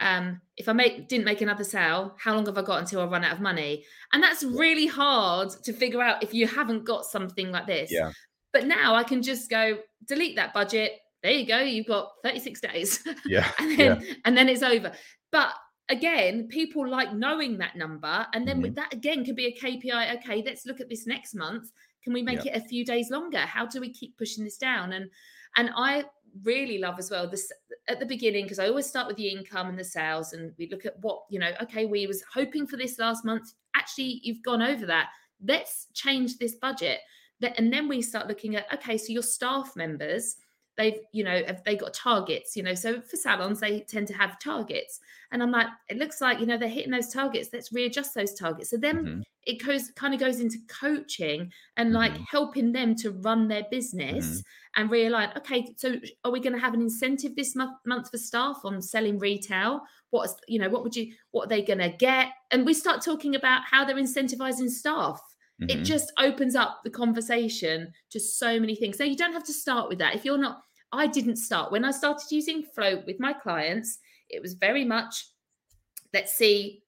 um, 0.00 0.40
if 0.56 0.68
I 0.68 0.72
make 0.72 1.08
didn't 1.08 1.24
make 1.24 1.40
another 1.40 1.64
sale, 1.64 2.14
how 2.18 2.34
long 2.34 2.46
have 2.46 2.58
I 2.58 2.62
got 2.62 2.80
until 2.80 3.00
I 3.00 3.06
run 3.06 3.24
out 3.24 3.32
of 3.32 3.40
money? 3.40 3.84
And 4.12 4.22
that's 4.22 4.42
really 4.42 4.86
hard 4.86 5.50
to 5.62 5.72
figure 5.72 6.02
out 6.02 6.22
if 6.22 6.34
you 6.34 6.46
haven't 6.46 6.84
got 6.84 7.04
something 7.04 7.50
like 7.50 7.66
this. 7.66 7.92
Yeah. 7.92 8.12
But 8.52 8.66
now 8.66 8.94
I 8.94 9.02
can 9.02 9.22
just 9.22 9.50
go 9.50 9.78
delete 10.06 10.36
that 10.36 10.54
budget, 10.54 10.92
there 11.24 11.32
you 11.32 11.46
go 11.46 11.58
you've 11.58 11.86
got 11.86 12.12
36 12.22 12.60
days 12.60 13.02
yeah 13.26 13.50
and 13.58 13.78
then 13.78 14.00
yeah. 14.00 14.14
and 14.26 14.36
then 14.36 14.48
it's 14.48 14.62
over 14.62 14.92
but 15.32 15.54
again 15.88 16.46
people 16.48 16.86
like 16.86 17.12
knowing 17.14 17.58
that 17.58 17.74
number 17.74 18.26
and 18.32 18.46
then 18.46 18.62
mm-hmm. 18.62 18.74
that 18.74 18.92
again 18.92 19.24
could 19.24 19.34
be 19.34 19.46
a 19.46 19.58
kpi 19.58 20.14
okay 20.16 20.42
let's 20.46 20.66
look 20.66 20.80
at 20.80 20.88
this 20.88 21.06
next 21.06 21.34
month 21.34 21.70
can 22.04 22.12
we 22.12 22.22
make 22.22 22.44
yeah. 22.44 22.52
it 22.52 22.62
a 22.62 22.68
few 22.68 22.84
days 22.84 23.10
longer 23.10 23.38
how 23.38 23.66
do 23.66 23.80
we 23.80 23.92
keep 23.92 24.16
pushing 24.18 24.44
this 24.44 24.58
down 24.58 24.92
and 24.92 25.10
and 25.56 25.70
i 25.76 26.04
really 26.42 26.78
love 26.78 26.98
as 26.98 27.10
well 27.10 27.30
this 27.30 27.52
at 27.88 28.00
the 28.00 28.06
beginning 28.06 28.44
because 28.44 28.58
i 28.58 28.66
always 28.66 28.86
start 28.86 29.06
with 29.06 29.16
the 29.16 29.28
income 29.28 29.68
and 29.68 29.78
the 29.78 29.84
sales 29.84 30.32
and 30.32 30.52
we 30.58 30.68
look 30.68 30.84
at 30.84 30.98
what 31.00 31.22
you 31.30 31.38
know 31.38 31.52
okay 31.62 31.86
we 31.86 32.06
was 32.06 32.24
hoping 32.32 32.66
for 32.66 32.76
this 32.76 32.98
last 32.98 33.24
month. 33.24 33.52
Actually 33.74 34.20
you've 34.22 34.42
gone 34.42 34.62
over 34.62 34.86
that. 34.86 35.10
Let's 35.46 35.88
change 35.94 36.38
this 36.38 36.56
budget. 36.56 37.00
And 37.58 37.72
then 37.72 37.88
we 37.88 38.00
start 38.00 38.26
looking 38.26 38.56
at 38.56 38.72
okay 38.72 38.96
so 38.96 39.12
your 39.12 39.22
staff 39.22 39.72
members 39.76 40.36
they've 40.76 40.98
you 41.12 41.24
know 41.24 41.42
have 41.46 41.62
they 41.64 41.76
got 41.76 41.94
targets 41.94 42.56
you 42.56 42.62
know 42.62 42.74
so 42.74 43.00
for 43.00 43.16
salons 43.16 43.60
they 43.60 43.80
tend 43.80 44.06
to 44.06 44.14
have 44.14 44.38
targets 44.38 45.00
and 45.30 45.42
i'm 45.42 45.50
like 45.50 45.66
it 45.88 45.96
looks 45.96 46.20
like 46.20 46.40
you 46.40 46.46
know 46.46 46.56
they're 46.56 46.68
hitting 46.68 46.90
those 46.90 47.08
targets 47.08 47.50
let's 47.52 47.72
readjust 47.72 48.14
those 48.14 48.34
targets 48.34 48.70
so 48.70 48.76
then 48.76 48.96
mm-hmm. 48.96 49.20
it 49.44 49.64
goes 49.64 49.90
kind 49.96 50.14
of 50.14 50.20
goes 50.20 50.40
into 50.40 50.58
coaching 50.68 51.50
and 51.76 51.92
like 51.92 52.12
mm-hmm. 52.12 52.24
helping 52.30 52.72
them 52.72 52.94
to 52.94 53.10
run 53.10 53.48
their 53.48 53.64
business 53.70 54.26
mm-hmm. 54.26 54.82
and 54.82 54.90
realign 54.90 55.36
okay 55.36 55.72
so 55.76 55.94
are 56.24 56.32
we 56.32 56.40
going 56.40 56.54
to 56.54 56.58
have 56.58 56.74
an 56.74 56.82
incentive 56.82 57.36
this 57.36 57.54
month, 57.54 57.76
month 57.86 58.10
for 58.10 58.18
staff 58.18 58.60
on 58.64 58.82
selling 58.82 59.18
retail 59.18 59.80
what's 60.10 60.36
you 60.48 60.58
know 60.58 60.68
what 60.68 60.82
would 60.82 60.96
you 60.96 61.12
what 61.30 61.46
are 61.46 61.48
they 61.48 61.62
going 61.62 61.78
to 61.78 61.90
get 61.90 62.28
and 62.50 62.66
we 62.66 62.74
start 62.74 63.02
talking 63.02 63.34
about 63.34 63.62
how 63.70 63.84
they're 63.84 63.96
incentivizing 63.96 64.70
staff 64.70 65.20
Mm-hmm. 65.60 65.70
It 65.70 65.84
just 65.84 66.12
opens 66.18 66.56
up 66.56 66.80
the 66.84 66.90
conversation 66.90 67.92
to 68.10 68.20
so 68.20 68.58
many 68.58 68.74
things. 68.74 68.98
So 68.98 69.04
you 69.04 69.16
don't 69.16 69.32
have 69.32 69.44
to 69.44 69.52
start 69.52 69.88
with 69.88 69.98
that. 69.98 70.14
If 70.14 70.24
you're 70.24 70.38
not, 70.38 70.60
I 70.92 71.06
didn't 71.06 71.36
start. 71.36 71.72
When 71.72 71.84
I 71.84 71.90
started 71.90 72.26
using 72.30 72.64
Float 72.74 73.06
with 73.06 73.20
my 73.20 73.32
clients, 73.32 73.98
it 74.28 74.42
was 74.42 74.54
very 74.54 74.84
much 74.84 75.26
let's 76.12 76.34
see 76.34 76.82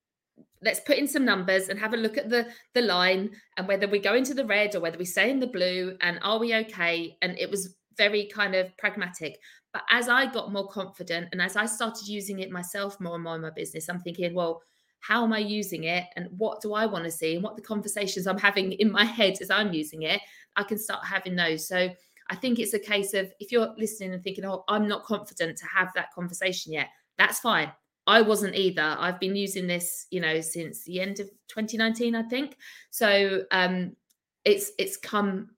let's 0.62 0.80
put 0.80 0.96
in 0.96 1.06
some 1.06 1.24
numbers 1.24 1.68
and 1.68 1.78
have 1.78 1.92
a 1.92 1.96
look 1.96 2.16
at 2.16 2.30
the 2.30 2.46
the 2.74 2.82
line 2.82 3.30
and 3.56 3.68
whether 3.68 3.86
we 3.86 3.98
go 3.98 4.14
into 4.14 4.34
the 4.34 4.44
red 4.44 4.74
or 4.74 4.80
whether 4.80 4.98
we 4.98 5.04
stay 5.04 5.30
in 5.30 5.40
the 5.40 5.46
blue 5.46 5.96
and 6.00 6.18
are 6.22 6.38
we 6.38 6.54
okay 6.54 7.16
and 7.22 7.38
it 7.38 7.50
was 7.50 7.76
very 7.96 8.26
kind 8.26 8.54
of 8.54 8.76
pragmatic 8.76 9.38
But 9.76 9.84
as 9.90 10.08
I 10.08 10.24
got 10.24 10.54
more 10.54 10.68
confident 10.68 11.28
and 11.32 11.42
as 11.42 11.54
I 11.54 11.66
started 11.66 12.08
using 12.08 12.38
it 12.38 12.50
myself 12.50 12.98
more 12.98 13.16
and 13.16 13.24
more 13.24 13.34
in 13.34 13.42
my 13.42 13.50
business, 13.50 13.90
I'm 13.90 14.00
thinking, 14.00 14.32
well, 14.32 14.62
how 15.00 15.24
am 15.24 15.32
I 15.32 15.38
using 15.38 15.84
it 15.84 16.04
and 16.16 16.28
what 16.36 16.60
do 16.60 16.74
I 16.74 16.86
want 16.86 17.04
to 17.04 17.10
see 17.10 17.34
and 17.34 17.42
what 17.42 17.56
the 17.56 17.62
conversations 17.62 18.26
I'm 18.26 18.38
having 18.38 18.72
in 18.72 18.90
my 18.90 19.04
head 19.04 19.38
as 19.40 19.50
I'm 19.50 19.72
using 19.72 20.02
it, 20.02 20.20
I 20.56 20.62
can 20.62 20.78
start 20.78 21.04
having 21.04 21.36
those. 21.36 21.68
So 21.68 21.88
I 22.28 22.36
think 22.36 22.58
it's 22.58 22.74
a 22.74 22.78
case 22.78 23.14
of 23.14 23.32
if 23.38 23.52
you're 23.52 23.72
listening 23.76 24.12
and 24.12 24.22
thinking, 24.22 24.44
oh, 24.44 24.64
I'm 24.68 24.88
not 24.88 25.04
confident 25.04 25.56
to 25.58 25.66
have 25.66 25.92
that 25.94 26.12
conversation 26.12 26.72
yet, 26.72 26.88
that's 27.18 27.38
fine. 27.38 27.70
I 28.06 28.22
wasn't 28.22 28.54
either. 28.54 28.96
I've 28.98 29.18
been 29.18 29.34
using 29.34 29.66
this, 29.66 30.06
you 30.10 30.20
know, 30.20 30.40
since 30.40 30.84
the 30.84 31.00
end 31.00 31.18
of 31.18 31.28
2019, 31.48 32.14
I 32.14 32.22
think. 32.22 32.56
So 32.90 33.42
um, 33.50 33.96
it's 34.44 34.70
it's 34.78 34.96
come 34.96 35.50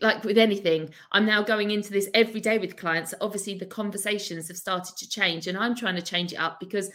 like 0.00 0.22
with 0.24 0.38
anything. 0.38 0.90
I'm 1.10 1.26
now 1.26 1.42
going 1.42 1.72
into 1.72 1.92
this 1.92 2.08
every 2.14 2.40
day 2.40 2.58
with 2.58 2.76
clients. 2.76 3.14
Obviously, 3.20 3.58
the 3.58 3.66
conversations 3.66 4.48
have 4.48 4.56
started 4.56 4.96
to 4.96 5.08
change, 5.08 5.48
and 5.48 5.58
I'm 5.58 5.74
trying 5.74 5.96
to 5.96 6.02
change 6.02 6.32
it 6.32 6.36
up 6.36 6.60
because 6.60 6.90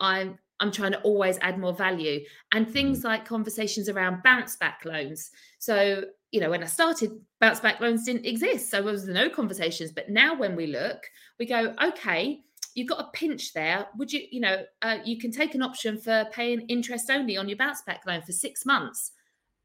I'm 0.00 0.38
I'm 0.60 0.72
trying 0.72 0.92
to 0.92 1.00
always 1.02 1.38
add 1.42 1.58
more 1.58 1.74
value 1.74 2.20
and 2.52 2.68
things 2.68 2.98
mm-hmm. 2.98 3.08
like 3.08 3.24
conversations 3.24 3.88
around 3.88 4.22
bounce 4.22 4.56
back 4.56 4.84
loans. 4.84 5.30
So, 5.58 6.04
you 6.30 6.40
know, 6.40 6.50
when 6.50 6.62
I 6.62 6.66
started, 6.66 7.12
bounce 7.40 7.60
back 7.60 7.80
loans 7.80 8.04
didn't 8.04 8.26
exist. 8.26 8.70
So 8.70 8.82
there 8.82 8.92
was 8.92 9.06
no 9.06 9.28
conversations. 9.28 9.92
But 9.92 10.08
now 10.08 10.34
when 10.34 10.56
we 10.56 10.66
look, 10.66 10.98
we 11.38 11.46
go, 11.46 11.74
okay, 11.82 12.40
you've 12.74 12.88
got 12.88 13.00
a 13.00 13.10
pinch 13.12 13.52
there. 13.52 13.86
Would 13.98 14.12
you, 14.12 14.22
you 14.30 14.40
know, 14.40 14.62
uh, 14.82 14.98
you 15.04 15.18
can 15.18 15.30
take 15.30 15.54
an 15.54 15.62
option 15.62 15.98
for 15.98 16.26
paying 16.32 16.60
interest 16.68 17.10
only 17.10 17.36
on 17.36 17.48
your 17.48 17.58
bounce 17.58 17.82
back 17.82 18.02
loan 18.06 18.22
for 18.22 18.32
six 18.32 18.64
months. 18.64 19.12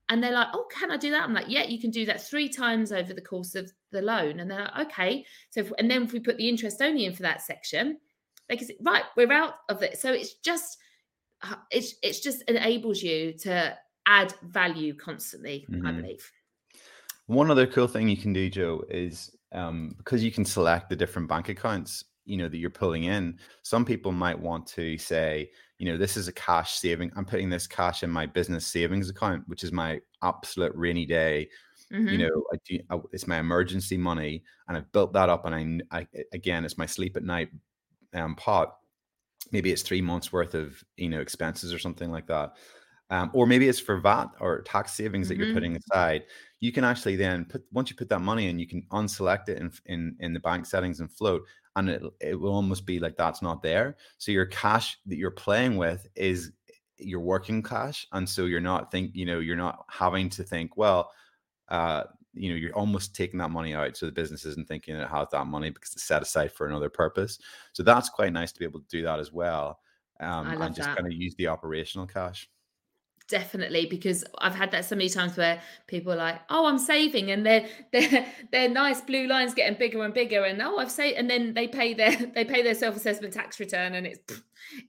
And 0.10 0.21
they're 0.21 0.34
like, 0.34 0.47
oh, 0.54 0.65
can 0.69 0.91
I 0.91 0.97
do 0.97 1.12
that? 1.12 1.23
I'm 1.23 1.34
like, 1.34 1.47
yeah, 1.47 1.63
you 1.63 1.80
can 1.80 1.89
do 1.89 2.06
that 2.08 2.21
three 2.21 2.49
times 2.49 2.91
over 2.91 3.13
the 3.13 3.21
course 3.21 3.56
of 3.56 3.71
the 3.91 4.01
loan. 4.01 4.41
And 4.41 4.51
they're 4.51 4.69
like, 4.75 4.88
okay. 4.88 5.25
So, 5.51 5.62
if, 5.62 5.71
and 5.77 5.89
then 5.89 6.04
if 6.04 6.12
we 6.12 6.19
put 6.19 6.36
the 6.36 6.49
interest 6.49 6.82
only 6.82 7.06
in 7.06 7.13
for 7.13 7.23
that 7.23 7.41
section, 7.41 7.97
they 8.49 8.58
can 8.58 8.67
say, 8.67 8.75
right, 8.82 9.04
we're 9.15 9.32
out 9.32 9.54
of 9.69 9.82
it. 9.84 9.97
So 9.97 10.12
it's 10.12 10.34
just, 10.34 10.77
it's 11.71 11.95
it's 12.01 12.19
just 12.19 12.41
enables 12.43 13.01
you 13.01 13.34
to 13.39 13.77
add 14.06 14.34
value 14.43 14.93
constantly. 14.93 15.65
Mm-hmm. 15.69 15.86
I 15.86 15.91
believe. 15.91 16.32
One 17.27 17.49
other 17.49 17.67
cool 17.67 17.88
thing 17.88 18.10
you 18.10 18.17
can 18.17 18.34
do, 18.34 18.49
Jo, 18.49 18.84
is 18.89 19.36
um, 19.51 19.93
because 19.97 20.23
you 20.23 20.32
can 20.32 20.45
select 20.45 20.89
the 20.89 20.95
different 20.95 21.27
bank 21.27 21.49
accounts 21.49 22.06
you 22.25 22.38
know 22.38 22.47
that 22.47 22.58
you're 22.58 22.69
pulling 22.69 23.06
in 23.06 23.38
some 23.63 23.84
people 23.84 24.12
might 24.12 24.39
want 24.39 24.65
to 24.67 24.97
say 24.97 25.49
you 25.80 25.91
know 25.91 25.97
this 25.97 26.15
is 26.15 26.27
a 26.27 26.34
cash 26.34 26.73
saving 26.73 27.12
i'm 27.15 27.25
putting 27.25 27.49
this 27.49 27.67
cash 27.67 28.04
in 28.04 28.10
my 28.10 28.25
business 28.25 28.65
savings 28.65 29.10
account 29.10 29.43
which 29.47 29.63
is 29.63 29.71
my 29.71 29.99
absolute 30.21 30.71
rainy 30.75 31.06
day 31.06 31.49
mm-hmm. 31.91 32.08
you 32.08 32.17
know 32.19 32.43
I 32.54 32.58
do, 32.65 32.80
I, 32.89 32.99
it's 33.12 33.27
my 33.27 33.39
emergency 33.39 33.97
money 33.97 34.43
and 34.67 34.77
i've 34.77 34.91
built 34.91 35.13
that 35.13 35.30
up 35.30 35.45
and 35.45 35.84
I, 35.91 35.97
I 35.99 36.08
again 36.32 36.63
it's 36.63 36.77
my 36.77 36.86
sleep 36.86 37.17
at 37.17 37.23
night 37.23 37.49
um, 38.13 38.36
pot 38.36 38.77
maybe 39.51 39.71
it's 39.71 39.81
three 39.81 40.01
months 40.01 40.31
worth 40.31 40.55
of 40.55 40.83
you 40.97 41.09
know 41.09 41.19
expenses 41.19 41.73
or 41.73 41.79
something 41.79 42.11
like 42.11 42.27
that 42.27 42.53
um, 43.11 43.29
or 43.33 43.45
maybe 43.45 43.67
it's 43.67 43.79
for 43.79 43.99
VAT 43.99 44.29
or 44.39 44.61
tax 44.61 44.93
savings 44.93 45.27
mm-hmm. 45.27 45.29
that 45.29 45.37
you're 45.37 45.47
mm-hmm. 45.47 45.53
putting 45.53 45.77
aside. 45.77 46.23
You 46.61 46.71
can 46.71 46.85
actually 46.85 47.17
then 47.17 47.43
put 47.43 47.63
once 47.73 47.89
you 47.89 47.95
put 47.97 48.07
that 48.07 48.21
money 48.21 48.47
in, 48.47 48.57
you 48.57 48.67
can 48.67 48.83
unselect 48.91 49.49
it 49.49 49.57
in 49.57 49.71
in, 49.85 50.15
in 50.21 50.33
the 50.33 50.39
bank 50.39 50.65
settings 50.65 51.01
and 51.01 51.11
float, 51.11 51.43
and 51.75 51.89
it, 51.89 52.01
it 52.21 52.39
will 52.39 52.53
almost 52.53 52.85
be 52.85 52.99
like 52.99 53.17
that's 53.17 53.41
not 53.41 53.61
there. 53.61 53.97
So 54.17 54.31
your 54.31 54.45
cash 54.45 54.97
that 55.07 55.17
you're 55.17 55.29
playing 55.29 55.75
with 55.75 56.07
is 56.15 56.53
your 56.97 57.19
working 57.19 57.61
cash. 57.61 58.07
And 58.13 58.27
so 58.27 58.45
you're 58.45 58.61
not 58.61 58.91
think, 58.91 59.11
you 59.13 59.25
know, 59.25 59.39
you're 59.39 59.55
not 59.55 59.85
having 59.89 60.29
to 60.29 60.43
think, 60.43 60.77
well, 60.77 61.11
uh, 61.67 62.03
you 62.33 62.49
know, 62.49 62.55
you're 62.55 62.75
almost 62.75 63.15
taking 63.15 63.39
that 63.39 63.51
money 63.51 63.73
out. 63.73 63.97
So 63.97 64.05
the 64.05 64.11
business 64.11 64.45
isn't 64.45 64.67
thinking 64.67 64.95
it 64.95 65.07
has 65.07 65.27
that 65.31 65.47
money 65.47 65.69
because 65.69 65.93
it's 65.93 66.03
set 66.03 66.21
aside 66.21 66.51
for 66.51 66.67
another 66.67 66.89
purpose. 66.89 67.39
So 67.73 67.83
that's 67.83 68.09
quite 68.09 68.33
nice 68.33 68.51
to 68.51 68.59
be 68.59 68.65
able 68.65 68.79
to 68.79 68.87
do 68.87 69.03
that 69.03 69.19
as 69.19 69.31
well. 69.31 69.79
Um, 70.19 70.47
and 70.47 70.75
just 70.75 70.87
that. 70.87 70.97
kind 70.97 71.07
of 71.07 71.13
use 71.13 71.35
the 71.35 71.47
operational 71.47 72.05
cash 72.05 72.47
definitely 73.31 73.87
because 73.87 74.23
I've 74.37 74.53
had 74.53 74.71
that 74.71 74.85
so 74.85 74.95
many 74.95 75.09
times 75.09 75.37
where 75.37 75.61
people 75.87 76.11
are 76.11 76.17
like, 76.17 76.41
"Oh, 76.49 76.67
I'm 76.67 76.77
saving," 76.77 77.31
and 77.31 77.45
their 77.45 77.65
their 77.91 78.27
their 78.51 78.69
nice 78.69 79.01
blue 79.01 79.25
lines 79.25 79.53
getting 79.53 79.79
bigger 79.79 80.03
and 80.03 80.13
bigger, 80.13 80.43
and 80.43 80.61
oh, 80.61 80.77
I've 80.77 80.91
saved, 80.91 81.17
and 81.17 81.29
then 81.29 81.53
they 81.53 81.67
pay 81.67 81.93
their 81.93 82.15
they 82.35 82.45
pay 82.45 82.61
their 82.61 82.75
self 82.75 82.95
assessment 82.95 83.33
tax 83.33 83.59
return, 83.59 83.95
and 83.95 84.05
it's 84.05 84.19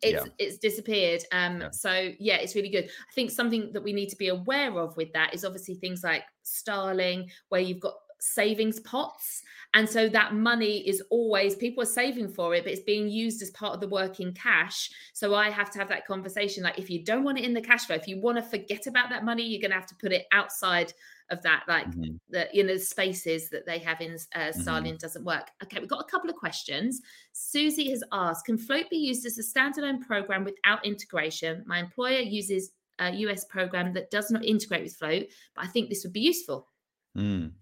it's 0.02 0.26
yeah. 0.26 0.32
it's 0.38 0.58
disappeared. 0.58 1.22
Um, 1.32 1.62
yeah. 1.62 1.70
so 1.70 2.10
yeah, 2.18 2.36
it's 2.36 2.54
really 2.54 2.70
good. 2.70 2.84
I 2.84 3.12
think 3.14 3.30
something 3.30 3.70
that 3.72 3.82
we 3.82 3.92
need 3.92 4.08
to 4.10 4.16
be 4.16 4.28
aware 4.28 4.78
of 4.78 4.96
with 4.96 5.12
that 5.14 5.32
is 5.32 5.44
obviously 5.44 5.76
things 5.76 6.02
like 6.02 6.24
Starling, 6.42 7.30
where 7.48 7.60
you've 7.60 7.80
got 7.80 7.94
savings 8.22 8.78
pots. 8.80 9.42
And 9.74 9.88
so 9.88 10.08
that 10.08 10.32
money 10.34 10.86
is 10.88 11.02
always, 11.10 11.56
people 11.56 11.82
are 11.82 11.86
saving 11.86 12.28
for 12.28 12.54
it, 12.54 12.62
but 12.62 12.72
it's 12.72 12.82
being 12.82 13.08
used 13.08 13.42
as 13.42 13.50
part 13.50 13.74
of 13.74 13.80
the 13.80 13.88
working 13.88 14.32
cash. 14.32 14.90
So 15.12 15.34
I 15.34 15.50
have 15.50 15.70
to 15.72 15.78
have 15.80 15.88
that 15.88 16.06
conversation. 16.06 16.62
Like, 16.62 16.78
if 16.78 16.88
you 16.88 17.04
don't 17.04 17.24
want 17.24 17.38
it 17.38 17.44
in 17.44 17.52
the 17.52 17.60
cash 17.60 17.86
flow, 17.86 17.96
if 17.96 18.06
you 18.06 18.20
want 18.20 18.36
to 18.38 18.42
forget 18.42 18.86
about 18.86 19.10
that 19.10 19.24
money, 19.24 19.42
you're 19.42 19.60
going 19.60 19.72
to 19.72 19.76
have 19.76 19.88
to 19.88 19.96
put 19.96 20.12
it 20.12 20.26
outside 20.30 20.92
of 21.30 21.42
that, 21.42 21.64
like 21.66 21.86
mm-hmm. 21.90 22.14
the 22.28 22.46
you 22.52 22.62
know 22.62 22.76
spaces 22.76 23.48
that 23.48 23.64
they 23.64 23.78
have 23.78 24.02
in 24.02 24.18
uh, 24.34 24.52
Starling 24.52 24.92
mm-hmm. 24.92 24.96
doesn't 24.98 25.24
work. 25.24 25.48
Okay, 25.62 25.80
we've 25.80 25.88
got 25.88 26.02
a 26.02 26.10
couple 26.10 26.28
of 26.28 26.36
questions. 26.36 27.00
Susie 27.32 27.90
has 27.90 28.04
asked, 28.12 28.44
can 28.44 28.58
Float 28.58 28.90
be 28.90 28.98
used 28.98 29.24
as 29.24 29.38
a 29.38 29.42
standalone 29.42 30.02
program 30.02 30.44
without 30.44 30.84
integration? 30.84 31.64
My 31.66 31.80
employer 31.80 32.20
uses 32.20 32.72
a 32.98 33.10
US 33.10 33.46
program 33.46 33.94
that 33.94 34.10
does 34.10 34.30
not 34.30 34.44
integrate 34.44 34.82
with 34.82 34.94
Float, 34.94 35.24
but 35.54 35.64
I 35.64 35.68
think 35.68 35.88
this 35.88 36.04
would 36.04 36.12
be 36.12 36.20
useful. 36.20 36.68
Mm. 37.16 37.52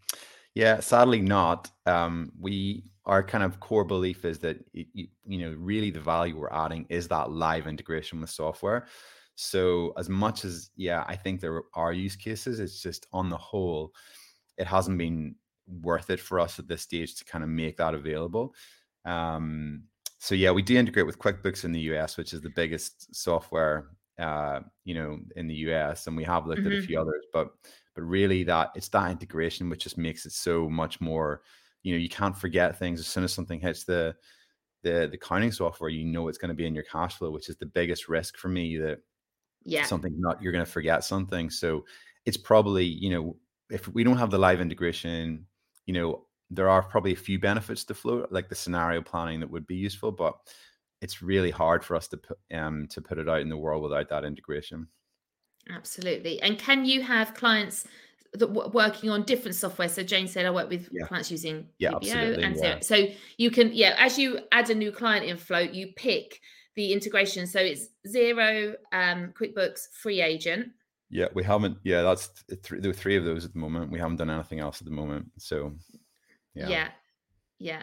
Yeah, 0.54 0.80
sadly 0.80 1.20
not. 1.20 1.70
Um, 1.86 2.32
we 2.38 2.84
our 3.06 3.22
kind 3.22 3.42
of 3.42 3.60
core 3.60 3.84
belief 3.84 4.24
is 4.24 4.38
that 4.40 4.64
you, 4.72 5.08
you 5.26 5.38
know 5.40 5.56
really 5.58 5.90
the 5.90 6.00
value 6.00 6.38
we're 6.38 6.52
adding 6.52 6.86
is 6.88 7.08
that 7.08 7.30
live 7.30 7.66
integration 7.66 8.20
with 8.20 8.30
software. 8.30 8.86
So 9.36 9.94
as 9.96 10.08
much 10.08 10.44
as 10.44 10.70
yeah, 10.76 11.04
I 11.06 11.16
think 11.16 11.40
there 11.40 11.62
are 11.74 11.92
use 11.92 12.16
cases. 12.16 12.60
It's 12.60 12.82
just 12.82 13.06
on 13.12 13.30
the 13.30 13.36
whole, 13.36 13.94
it 14.58 14.66
hasn't 14.66 14.98
been 14.98 15.34
worth 15.82 16.10
it 16.10 16.20
for 16.20 16.38
us 16.38 16.58
at 16.58 16.68
this 16.68 16.82
stage 16.82 17.14
to 17.16 17.24
kind 17.24 17.42
of 17.42 17.50
make 17.50 17.78
that 17.78 17.94
available. 17.94 18.54
Um, 19.04 19.84
so 20.18 20.34
yeah, 20.34 20.50
we 20.50 20.60
do 20.60 20.76
integrate 20.76 21.06
with 21.06 21.18
QuickBooks 21.18 21.64
in 21.64 21.72
the 21.72 21.80
US, 21.92 22.18
which 22.18 22.34
is 22.34 22.42
the 22.42 22.50
biggest 22.50 23.14
software 23.14 23.86
uh, 24.18 24.60
you 24.84 24.94
know 24.94 25.18
in 25.36 25.46
the 25.46 25.54
US, 25.54 26.06
and 26.06 26.16
we 26.16 26.24
have 26.24 26.46
looked 26.46 26.60
mm-hmm. 26.60 26.66
at 26.68 26.72
a 26.74 26.76
mm-hmm. 26.76 26.86
few 26.86 27.00
others, 27.00 27.24
but 27.32 27.52
but 28.00 28.06
really 28.06 28.42
that 28.44 28.70
it's 28.74 28.88
that 28.88 29.10
integration 29.10 29.68
which 29.68 29.82
just 29.82 29.98
makes 29.98 30.24
it 30.24 30.32
so 30.32 30.68
much 30.68 31.00
more 31.00 31.42
you 31.82 31.92
know 31.92 31.98
you 31.98 32.08
can't 32.08 32.36
forget 32.36 32.78
things 32.78 33.00
as 33.00 33.06
soon 33.06 33.24
as 33.24 33.32
something 33.32 33.60
hits 33.60 33.84
the 33.84 34.14
the 34.82 35.08
the 35.10 35.16
accounting 35.16 35.52
software 35.52 35.90
you 35.90 36.04
know 36.04 36.28
it's 36.28 36.38
going 36.38 36.48
to 36.48 36.54
be 36.54 36.66
in 36.66 36.74
your 36.74 36.84
cash 36.84 37.16
Float 37.16 37.32
which 37.32 37.48
is 37.48 37.56
the 37.56 37.66
biggest 37.66 38.08
risk 38.08 38.36
for 38.38 38.48
me 38.48 38.78
that 38.78 39.00
yeah. 39.64 39.84
something 39.84 40.14
not 40.18 40.40
you're 40.42 40.52
going 40.52 40.64
to 40.64 40.70
forget 40.70 41.04
something. 41.04 41.50
So 41.50 41.84
it's 42.26 42.36
probably 42.36 42.84
you 42.84 43.10
know 43.10 43.36
if 43.70 43.88
we 43.88 44.04
don't 44.04 44.16
have 44.16 44.30
the 44.30 44.38
live 44.38 44.60
integration 44.60 45.46
you 45.86 45.94
know 45.94 46.24
there 46.50 46.68
are 46.68 46.82
probably 46.82 47.12
a 47.12 47.16
few 47.16 47.38
benefits 47.38 47.84
to 47.84 47.94
flow 47.94 48.26
like 48.30 48.48
the 48.48 48.54
scenario 48.54 49.00
planning 49.00 49.40
that 49.40 49.50
would 49.50 49.66
be 49.66 49.76
useful 49.76 50.10
but 50.10 50.34
it's 51.00 51.22
really 51.22 51.50
hard 51.50 51.84
for 51.84 51.94
us 51.96 52.08
to 52.08 52.16
put 52.16 52.36
um 52.52 52.86
to 52.88 53.00
put 53.00 53.18
it 53.18 53.28
out 53.28 53.40
in 53.40 53.48
the 53.48 53.56
world 53.56 53.82
without 53.82 54.08
that 54.08 54.24
integration 54.24 54.86
Absolutely. 55.68 56.40
And 56.42 56.58
can 56.58 56.84
you 56.84 57.02
have 57.02 57.34
clients 57.34 57.86
that 58.32 58.46
w- 58.46 58.70
working 58.70 59.10
on 59.10 59.24
different 59.24 59.54
software? 59.54 59.88
So 59.88 60.02
Jane 60.02 60.28
said 60.28 60.46
I 60.46 60.50
work 60.50 60.70
with 60.70 60.88
yeah. 60.90 61.06
clients 61.06 61.30
using 61.30 61.66
yeah, 61.78 61.90
PBO 61.92 62.44
and 62.44 62.56
yeah. 62.56 62.78
so 62.80 63.06
you 63.36 63.50
can 63.50 63.72
yeah 63.72 63.94
as 63.98 64.18
you 64.18 64.40
add 64.52 64.70
a 64.70 64.74
new 64.74 64.92
client 64.92 65.26
in 65.26 65.36
Float, 65.36 65.72
you 65.72 65.92
pick 65.96 66.40
the 66.76 66.92
integration. 66.92 67.46
So 67.46 67.60
it's 67.60 67.88
Xero 68.06 68.74
um, 68.92 69.32
QuickBooks, 69.38 69.88
FreeAgent. 70.04 70.70
Yeah, 71.10 71.26
we 71.34 71.42
haven't. 71.42 71.78
Yeah, 71.82 72.02
that's 72.02 72.28
th- 72.48 72.82
there 72.82 72.90
are 72.90 72.94
three 72.94 73.16
of 73.16 73.24
those 73.24 73.44
at 73.44 73.52
the 73.52 73.58
moment. 73.58 73.90
We 73.90 73.98
haven't 73.98 74.16
done 74.16 74.30
anything 74.30 74.60
else 74.60 74.80
at 74.80 74.84
the 74.84 74.92
moment. 74.92 75.26
So 75.38 75.72
yeah, 76.54 76.68
yeah, 76.68 76.88
yeah. 77.58 77.82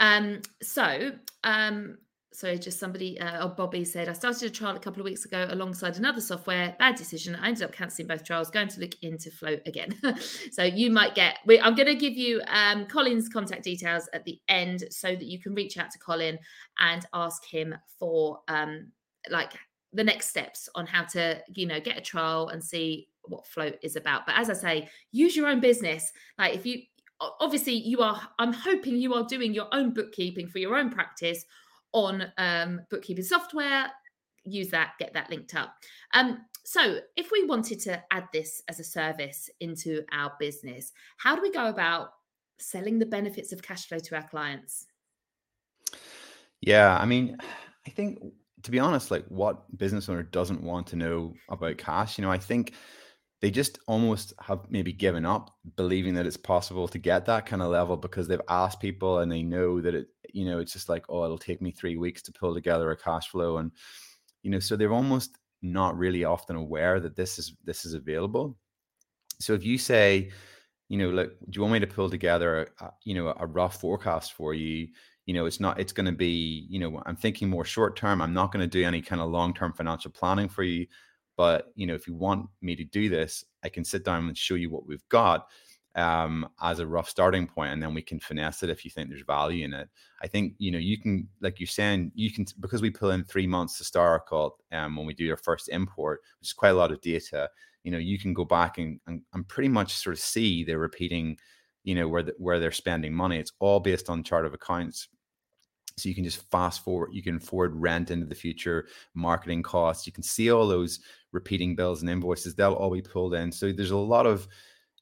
Um, 0.00 0.40
so 0.60 1.12
um, 1.44 1.98
so 2.38 2.54
just 2.54 2.78
somebody 2.78 3.18
uh, 3.20 3.44
oh 3.44 3.48
bobby 3.48 3.84
said 3.84 4.08
i 4.08 4.12
started 4.12 4.48
a 4.48 4.50
trial 4.50 4.76
a 4.76 4.78
couple 4.78 5.00
of 5.00 5.04
weeks 5.04 5.24
ago 5.24 5.48
alongside 5.50 5.96
another 5.96 6.20
software. 6.20 6.76
Bad 6.78 6.94
decision. 6.94 7.34
I 7.34 7.48
ended 7.48 7.64
up 7.64 7.72
cancelling 7.72 8.06
both 8.06 8.24
trials. 8.24 8.48
Going 8.48 8.68
to 8.68 8.80
look 8.80 8.94
into 9.02 9.30
float 9.30 9.60
again. 9.66 9.98
So 10.52 10.62
you 10.62 10.90
might 10.90 11.14
get 11.14 11.38
we, 11.46 11.60
i'm 11.60 11.74
going 11.74 11.88
to 11.88 11.94
give 11.94 12.14
you 12.14 12.40
um, 12.48 12.86
colin's 12.86 13.28
contact 13.28 13.64
details 13.64 14.08
at 14.12 14.24
the 14.24 14.38
end 14.48 14.84
so 14.90 15.08
that 15.08 15.24
you 15.24 15.40
can 15.40 15.54
reach 15.54 15.78
out 15.78 15.90
to 15.90 15.98
colin 15.98 16.38
and 16.78 17.04
ask 17.12 17.44
him 17.44 17.74
for 17.98 18.40
um, 18.48 18.92
like 19.30 19.52
the 19.92 20.04
next 20.04 20.28
steps 20.28 20.68
on 20.74 20.86
how 20.86 21.04
to 21.04 21.40
you 21.54 21.66
know 21.66 21.80
get 21.80 21.98
a 21.98 22.00
trial 22.00 22.48
and 22.48 22.62
see 22.62 23.08
what 23.24 23.46
float 23.46 23.76
is 23.82 23.96
about. 23.96 24.26
But 24.26 24.36
as 24.36 24.48
i 24.48 24.54
say 24.54 24.88
use 25.10 25.36
your 25.36 25.48
own 25.48 25.60
business. 25.60 26.12
Like 26.38 26.54
if 26.54 26.64
you 26.64 26.82
obviously 27.40 27.72
you 27.74 28.00
are 28.00 28.20
i'm 28.38 28.52
hoping 28.52 28.94
you 28.94 29.12
are 29.12 29.24
doing 29.24 29.52
your 29.52 29.66
own 29.72 29.92
bookkeeping 29.92 30.46
for 30.46 30.58
your 30.58 30.76
own 30.76 30.88
practice 30.88 31.44
on 31.92 32.24
um, 32.38 32.80
bookkeeping 32.90 33.24
software, 33.24 33.90
use 34.44 34.68
that, 34.70 34.92
get 34.98 35.12
that 35.14 35.30
linked 35.30 35.54
up. 35.54 35.74
Um, 36.14 36.44
so, 36.64 37.00
if 37.16 37.30
we 37.30 37.44
wanted 37.44 37.80
to 37.80 38.02
add 38.10 38.28
this 38.32 38.62
as 38.68 38.78
a 38.78 38.84
service 38.84 39.48
into 39.60 40.02
our 40.12 40.32
business, 40.38 40.92
how 41.16 41.34
do 41.34 41.42
we 41.42 41.50
go 41.50 41.66
about 41.66 42.10
selling 42.58 42.98
the 42.98 43.06
benefits 43.06 43.52
of 43.52 43.62
cash 43.62 43.86
flow 43.86 43.98
to 43.98 44.16
our 44.16 44.28
clients? 44.28 44.86
Yeah, 46.60 46.98
I 46.98 47.06
mean, 47.06 47.38
I 47.86 47.90
think 47.90 48.18
to 48.62 48.70
be 48.70 48.78
honest, 48.78 49.10
like 49.10 49.24
what 49.28 49.76
business 49.78 50.08
owner 50.08 50.22
doesn't 50.22 50.62
want 50.62 50.86
to 50.88 50.96
know 50.96 51.34
about 51.48 51.78
cash? 51.78 52.18
You 52.18 52.22
know, 52.22 52.30
I 52.30 52.38
think 52.38 52.72
they 53.40 53.50
just 53.50 53.78
almost 53.86 54.32
have 54.40 54.60
maybe 54.68 54.92
given 54.92 55.24
up 55.24 55.54
believing 55.76 56.14
that 56.14 56.26
it's 56.26 56.36
possible 56.36 56.88
to 56.88 56.98
get 56.98 57.24
that 57.26 57.46
kind 57.46 57.62
of 57.62 57.68
level 57.68 57.96
because 57.96 58.26
they've 58.26 58.40
asked 58.48 58.80
people 58.80 59.20
and 59.20 59.30
they 59.30 59.42
know 59.42 59.80
that 59.80 59.94
it, 59.94 60.08
you 60.32 60.44
know, 60.44 60.58
it's 60.58 60.72
just 60.72 60.88
like, 60.88 61.04
oh, 61.08 61.24
it'll 61.24 61.38
take 61.38 61.62
me 61.62 61.70
three 61.70 61.96
weeks 61.96 62.22
to 62.22 62.32
pull 62.32 62.52
together 62.52 62.90
a 62.90 62.96
cash 62.96 63.28
flow. 63.28 63.58
And, 63.58 63.70
you 64.42 64.50
know, 64.50 64.58
so 64.58 64.76
they're 64.76 64.92
almost 64.92 65.38
not 65.62 65.96
really 65.96 66.24
often 66.24 66.56
aware 66.56 67.00
that 67.00 67.16
this 67.16 67.38
is 67.38 67.54
this 67.64 67.84
is 67.84 67.94
available. 67.94 68.56
So 69.40 69.54
if 69.54 69.64
you 69.64 69.78
say, 69.78 70.30
you 70.88 70.98
know, 70.98 71.10
look, 71.10 71.38
do 71.38 71.56
you 71.56 71.62
want 71.62 71.74
me 71.74 71.80
to 71.80 71.86
pull 71.86 72.10
together, 72.10 72.68
a, 72.80 72.90
you 73.04 73.14
know, 73.14 73.34
a 73.38 73.46
rough 73.46 73.80
forecast 73.80 74.32
for 74.32 74.52
you? 74.54 74.88
You 75.26 75.34
know, 75.34 75.46
it's 75.46 75.60
not, 75.60 75.78
it's 75.78 75.92
going 75.92 76.06
to 76.06 76.12
be, 76.12 76.66
you 76.70 76.80
know, 76.80 77.02
I'm 77.04 77.14
thinking 77.14 77.50
more 77.50 77.64
short 77.64 77.96
term. 77.96 78.22
I'm 78.22 78.32
not 78.32 78.50
going 78.50 78.62
to 78.62 78.66
do 78.66 78.84
any 78.84 79.02
kind 79.02 79.20
of 79.20 79.30
long 79.30 79.52
term 79.52 79.74
financial 79.74 80.10
planning 80.10 80.48
for 80.48 80.62
you. 80.62 80.86
But, 81.38 81.72
you 81.74 81.86
know, 81.86 81.94
if 81.94 82.06
you 82.06 82.14
want 82.14 82.50
me 82.60 82.76
to 82.76 82.84
do 82.84 83.08
this, 83.08 83.44
I 83.64 83.70
can 83.70 83.84
sit 83.84 84.04
down 84.04 84.28
and 84.28 84.36
show 84.36 84.56
you 84.56 84.68
what 84.68 84.86
we've 84.86 85.08
got 85.08 85.46
um, 85.94 86.46
as 86.60 86.80
a 86.80 86.86
rough 86.86 87.08
starting 87.08 87.46
point, 87.46 87.72
and 87.72 87.82
then 87.82 87.94
we 87.94 88.02
can 88.02 88.20
finesse 88.20 88.62
it 88.62 88.68
if 88.68 88.84
you 88.84 88.90
think 88.90 89.08
there's 89.08 89.22
value 89.22 89.64
in 89.64 89.72
it. 89.72 89.88
I 90.22 90.26
think 90.26 90.52
you 90.58 90.70
know 90.70 90.78
you 90.78 90.98
can, 90.98 91.26
like 91.40 91.58
you're 91.58 91.66
saying, 91.66 92.12
you 92.14 92.30
can 92.30 92.44
because 92.60 92.82
we 92.82 92.90
pull 92.90 93.10
in 93.10 93.24
three 93.24 93.46
months 93.46 93.90
to 93.90 93.98
our 93.98 94.22
um, 94.72 94.96
when 94.96 95.06
we 95.06 95.14
do 95.14 95.30
our 95.30 95.38
first 95.38 95.70
import, 95.70 96.20
which 96.38 96.48
is 96.48 96.52
quite 96.52 96.70
a 96.70 96.74
lot 96.74 96.92
of 96.92 97.00
data 97.00 97.48
you 97.84 97.92
know 97.92 97.98
you 97.98 98.18
can 98.18 98.34
go 98.34 98.44
back 98.44 98.76
and, 98.76 99.00
and, 99.06 99.22
and 99.32 99.48
pretty 99.48 99.68
much 99.68 99.94
sort 99.94 100.14
of 100.14 100.20
see 100.20 100.64
they're 100.64 100.78
repeating 100.78 101.38
you 101.84 101.94
know 101.94 102.06
where 102.06 102.22
the, 102.22 102.34
where 102.36 102.60
they're 102.60 102.70
spending 102.70 103.14
money. 103.14 103.38
It's 103.38 103.52
all 103.60 103.80
based 103.80 104.10
on 104.10 104.22
chart 104.22 104.44
of 104.44 104.52
accounts. 104.52 105.08
So 105.96 106.08
you 106.08 106.14
can 106.14 106.22
just 106.22 106.48
fast 106.50 106.84
forward 106.84 107.10
you 107.12 107.22
can 107.22 107.40
forward 107.40 107.74
rent 107.74 108.10
into 108.10 108.26
the 108.26 108.34
future 108.34 108.88
marketing 109.14 109.62
costs. 109.62 110.06
You 110.06 110.12
can 110.12 110.22
see 110.22 110.50
all 110.50 110.68
those 110.68 111.00
repeating 111.32 111.74
bills 111.74 112.00
and 112.00 112.10
invoices 112.10 112.54
they'll 112.54 112.72
all 112.72 112.90
be 112.90 113.02
pulled 113.02 113.34
in 113.34 113.52
so 113.52 113.72
there's 113.72 113.90
a 113.90 113.96
lot 113.96 114.26
of 114.26 114.48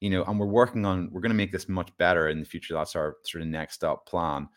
you 0.00 0.10
know 0.10 0.24
and 0.24 0.38
we're 0.38 0.46
working 0.46 0.84
on 0.84 1.08
we're 1.12 1.20
going 1.20 1.30
to 1.30 1.36
make 1.36 1.52
this 1.52 1.68
much 1.68 1.96
better 1.96 2.28
in 2.28 2.40
the 2.40 2.46
future 2.46 2.74
that's 2.74 2.96
our 2.96 3.16
sort 3.24 3.42
of 3.42 3.48
next 3.48 3.84
up 3.84 4.06
plan 4.06 4.48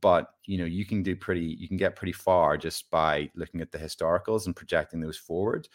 but 0.00 0.30
you 0.44 0.58
know 0.58 0.64
you 0.64 0.84
can 0.84 1.02
do 1.02 1.14
pretty 1.14 1.56
you 1.58 1.68
can 1.68 1.76
get 1.76 1.96
pretty 1.96 2.12
far 2.12 2.56
just 2.56 2.90
by 2.90 3.30
looking 3.34 3.60
at 3.60 3.70
the 3.72 3.78
historicals 3.78 4.46
and 4.46 4.56
projecting 4.56 5.00
those 5.00 5.16
forward 5.16 5.68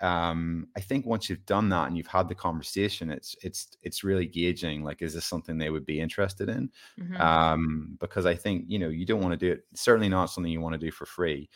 um, 0.00 0.66
I 0.76 0.80
think 0.80 1.06
once 1.06 1.30
you've 1.30 1.46
done 1.46 1.68
that 1.70 1.86
and 1.86 1.96
you've 1.96 2.06
had 2.06 2.28
the 2.28 2.34
conversation, 2.34 3.10
it's 3.10 3.36
it's 3.42 3.68
it's 3.82 4.04
really 4.04 4.26
gauging 4.26 4.82
like 4.82 5.02
is 5.02 5.14
this 5.14 5.24
something 5.24 5.56
they 5.56 5.70
would 5.70 5.86
be 5.86 6.00
interested 6.00 6.48
in? 6.48 6.70
Mm-hmm. 7.00 7.20
Um, 7.20 7.96
because 8.00 8.26
I 8.26 8.34
think 8.34 8.64
you 8.68 8.78
know 8.78 8.88
you 8.88 9.06
don't 9.06 9.22
want 9.22 9.32
to 9.32 9.46
do 9.46 9.52
it. 9.52 9.64
Certainly 9.74 10.08
not 10.08 10.26
something 10.26 10.52
you 10.52 10.60
want 10.60 10.74
to 10.74 10.84
do 10.84 10.90
for 10.90 11.06
free. 11.06 11.48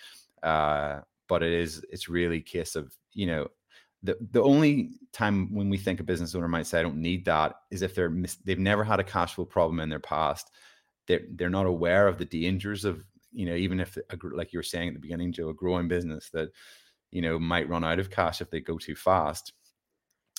Uh, 0.43 1.01
but 1.29 1.43
it 1.43 1.53
is 1.53 1.85
it's 1.91 2.09
really 2.09 2.41
case 2.41 2.77
of 2.77 2.95
you 3.13 3.27
know 3.27 3.49
the 4.03 4.17
the 4.31 4.43
only 4.43 4.91
time 5.13 5.53
when 5.55 5.69
we 5.69 5.77
think 5.77 6.01
a 6.01 6.05
business 6.05 6.35
owner 6.35 6.49
might 6.49 6.67
say 6.67 6.79
I 6.79 6.83
don't 6.83 7.03
need 7.03 7.25
that 7.27 7.55
is 7.71 7.83
if 7.83 7.95
they're 7.95 8.11
mis- 8.11 8.37
they've 8.45 8.59
never 8.59 8.85
had 8.85 9.01
a 9.01 9.05
cash 9.05 9.35
flow 9.35 9.45
problem 9.45 9.81
in 9.81 9.89
their 9.89 9.99
past. 10.01 10.51
They're 11.07 11.23
they're 11.33 11.51
not 11.51 11.67
aware 11.67 12.07
of 12.07 12.19
the 12.19 12.25
dangers 12.25 12.85
of 12.85 13.05
you 13.33 13.47
know 13.47 13.55
even 13.55 13.81
if 13.81 13.99
like 14.33 14.53
you 14.53 14.59
were 14.59 14.63
saying 14.63 14.89
at 14.89 14.95
the 14.95 15.01
beginning, 15.01 15.33
Jo, 15.33 15.49
a 15.49 15.55
growing 15.55 15.89
business 15.89 16.31
that 16.33 16.51
you 17.11 17.23
know, 17.23 17.39
might 17.39 17.69
run 17.69 17.85
out 17.85 17.99
of 17.99 18.11
cash 18.11 18.41
if 18.41 18.51
they 18.51 18.61
go 18.61 18.79
too 18.79 18.95
fast. 18.95 19.53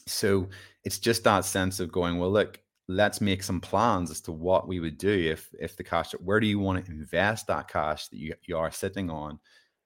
So 0.08 0.50
it's 0.84 1.00
just 1.00 1.24
that 1.24 1.46
sense 1.46 1.80
of 1.80 1.92
going, 1.92 2.18
well, 2.18 2.32
look, 2.32 2.60
let's 2.88 3.22
make 3.22 3.44
some 3.44 3.62
plans 3.62 4.10
as 4.10 4.22
to 4.22 4.32
what 4.32 4.68
we 4.68 4.80
would 4.80 4.98
do 4.98 5.12
if 5.12 5.48
if 5.60 5.78
the 5.78 5.84
cash 5.84 6.12
where 6.14 6.40
do 6.40 6.48
you 6.48 6.58
want 6.58 6.84
to 6.84 6.92
invest 6.92 7.46
that 7.46 7.68
cash 7.68 8.08
that 8.08 8.18
you, 8.18 8.34
you 8.48 8.58
are 8.58 8.72
sitting 8.72 9.12
on 9.12 9.40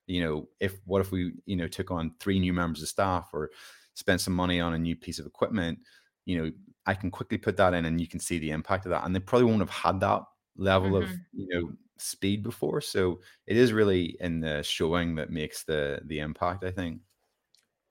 you 0.08 0.24
know 0.24 0.47
if 0.60 0.80
what 0.86 1.01
if 1.01 1.12
we 1.12 1.34
you 1.45 1.56
know 1.56 1.68
took 1.68 1.91
on 1.91 2.14
three 2.20 2.39
new 2.39 2.54
members 2.54 2.82
of 2.82 2.88
staff 2.88 3.30
or 3.34 3.49
spent 3.93 4.22
some 4.22 4.34
money 4.34 4.60
on 4.60 4.74
a 4.74 4.80
new 4.80 4.95
piece 4.95 5.20
of 5.20 5.26
equipment 5.26 5.80
you 6.26 6.41
know 6.41 6.51
i 6.86 6.93
can 6.93 7.10
quickly 7.10 7.38
put 7.38 7.56
that 7.58 7.74
in 7.74 7.86
and 7.86 8.01
you 8.01 8.08
can 8.08 8.20
see 8.20 8.39
the 8.39 8.51
impact 8.51 8.86
of 8.86 8.89
that 8.89 9.06
and 9.06 9.16
they 9.16 9.20
probably 9.20 9.45
won't 9.45 9.60
have 9.60 9.70
had 9.70 9.99
that 9.99 10.22
level 10.58 10.91
mm-hmm. 10.91 11.12
of 11.12 11.20
you 11.34 11.47
know 11.49 11.72
speed 11.97 12.43
before. 12.43 12.82
So 12.82 13.20
it 13.47 13.58
is 13.58 13.74
really 13.74 14.18
in 14.20 14.39
the 14.39 14.62
showing 14.64 15.16
that 15.16 15.32
makes 15.32 15.64
the 15.64 16.01
the 16.06 16.20
impact, 16.20 16.64
I 16.64 16.72
think. 16.72 17.01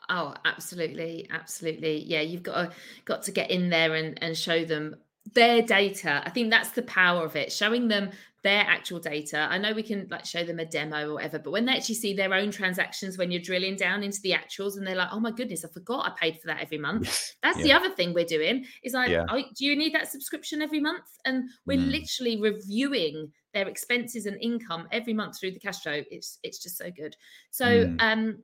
Oh, 0.09 0.35
absolutely, 0.45 1.29
absolutely. 1.31 2.05
Yeah, 2.05 2.21
you've 2.21 2.43
got 2.43 2.55
to 2.71 2.77
got 3.05 3.23
to 3.25 3.33
get 3.33 3.51
in 3.51 3.71
there 3.71 3.95
and 3.95 4.23
and 4.23 4.37
show 4.37 4.65
them 4.65 4.97
their 5.35 5.62
data. 5.62 6.23
I 6.25 6.31
think 6.31 6.51
that's 6.51 6.70
the 6.70 6.83
power 6.83 7.25
of 7.25 7.37
it, 7.37 7.53
showing 7.53 7.89
them 7.89 8.11
their 8.43 8.62
actual 8.62 8.99
data. 8.99 9.47
I 9.51 9.57
know 9.59 9.73
we 9.73 9.85
can 9.85 10.09
like 10.11 10.25
show 10.25 10.45
them 10.45 10.59
a 10.59 10.64
demo 10.64 11.11
or 11.11 11.14
whatever, 11.14 11.39
but 11.39 11.53
when 11.53 11.64
they 11.64 11.73
actually 11.73 11.95
see 11.95 12.12
their 12.12 12.35
own 12.35 12.51
transactions, 12.51 13.16
when 13.16 13.31
you're 13.31 13.41
drilling 13.41 13.77
down 13.77 14.03
into 14.03 14.20
the 14.23 14.33
actuals 14.33 14.77
and 14.77 14.87
they're 14.87 14.97
like, 14.97 15.11
oh 15.12 15.20
my 15.20 15.31
goodness, 15.31 15.64
I 15.64 15.68
forgot 15.68 16.07
I 16.07 16.12
paid 16.20 16.41
for 16.41 16.49
that 16.49 16.61
every 16.61 16.79
month. 16.79 17.35
That's 17.43 17.59
yeah. 17.59 17.64
the 17.64 17.73
other 17.73 17.91
thing 17.95 18.12
we're 18.12 18.25
doing 18.25 18.64
is 18.83 18.95
like, 18.95 19.11
yeah. 19.11 19.27
oh, 19.29 19.43
do 19.57 19.64
you 19.64 19.77
need 19.77 19.95
that 19.95 20.11
subscription 20.11 20.61
every 20.61 20.81
month? 20.81 21.05
And 21.25 21.51
we're 21.66 21.79
mm. 21.79 21.91
literally 21.91 22.41
reviewing 22.41 23.31
their 23.55 23.68
expenses 23.68 24.27
and 24.27 24.41
income 24.41 24.89
every 24.91 25.12
month 25.12 25.39
through 25.39 25.53
the 25.53 25.61
cash 25.61 25.81
flow. 25.81 26.03
It's 26.11 26.39
it's 26.43 26.59
just 26.59 26.77
so 26.77 26.91
good. 26.91 27.16
So 27.51 27.64
mm. 27.64 27.97
um 28.01 28.39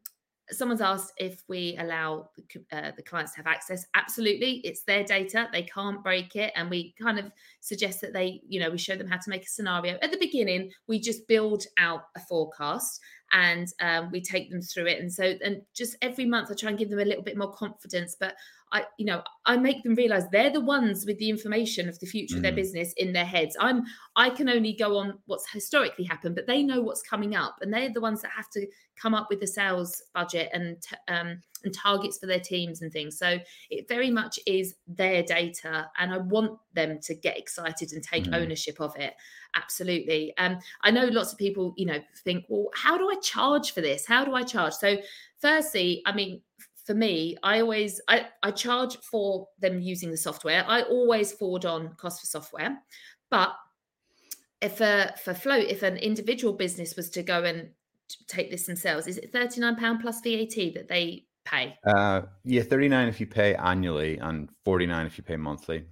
someone's 0.51 0.81
asked 0.81 1.13
if 1.17 1.43
we 1.49 1.77
allow 1.79 2.31
the, 2.37 2.77
uh, 2.77 2.93
the, 2.97 3.03
clients 3.03 3.33
to 3.33 3.39
have 3.39 3.47
access. 3.47 3.87
Absolutely 3.95 4.61
it's 4.65 4.83
their 4.83 5.05
data 5.05 5.49
they 5.53 5.63
can't 5.63 6.03
break 6.03 6.37
it 6.37 6.53
and 6.57 6.71
we 6.71 6.95
kind 7.01 7.19
of 7.19 7.31
suggest 7.61 8.01
that 8.01 8.13
they 8.13 8.41
you 8.49 8.61
know 8.61 8.71
we 8.71 8.79
show 8.79 8.97
them 8.97 9.09
how 9.09 9.17
to 9.19 9.31
make 9.31 9.45
a 9.45 9.49
scenario. 9.49 9.99
At 10.03 10.11
the 10.11 10.19
beginning 10.19 10.71
we 10.87 11.01
just 11.01 11.27
build 11.29 11.65
out 11.79 12.05
a 12.17 12.21
forecast 12.21 13.01
and 13.33 13.69
um, 13.81 14.11
we 14.11 14.21
take 14.21 14.51
them 14.51 14.63
through 14.63 14.87
it 14.87 15.01
and 15.01 15.13
so 15.13 15.35
and 15.45 15.61
just 15.75 15.97
every 16.03 16.25
month 16.25 16.51
i 16.51 16.55
try 16.55 16.71
and 16.71 16.79
give 16.79 16.91
them 16.91 16.99
a 16.99 17.05
little 17.05 17.23
bit 17.23 17.37
more 17.37 17.53
confidence 17.53 18.17
but 18.19 18.35
I, 18.73 18.85
you 18.99 19.07
know, 19.07 19.23
I 19.47 19.57
make 19.57 19.83
them 19.83 19.95
realize 19.95 20.25
they're 20.31 20.51
the 20.51 20.61
ones 20.61 21.07
with 21.07 21.19
the 21.19 21.31
information 21.31 21.89
of 21.89 21.99
the 22.01 22.07
future 22.07 22.35
mm. 22.35 22.39
of 22.39 22.43
their 22.43 22.53
mm. 22.53 22.57
business 22.57 22.93
in 22.97 23.13
their 23.13 23.25
heads. 23.25 23.57
I'm, 23.59 23.85
I 24.17 24.31
can 24.31 24.49
only 24.49 24.75
go 24.75 24.99
on 24.99 25.19
what's 25.27 25.51
historically 25.51 26.05
happened, 26.05 26.35
but 26.35 26.47
they 26.47 26.63
know 26.63 26.81
what's 26.81 27.03
coming 27.03 27.35
up, 27.35 27.57
and 27.61 27.73
they're 27.73 27.93
the 27.93 28.01
ones 28.01 28.23
that 28.23 28.31
have 28.33 28.51
to 28.51 28.67
come 29.01 29.15
up 29.15 29.29
with 29.31 29.41
the 29.41 29.47
sales 29.47 30.03
budget 30.15 30.51
and 30.53 30.77
um, 31.09 31.43
and 31.65 31.75
targets 31.75 32.19
for 32.19 32.27
their 32.27 32.41
teams 32.41 32.83
and 32.83 32.93
things. 32.93 33.19
So 33.19 33.39
it 33.71 33.89
very 33.89 34.11
much 34.11 34.39
is 34.47 34.75
their 34.87 35.23
data, 35.23 35.91
and 35.99 36.13
I 36.13 36.19
want 36.19 36.59
them 36.75 36.99
to 37.03 37.15
get 37.15 37.39
excited 37.39 37.93
and 37.93 38.03
take 38.03 38.25
mm. 38.25 38.37
ownership 38.37 38.81
of 38.81 38.97
it. 38.97 39.15
Absolutely. 39.55 40.35
Um, 40.39 40.59
I 40.83 40.91
know 40.91 41.07
lots 41.07 41.33
of 41.33 41.39
people, 41.39 41.75
you 41.77 41.87
know, 41.87 42.01
think, 42.25 42.45
well, 42.49 42.69
how 42.75 42.99
do 42.99 43.09
I 43.09 43.17
charge 43.23 43.73
for 43.73 43.81
this? 43.81 44.07
How 44.07 44.25
do 44.25 44.35
I 44.35 44.43
charge? 44.43 44.75
So, 44.75 44.97
firstly, 45.41 46.03
I 46.07 46.13
mean, 46.13 46.43
for 46.89 46.95
me, 46.95 47.37
I 47.43 47.61
always 47.61 48.01
I, 48.09 48.29
I 48.43 48.51
charge 48.51 48.97
for 48.99 49.47
them 49.59 49.81
using 49.81 50.11
the 50.11 50.17
software. 50.17 50.65
I 50.67 50.83
always 50.83 51.33
forward 51.33 51.67
on 51.67 51.95
cost 51.97 52.21
for 52.21 52.27
software. 52.27 52.79
But 53.31 53.51
if 54.63 54.81
a 54.81 55.15
for 55.23 55.35
float, 55.35 55.67
if 55.69 55.83
an 55.83 55.99
individual 55.99 56.55
business 56.55 56.97
was 56.97 57.11
to 57.11 57.23
go 57.23 57.45
and 57.45 57.69
take 58.27 58.51
this 58.51 58.65
themselves, 58.65 59.07
is 59.07 59.19
it 59.19 59.33
£39 59.33 60.01
plus 60.01 60.21
VAT 60.23 60.75
that 60.75 60.89
they 60.89 61.27
pay? 61.51 61.77
Uh, 61.87 62.23
yeah, 62.45 62.63
39 62.63 63.09
if 63.09 63.21
you 63.21 63.27
pay 63.27 63.55
annually 63.55 64.19
and 64.19 64.49
49 64.65 65.07
if 65.07 65.19
you 65.19 65.25
pay 65.25 65.37
monthly. 65.37 65.85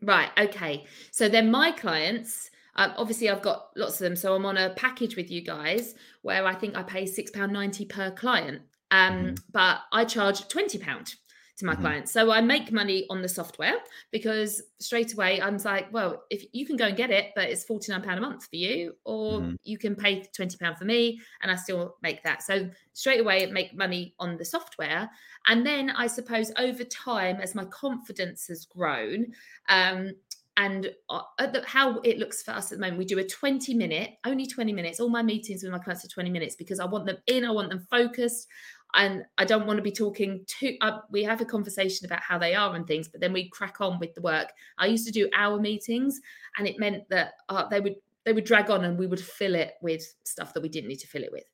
Right. 0.00 0.30
Okay. 0.38 0.84
So 1.10 1.28
then 1.28 1.50
my 1.50 1.70
clients, 1.70 2.50
um, 2.76 2.92
obviously 2.96 3.30
I've 3.30 3.42
got 3.42 3.70
lots 3.76 3.94
of 3.94 4.04
them. 4.04 4.16
So 4.16 4.34
I'm 4.34 4.46
on 4.46 4.56
a 4.56 4.70
package 4.70 5.16
with 5.16 5.30
you 5.30 5.42
guys 5.42 5.94
where 6.22 6.46
I 6.46 6.54
think 6.54 6.76
I 6.76 6.82
pay 6.82 7.04
£6.90 7.04 7.88
per 7.88 8.10
client. 8.10 8.62
Um, 8.92 9.12
mm-hmm. 9.12 9.34
But 9.50 9.80
I 9.90 10.04
charge 10.04 10.46
twenty 10.48 10.78
pound 10.78 11.14
to 11.58 11.66
my 11.66 11.72
mm-hmm. 11.72 11.82
clients, 11.82 12.12
so 12.12 12.30
I 12.30 12.40
make 12.40 12.72
money 12.72 13.06
on 13.10 13.22
the 13.22 13.28
software 13.28 13.74
because 14.10 14.62
straight 14.80 15.12
away 15.14 15.40
I'm 15.40 15.58
like, 15.58 15.92
well, 15.92 16.24
if 16.30 16.44
you 16.52 16.66
can 16.66 16.76
go 16.76 16.86
and 16.86 16.96
get 16.96 17.10
it, 17.10 17.32
but 17.36 17.48
it's 17.50 17.64
forty 17.64 17.92
nine 17.92 18.02
pound 18.02 18.18
a 18.18 18.22
month 18.22 18.46
for 18.46 18.56
you, 18.56 18.94
or 19.04 19.40
mm-hmm. 19.40 19.54
you 19.64 19.78
can 19.78 19.94
pay 19.94 20.24
twenty 20.34 20.56
pound 20.56 20.78
for 20.78 20.84
me, 20.84 21.20
and 21.42 21.50
I 21.50 21.56
still 21.56 21.96
make 22.02 22.22
that. 22.24 22.42
So 22.42 22.68
straight 22.92 23.20
away, 23.20 23.46
make 23.46 23.76
money 23.76 24.14
on 24.18 24.36
the 24.36 24.44
software, 24.44 25.10
and 25.46 25.66
then 25.66 25.90
I 25.90 26.06
suppose 26.06 26.52
over 26.58 26.84
time, 26.84 27.36
as 27.40 27.54
my 27.54 27.64
confidence 27.66 28.46
has 28.48 28.64
grown, 28.64 29.26
um, 29.68 30.12
and 30.56 30.90
uh, 31.08 31.22
the, 31.38 31.62
how 31.66 31.98
it 32.00 32.18
looks 32.18 32.42
for 32.42 32.50
us 32.50 32.70
at 32.70 32.78
the 32.78 32.82
moment 32.82 32.98
we 32.98 33.04
do 33.04 33.18
a 33.18 33.24
20 33.24 33.72
minute 33.74 34.10
only 34.24 34.46
20 34.46 34.72
minutes 34.72 35.00
all 35.00 35.08
my 35.08 35.22
meetings 35.22 35.62
with 35.62 35.72
my 35.72 35.78
clients 35.78 36.04
are 36.04 36.08
20 36.08 36.30
minutes 36.30 36.56
because 36.56 36.78
i 36.78 36.84
want 36.84 37.06
them 37.06 37.16
in 37.26 37.44
i 37.44 37.50
want 37.50 37.70
them 37.70 37.86
focused 37.90 38.48
and 38.94 39.24
I 39.38 39.44
don't 39.44 39.66
want 39.66 39.78
to 39.78 39.82
be 39.82 39.92
talking 39.92 40.44
too. 40.46 40.76
Uh, 40.80 40.98
we 41.10 41.22
have 41.24 41.40
a 41.40 41.46
conversation 41.46 42.04
about 42.06 42.20
how 42.20 42.38
they 42.38 42.54
are 42.54 42.74
and 42.74 42.86
things, 42.86 43.08
but 43.08 43.20
then 43.20 43.32
we 43.32 43.48
crack 43.48 43.80
on 43.80 43.98
with 43.98 44.14
the 44.14 44.20
work. 44.20 44.48
I 44.78 44.86
used 44.86 45.06
to 45.06 45.12
do 45.12 45.30
hour 45.36 45.58
meetings, 45.58 46.20
and 46.58 46.66
it 46.66 46.78
meant 46.78 47.08
that 47.10 47.32
uh, 47.48 47.66
they 47.68 47.80
would 47.80 47.96
they 48.24 48.32
would 48.32 48.44
drag 48.44 48.70
on, 48.70 48.84
and 48.84 48.98
we 48.98 49.06
would 49.06 49.20
fill 49.20 49.54
it 49.54 49.74
with 49.80 50.02
stuff 50.24 50.54
that 50.54 50.62
we 50.62 50.68
didn't 50.68 50.88
need 50.88 51.00
to 51.00 51.08
fill 51.08 51.24
it 51.24 51.32
with. 51.32 51.44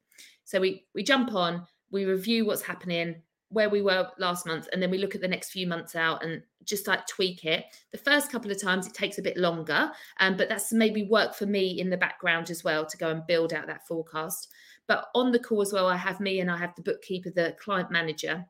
So 0.44 0.60
we 0.60 0.84
we 0.94 1.02
jump 1.02 1.34
on, 1.34 1.66
we 1.90 2.04
review 2.04 2.44
what's 2.44 2.62
happening, 2.62 3.22
where 3.50 3.70
we 3.70 3.80
were 3.80 4.08
last 4.18 4.46
month 4.46 4.68
and 4.72 4.82
then 4.82 4.90
we 4.90 4.98
look 4.98 5.14
at 5.14 5.20
the 5.20 5.28
next 5.28 5.50
few 5.50 5.66
months 5.66 5.96
out 5.96 6.24
and 6.24 6.42
just 6.64 6.86
like 6.86 7.06
tweak 7.06 7.44
it 7.44 7.64
the 7.92 7.98
first 7.98 8.30
couple 8.30 8.50
of 8.50 8.60
times 8.60 8.86
it 8.86 8.92
takes 8.92 9.16
a 9.18 9.22
bit 9.22 9.36
longer 9.38 9.90
um, 10.20 10.36
but 10.36 10.48
that's 10.48 10.72
maybe 10.72 11.04
work 11.04 11.34
for 11.34 11.46
me 11.46 11.80
in 11.80 11.88
the 11.88 11.96
background 11.96 12.50
as 12.50 12.62
well 12.62 12.84
to 12.84 12.98
go 12.98 13.08
and 13.08 13.26
build 13.26 13.54
out 13.54 13.66
that 13.66 13.86
forecast 13.86 14.52
but 14.88 15.08
on 15.14 15.30
the 15.30 15.38
call 15.38 15.62
as 15.62 15.72
well 15.72 15.86
i 15.86 15.96
have 15.96 16.18
me 16.18 16.40
and 16.40 16.50
i 16.50 16.56
have 16.56 16.74
the 16.74 16.82
bookkeeper 16.82 17.30
the 17.30 17.54
client 17.60 17.90
manager 17.90 18.44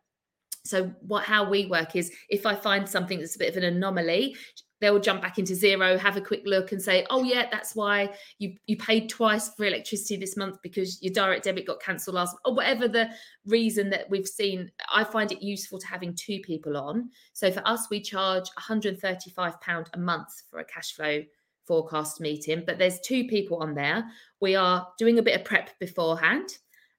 so 0.64 0.92
what 1.00 1.24
how 1.24 1.48
we 1.48 1.66
work 1.66 1.94
is 1.94 2.10
if 2.30 2.46
i 2.46 2.54
find 2.54 2.88
something 2.88 3.18
that's 3.18 3.36
a 3.36 3.38
bit 3.38 3.50
of 3.50 3.56
an 3.56 3.64
anomaly 3.64 4.34
they'll 4.80 5.00
jump 5.00 5.22
back 5.22 5.38
into 5.38 5.54
Xero, 5.54 5.98
have 5.98 6.16
a 6.16 6.20
quick 6.20 6.42
look 6.44 6.72
and 6.72 6.80
say, 6.80 7.04
oh 7.10 7.22
yeah, 7.22 7.46
that's 7.50 7.74
why 7.74 8.10
you 8.38 8.54
you 8.66 8.76
paid 8.76 9.08
twice 9.08 9.50
for 9.54 9.64
electricity 9.64 10.16
this 10.16 10.36
month 10.36 10.58
because 10.62 11.02
your 11.02 11.12
direct 11.12 11.44
debit 11.44 11.66
got 11.66 11.80
cancelled 11.80 12.14
last 12.14 12.36
or 12.44 12.54
whatever 12.54 12.88
the 12.88 13.10
reason 13.46 13.90
that 13.90 14.08
we've 14.08 14.28
seen. 14.28 14.70
I 14.92 15.04
find 15.04 15.32
it 15.32 15.42
useful 15.42 15.78
to 15.78 15.86
having 15.86 16.14
two 16.14 16.40
people 16.40 16.76
on. 16.76 17.10
So 17.32 17.50
for 17.50 17.66
us, 17.66 17.88
we 17.90 18.00
charge 18.00 18.48
£135 18.58 19.86
a 19.92 19.98
month 19.98 20.28
for 20.50 20.60
a 20.60 20.64
cash 20.64 20.92
flow 20.92 21.22
forecast 21.68 22.20
meeting, 22.20 22.64
but 22.66 22.78
there's 22.78 22.98
two 23.00 23.28
people 23.28 23.58
on 23.58 23.74
there. 23.74 24.04
We 24.40 24.56
are 24.56 24.88
doing 24.98 25.18
a 25.18 25.22
bit 25.22 25.38
of 25.38 25.44
prep 25.44 25.78
beforehand 25.78 26.48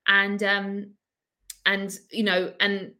and 0.08 0.42
um 0.44 0.92
and 1.66 1.98
you 2.12 2.24
know 2.24 2.54
and 2.60 2.94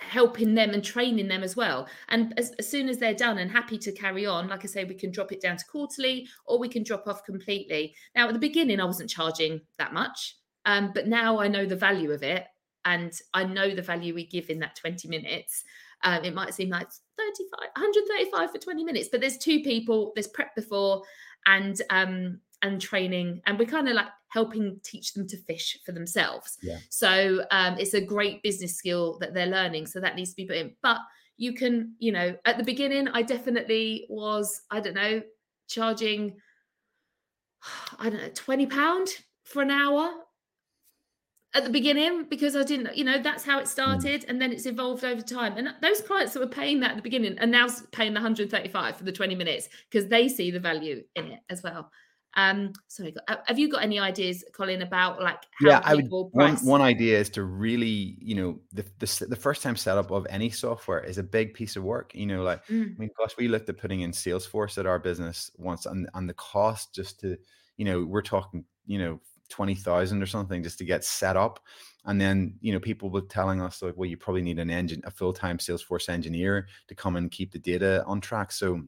helping 0.00 0.54
them 0.54 0.70
and 0.70 0.84
training 0.84 1.28
them 1.28 1.42
as 1.42 1.56
well. 1.56 1.88
And 2.08 2.38
as, 2.38 2.52
as, 2.58 2.68
soon 2.68 2.90
as 2.90 2.98
they're 2.98 3.14
done 3.14 3.38
and 3.38 3.50
happy 3.50 3.78
to 3.78 3.92
carry 3.92 4.26
on, 4.26 4.48
like 4.48 4.62
I 4.62 4.66
say, 4.66 4.84
we 4.84 4.94
can 4.94 5.10
drop 5.10 5.32
it 5.32 5.40
down 5.40 5.56
to 5.56 5.64
quarterly 5.64 6.28
or 6.44 6.58
we 6.58 6.68
can 6.68 6.82
drop 6.82 7.06
off 7.06 7.24
completely. 7.24 7.94
Now, 8.14 8.28
at 8.28 8.34
the 8.34 8.38
beginning, 8.38 8.78
I 8.78 8.84
wasn't 8.84 9.08
charging 9.08 9.62
that 9.78 9.94
much, 9.94 10.36
um, 10.66 10.92
but 10.94 11.06
now 11.08 11.40
I 11.40 11.48
know 11.48 11.64
the 11.64 11.76
value 11.76 12.12
of 12.12 12.22
it 12.22 12.44
and 12.84 13.12
I 13.32 13.44
know 13.44 13.74
the 13.74 13.80
value 13.80 14.14
we 14.14 14.26
give 14.26 14.50
in 14.50 14.58
that 14.60 14.76
20 14.76 15.08
minutes. 15.08 15.64
Um, 16.02 16.24
it 16.24 16.34
might 16.34 16.54
seem 16.54 16.68
like 16.68 16.88
35, 17.18 17.70
135 17.74 18.50
for 18.50 18.58
20 18.58 18.84
minutes, 18.84 19.08
but 19.10 19.20
there's 19.20 19.38
two 19.38 19.60
people, 19.60 20.12
there's 20.14 20.28
prep 20.28 20.54
before 20.54 21.02
and 21.46 21.80
um, 21.90 22.40
and 22.62 22.80
training 22.80 23.40
and 23.46 23.58
we're 23.58 23.66
kind 23.66 23.88
of 23.88 23.94
like 23.94 24.08
helping 24.28 24.80
teach 24.82 25.12
them 25.14 25.26
to 25.28 25.36
fish 25.36 25.78
for 25.84 25.92
themselves 25.92 26.58
yeah. 26.62 26.78
so 26.90 27.44
um, 27.50 27.76
it's 27.78 27.94
a 27.94 28.00
great 28.00 28.42
business 28.42 28.76
skill 28.76 29.18
that 29.18 29.34
they're 29.34 29.46
learning 29.46 29.86
so 29.86 30.00
that 30.00 30.16
needs 30.16 30.30
to 30.30 30.36
be 30.36 30.46
put 30.46 30.56
in 30.56 30.72
but 30.82 30.98
you 31.36 31.52
can 31.52 31.94
you 31.98 32.12
know 32.12 32.34
at 32.44 32.56
the 32.56 32.64
beginning 32.64 33.08
i 33.08 33.22
definitely 33.22 34.06
was 34.08 34.62
i 34.70 34.80
don't 34.80 34.94
know 34.94 35.20
charging 35.68 36.36
i 37.98 38.08
don't 38.08 38.22
know 38.22 38.30
20 38.34 38.66
pound 38.66 39.08
for 39.44 39.62
an 39.62 39.70
hour 39.70 40.10
at 41.56 41.64
the 41.64 41.70
beginning 41.70 42.24
because 42.28 42.54
i 42.54 42.62
didn't 42.62 42.94
you 42.96 43.02
know 43.02 43.20
that's 43.20 43.44
how 43.44 43.58
it 43.58 43.62
hmm. 43.62 43.68
started 43.68 44.24
and 44.28 44.40
then 44.40 44.52
it's 44.52 44.66
evolved 44.66 45.04
over 45.04 45.22
time 45.22 45.56
and 45.56 45.68
those 45.80 46.00
clients 46.02 46.34
that 46.34 46.40
were 46.40 46.46
paying 46.46 46.80
that 46.80 46.90
at 46.90 46.96
the 46.96 47.02
beginning 47.02 47.38
are 47.40 47.46
now 47.46 47.66
paying 47.92 48.12
the 48.12 48.18
135 48.18 48.96
for 48.96 49.04
the 49.04 49.12
20 49.12 49.34
minutes 49.34 49.68
because 49.90 50.08
they 50.08 50.28
see 50.28 50.50
the 50.50 50.60
value 50.60 51.02
in 51.14 51.26
it 51.26 51.40
as 51.48 51.62
well 51.62 51.90
um, 52.38 52.74
sorry, 52.88 53.14
have 53.46 53.58
you 53.58 53.70
got 53.70 53.82
any 53.82 53.98
ideas, 53.98 54.44
Colin, 54.52 54.82
about 54.82 55.22
like 55.22 55.42
how 55.52 55.68
yeah, 55.68 55.80
I 55.82 55.94
would, 55.94 56.08
one, 56.10 56.56
one 56.56 56.82
idea 56.82 57.18
is 57.18 57.30
to 57.30 57.44
really, 57.44 58.18
you 58.20 58.34
know, 58.34 58.60
the, 58.74 58.84
the, 58.98 59.26
the 59.30 59.36
first 59.36 59.62
time 59.62 59.74
setup 59.74 60.10
of 60.10 60.26
any 60.28 60.50
software 60.50 61.00
is 61.00 61.16
a 61.16 61.22
big 61.22 61.54
piece 61.54 61.76
of 61.76 61.82
work. 61.82 62.14
You 62.14 62.26
know, 62.26 62.42
like 62.42 62.66
mm. 62.66 62.94
I 62.94 62.98
mean, 62.98 63.10
gosh, 63.18 63.34
we 63.38 63.48
looked 63.48 63.70
at 63.70 63.78
putting 63.78 64.02
in 64.02 64.12
Salesforce 64.12 64.76
at 64.76 64.84
our 64.84 64.98
business 64.98 65.50
once, 65.56 65.86
and 65.86 66.10
and 66.12 66.28
the 66.28 66.34
cost 66.34 66.94
just 66.94 67.20
to, 67.20 67.38
you 67.78 67.86
know, 67.86 68.04
we're 68.04 68.20
talking, 68.20 68.66
you 68.84 68.98
know, 68.98 69.20
twenty 69.48 69.74
thousand 69.74 70.22
or 70.22 70.26
something 70.26 70.62
just 70.62 70.78
to 70.78 70.84
get 70.84 71.04
set 71.04 71.36
up. 71.36 71.60
And 72.04 72.20
then, 72.20 72.54
you 72.60 72.72
know, 72.72 72.78
people 72.78 73.10
were 73.10 73.22
telling 73.22 73.60
us 73.60 73.82
like, 73.82 73.96
well, 73.96 74.08
you 74.08 74.16
probably 74.16 74.42
need 74.42 74.60
an 74.60 74.70
engine, 74.70 75.02
a 75.04 75.10
full-time 75.10 75.58
Salesforce 75.58 76.08
engineer 76.08 76.68
to 76.86 76.94
come 76.94 77.16
and 77.16 77.32
keep 77.32 77.50
the 77.50 77.58
data 77.58 78.04
on 78.06 78.20
track. 78.20 78.52
So, 78.52 78.80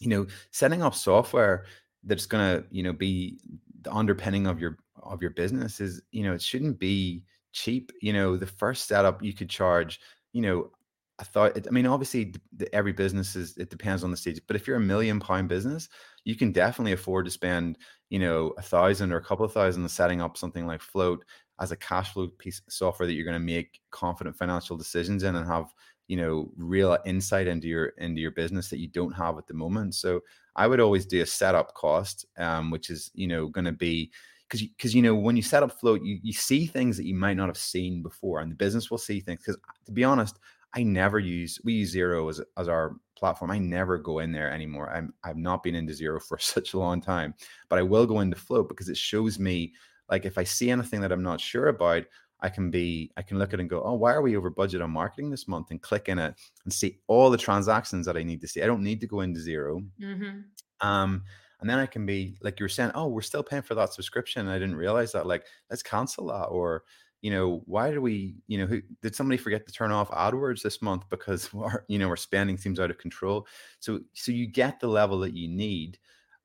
you 0.00 0.08
know, 0.08 0.26
setting 0.50 0.82
up 0.82 0.94
software 0.94 1.66
that's 2.04 2.26
going 2.26 2.62
to 2.62 2.66
you 2.70 2.82
know 2.82 2.92
be 2.92 3.38
the 3.82 3.92
underpinning 3.92 4.46
of 4.46 4.60
your 4.60 4.78
of 5.02 5.22
your 5.22 5.30
business 5.30 5.80
is 5.80 6.02
you 6.10 6.22
know 6.22 6.32
it 6.32 6.42
shouldn't 6.42 6.78
be 6.78 7.24
cheap 7.52 7.92
you 8.00 8.12
know 8.12 8.36
the 8.36 8.46
first 8.46 8.86
setup 8.86 9.22
you 9.22 9.32
could 9.32 9.48
charge 9.48 10.00
you 10.32 10.42
know 10.42 10.70
i 11.18 11.24
thought 11.24 11.56
i 11.66 11.70
mean 11.70 11.86
obviously 11.86 12.32
the, 12.56 12.72
every 12.74 12.92
business 12.92 13.36
is 13.36 13.56
it 13.56 13.70
depends 13.70 14.04
on 14.04 14.10
the 14.10 14.16
stage 14.16 14.40
but 14.46 14.56
if 14.56 14.66
you're 14.66 14.76
a 14.76 14.80
million 14.80 15.18
pound 15.20 15.48
business 15.48 15.88
you 16.24 16.36
can 16.36 16.52
definitely 16.52 16.92
afford 16.92 17.24
to 17.24 17.30
spend 17.30 17.78
you 18.10 18.18
know 18.18 18.52
a 18.58 18.62
thousand 18.62 19.12
or 19.12 19.16
a 19.16 19.24
couple 19.24 19.44
of 19.44 19.52
thousand 19.52 19.88
setting 19.88 20.20
up 20.20 20.36
something 20.36 20.66
like 20.66 20.82
float 20.82 21.24
as 21.60 21.72
a 21.72 21.76
cash 21.76 22.12
flow 22.12 22.28
piece 22.38 22.60
of 22.60 22.72
software 22.72 23.06
that 23.06 23.14
you're 23.14 23.24
going 23.24 23.34
to 23.34 23.38
make 23.40 23.80
confident 23.90 24.36
financial 24.36 24.76
decisions 24.76 25.22
in 25.22 25.36
and 25.36 25.46
have 25.46 25.72
you 26.06 26.16
know 26.16 26.50
real 26.56 26.96
insight 27.04 27.46
into 27.46 27.68
your 27.68 27.86
into 27.98 28.20
your 28.20 28.30
business 28.30 28.70
that 28.70 28.78
you 28.78 28.88
don't 28.88 29.12
have 29.12 29.38
at 29.38 29.46
the 29.46 29.54
moment. 29.54 29.94
So 29.94 30.20
i 30.56 30.66
would 30.66 30.80
always 30.80 31.06
do 31.06 31.22
a 31.22 31.26
setup 31.26 31.74
cost 31.74 32.26
um, 32.36 32.70
which 32.70 32.90
is 32.90 33.10
you 33.14 33.28
know 33.28 33.46
going 33.48 33.64
to 33.64 33.72
be 33.72 34.10
because 34.48 34.62
because 34.62 34.94
you 34.94 35.02
know 35.02 35.14
when 35.14 35.36
you 35.36 35.42
set 35.42 35.62
up 35.62 35.78
float 35.78 36.02
you, 36.02 36.18
you 36.22 36.32
see 36.32 36.66
things 36.66 36.96
that 36.96 37.06
you 37.06 37.14
might 37.14 37.36
not 37.36 37.48
have 37.48 37.58
seen 37.58 38.02
before 38.02 38.40
and 38.40 38.50
the 38.50 38.56
business 38.56 38.90
will 38.90 38.98
see 38.98 39.20
things 39.20 39.40
because 39.40 39.58
to 39.84 39.92
be 39.92 40.04
honest 40.04 40.38
i 40.74 40.82
never 40.82 41.18
use 41.18 41.60
we 41.64 41.74
use 41.74 41.94
Xero 41.94 42.28
as, 42.28 42.40
as 42.56 42.68
our 42.68 42.96
platform 43.16 43.50
i 43.50 43.58
never 43.58 43.98
go 43.98 44.20
in 44.20 44.32
there 44.32 44.50
anymore 44.50 44.90
i'm 44.90 45.12
i've 45.24 45.36
not 45.36 45.62
been 45.62 45.74
into 45.74 45.92
Xero 45.92 46.22
for 46.22 46.38
such 46.40 46.74
a 46.74 46.78
long 46.78 47.00
time 47.00 47.34
but 47.68 47.78
i 47.78 47.82
will 47.82 48.06
go 48.06 48.20
into 48.20 48.36
float 48.36 48.68
because 48.68 48.88
it 48.88 48.96
shows 48.96 49.38
me 49.38 49.72
like 50.10 50.24
if 50.24 50.38
i 50.38 50.44
see 50.44 50.70
anything 50.70 51.00
that 51.00 51.12
i'm 51.12 51.22
not 51.22 51.40
sure 51.40 51.68
about 51.68 52.04
I 52.40 52.48
can 52.48 52.70
be, 52.70 53.10
I 53.16 53.22
can 53.22 53.38
look 53.38 53.52
at 53.52 53.58
it 53.58 53.62
and 53.62 53.70
go, 53.70 53.82
oh, 53.82 53.94
why 53.94 54.12
are 54.12 54.22
we 54.22 54.36
over 54.36 54.50
budget 54.50 54.80
on 54.80 54.90
marketing 54.90 55.30
this 55.30 55.48
month? 55.48 55.70
And 55.70 55.82
click 55.82 56.08
in 56.08 56.18
it 56.18 56.34
and 56.64 56.72
see 56.72 56.98
all 57.08 57.30
the 57.30 57.38
transactions 57.38 58.06
that 58.06 58.16
I 58.16 58.22
need 58.22 58.40
to 58.42 58.48
see. 58.48 58.62
I 58.62 58.66
don't 58.66 58.84
need 58.84 59.00
to 59.00 59.06
go 59.06 59.20
into 59.20 59.40
Xero 59.40 59.84
Mm-hmm. 60.00 60.86
Um, 60.86 61.24
and 61.60 61.68
then 61.68 61.78
I 61.78 61.86
can 61.86 62.06
be 62.06 62.36
like 62.40 62.60
you 62.60 62.64
were 62.64 62.68
saying, 62.68 62.92
oh, 62.94 63.08
we're 63.08 63.20
still 63.20 63.42
paying 63.42 63.62
for 63.62 63.74
that 63.74 63.92
subscription. 63.92 64.46
I 64.46 64.60
didn't 64.60 64.76
realize 64.76 65.10
that. 65.12 65.26
Like, 65.26 65.44
let's 65.68 65.82
cancel 65.82 66.28
that. 66.28 66.44
Or, 66.44 66.84
you 67.20 67.30
know, 67.30 67.62
why 67.66 67.90
do 67.90 68.00
we, 68.00 68.36
you 68.46 68.58
know, 68.58 68.66
who 68.66 68.80
did 69.02 69.14
somebody 69.14 69.36
forget 69.36 69.66
to 69.66 69.72
turn 69.72 69.90
off 69.90 70.10
AdWords 70.10 70.62
this 70.62 70.80
month 70.80 71.04
because 71.10 71.48
our, 71.54 71.84
you 71.88 71.98
know, 71.98 72.08
our 72.08 72.16
spending 72.16 72.56
seems 72.56 72.80
out 72.80 72.90
of 72.90 72.98
control. 72.98 73.46
So, 73.80 74.00
so 74.14 74.32
you 74.32 74.46
get 74.46 74.80
the 74.80 74.88
level 74.88 75.18
that 75.20 75.34
you 75.34 75.48
need, 75.48 75.98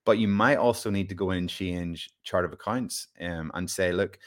but 0.06 0.18
you 0.18 0.28
might 0.28 0.58
also 0.58 0.90
need 0.90 1.10
to 1.10 1.16
go 1.16 1.32
in 1.32 1.38
and 1.38 1.50
change 1.50 2.10
chart 2.24 2.46
of 2.46 2.54
accounts 2.54 3.08
um, 3.22 3.52
and 3.54 3.70
say, 3.70 3.92
look, 3.92 4.20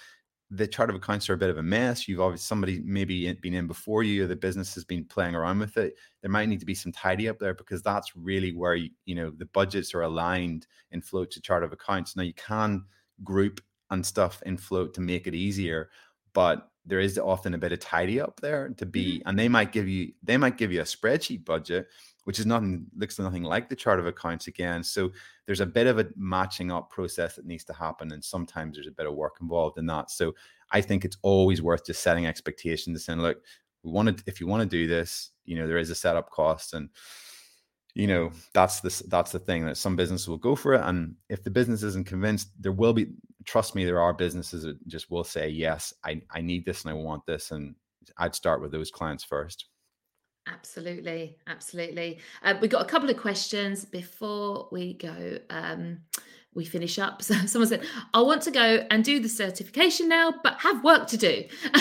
the 0.51 0.67
chart 0.67 0.91
of 0.91 0.97
accounts 0.97 1.29
are 1.29 1.35
a 1.35 1.39
bit 1.39 1.51
of 1.51 1.59
a 1.59 1.63
mess. 1.63 2.07
You've 2.07 2.21
obviously 2.21 2.45
somebody 2.45 2.81
maybe 2.85 3.33
been 3.35 3.55
in 3.55 3.67
before 3.67 4.05
you, 4.05 4.25
or 4.25 4.27
the 4.29 4.37
business 4.37 4.75
has 4.77 4.85
been 4.85 5.05
playing 5.05 5.35
around 5.35 5.59
with 5.59 5.77
it. 5.77 5.95
There 6.23 6.31
might 6.31 6.49
need 6.49 6.61
to 6.61 6.67
be 6.67 6.75
some 6.75 6.93
tidy 6.93 7.29
up 7.29 7.39
there 7.41 7.55
because 7.55 7.83
that's 7.83 8.15
really 8.15 8.55
where 8.55 8.77
you, 8.77 8.91
you 9.07 9.17
know 9.17 9.31
the 9.31 9.47
budgets 9.47 9.93
are 9.93 10.03
aligned 10.03 10.69
in 10.93 11.03
float 11.03 11.33
to 11.33 11.41
chart 11.41 11.65
of 11.65 11.73
accounts. 11.73 12.15
Now 12.15 12.23
you 12.23 12.35
can 12.35 12.85
group 13.25 13.61
and 13.91 14.05
stuff 14.05 14.43
in 14.47 14.57
float 14.57 14.95
to 14.95 15.01
make 15.01 15.27
it 15.27 15.35
easier, 15.35 15.91
but 16.37 16.69
there 16.85 17.01
is 17.01 17.19
often 17.19 17.55
a 17.55 17.59
bit 17.59 17.73
of 17.73 17.81
tidy 17.81 18.21
up 18.21 18.39
there 18.41 18.69
to 18.77 18.87
be, 18.87 19.19
mm-hmm. 19.19 19.29
and 19.29 19.39
they 19.39 19.49
might 19.49 19.73
give 19.73 19.89
you 19.89 20.13
they 20.23 20.37
might 20.37 20.59
give 20.59 20.71
you 20.71 20.83
a 20.83 20.85
spreadsheet 20.85 21.45
budget, 21.45 21.89
which 22.25 22.39
is 22.39 22.45
nothing 22.47 22.87
looks 22.95 23.19
nothing 23.19 23.43
like 23.43 23.69
the 23.69 23.75
chart 23.75 23.99
of 23.99 24.07
accounts 24.07 24.47
again. 24.47 24.85
So 24.85 25.11
there's 25.47 25.61
a 25.61 25.67
bit 25.67 25.87
of 25.87 25.99
a 25.99 26.07
matching 26.17 26.71
up 26.71 26.91
process 26.91 27.37
that 27.37 27.47
needs 27.47 27.65
to 27.65 27.73
happen 27.73 28.13
and 28.13 28.23
sometimes 28.23 28.77
there's 28.77 28.87
a 28.89 28.93
bit 28.93 29.07
of 29.07 29.15
work 29.15 29.37
involved 29.41 29.79
in 29.79 29.87
that 29.87 30.11
so 30.11 30.35
i 30.73 30.81
think 30.81 31.05
it's 31.05 31.17
always 31.23 31.63
worth 31.63 31.87
just 31.87 32.03
setting 32.03 32.27
expectations 32.27 32.95
and 32.95 33.01
saying 33.01 33.21
look 33.21 33.43
we 33.83 33.91
want 33.91 34.17
to 34.17 34.25
if 34.27 34.41
you 34.41 34.47
want 34.47 34.63
to 34.63 34.69
do 34.69 34.87
this 34.87 35.31
you 35.45 35.57
know 35.57 35.67
there 35.67 35.79
is 35.79 35.91
a 35.91 35.95
setup 35.95 36.31
cost 36.31 36.75
and 36.75 36.91
you 37.95 38.07
know 38.07 38.31
that's 38.53 38.81
the 38.81 39.05
that's 39.09 39.33
the 39.33 39.39
thing 39.39 39.65
that 39.65 39.77
some 39.77 39.97
businesses 39.97 40.29
will 40.29 40.37
go 40.37 40.55
for 40.55 40.75
it 40.75 40.83
and 40.85 41.15
if 41.29 41.43
the 41.43 41.51
business 41.51 41.83
isn't 41.83 42.07
convinced 42.07 42.51
there 42.61 42.73
will 42.73 42.93
be 42.93 43.07
trust 43.47 43.75
me 43.75 43.85
there 43.85 44.01
are 44.01 44.13
businesses 44.13 44.65
that 44.65 44.77
just 44.89 45.11
will 45.11 45.25
say 45.25 45.49
yes 45.49 45.95
i 46.05 46.21
i 46.33 46.41
need 46.41 46.65
this 46.65 46.85
and 46.85 46.91
i 46.91 46.95
want 46.95 47.25
this 47.27 47.51
and 47.51 47.75
i'd 48.19 48.35
start 48.35 48.61
with 48.61 48.73
those 48.73 48.91
clients 48.91 49.25
first 49.25 49.69
Absolutely, 50.49 51.37
absolutely. 51.49 52.21
Uh, 52.43 52.55
we 52.61 52.69
got 52.69 52.83
a 52.83 52.89
couple 52.89 53.11
of 53.11 53.17
questions 53.17 53.85
before 53.85 54.69
we 54.71 54.95
go. 54.95 55.39
Um, 55.51 55.99
we 56.55 56.65
finish 56.65 56.99
up. 56.99 57.23
So 57.23 57.35
someone 57.47 57.69
said, 57.69 57.85
"I 58.15 58.21
want 58.23 58.43
to 58.43 58.53
go 58.53 58.87
and 58.91 59.05
do 59.05 59.19
the 59.19 59.29
certification 59.29 60.09
now, 60.09 60.35
but 60.45 60.55
have 60.61 60.85
work 60.85 61.09
to 61.09 61.17
do." 61.17 61.45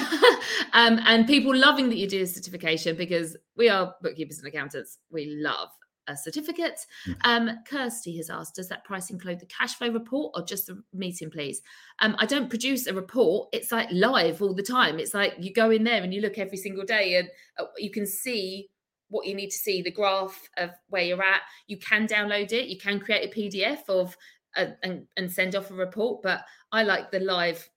um, 0.73 0.99
and 1.05 1.27
people 1.27 1.55
loving 1.55 1.89
that 1.89 1.97
you 1.97 2.07
do 2.07 2.19
the 2.19 2.27
certification 2.27 2.95
because 2.95 3.37
we 3.55 3.69
are 3.69 3.93
bookkeepers 4.01 4.39
and 4.39 4.47
accountants. 4.47 4.97
We 5.11 5.37
love 5.41 5.69
a 6.07 6.15
certificate. 6.15 6.79
Mm. 7.07 7.15
Um, 7.23 7.59
Kirsty 7.67 8.15
has 8.17 8.29
asked, 8.29 8.55
does 8.55 8.69
that 8.69 8.83
price 8.83 9.09
include 9.09 9.39
the 9.39 9.45
cash 9.45 9.75
flow 9.75 9.89
report 9.89 10.33
or 10.35 10.43
just 10.43 10.67
the 10.67 10.81
meeting, 10.93 11.29
please? 11.29 11.61
Um, 11.99 12.15
I 12.19 12.25
don't 12.25 12.49
produce 12.49 12.87
a 12.87 12.93
report. 12.93 13.49
It's 13.51 13.71
like 13.71 13.89
live 13.91 14.41
all 14.41 14.53
the 14.53 14.63
time. 14.63 14.99
It's 14.99 15.13
like 15.13 15.33
you 15.39 15.53
go 15.53 15.71
in 15.71 15.83
there 15.83 16.03
and 16.03 16.13
you 16.13 16.21
look 16.21 16.37
every 16.37 16.57
single 16.57 16.85
day 16.85 17.15
and 17.15 17.29
uh, 17.59 17.65
you 17.77 17.91
can 17.91 18.05
see 18.05 18.69
what 19.09 19.27
you 19.27 19.35
need 19.35 19.49
to 19.49 19.57
see, 19.57 19.81
the 19.81 19.91
graph 19.91 20.49
of 20.57 20.71
where 20.89 21.03
you're 21.03 21.23
at. 21.23 21.41
You 21.67 21.77
can 21.77 22.07
download 22.07 22.51
it. 22.51 22.67
You 22.67 22.77
can 22.77 22.99
create 22.99 23.29
a 23.29 23.39
PDF 23.39 23.87
of 23.87 24.15
uh, 24.55 24.67
and, 24.83 25.05
and 25.17 25.31
send 25.31 25.55
off 25.55 25.71
a 25.71 25.73
report. 25.73 26.21
But 26.23 26.41
I 26.71 26.83
like 26.83 27.11
the 27.11 27.19
live 27.19 27.69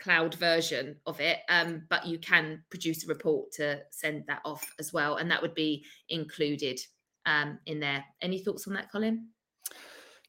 cloud 0.00 0.34
version 0.34 0.96
of 1.06 1.20
it, 1.20 1.38
um, 1.48 1.82
but 1.88 2.06
you 2.06 2.18
can 2.18 2.62
produce 2.70 3.04
a 3.04 3.08
report 3.08 3.52
to 3.52 3.80
send 3.90 4.24
that 4.26 4.40
off 4.44 4.72
as 4.78 4.92
well, 4.92 5.16
and 5.16 5.30
that 5.30 5.42
would 5.42 5.54
be 5.54 5.84
included 6.08 6.80
um, 7.30 7.58
in 7.66 7.80
there. 7.80 8.04
Any 8.20 8.38
thoughts 8.38 8.66
on 8.66 8.74
that, 8.74 8.90
Colin? 8.90 9.28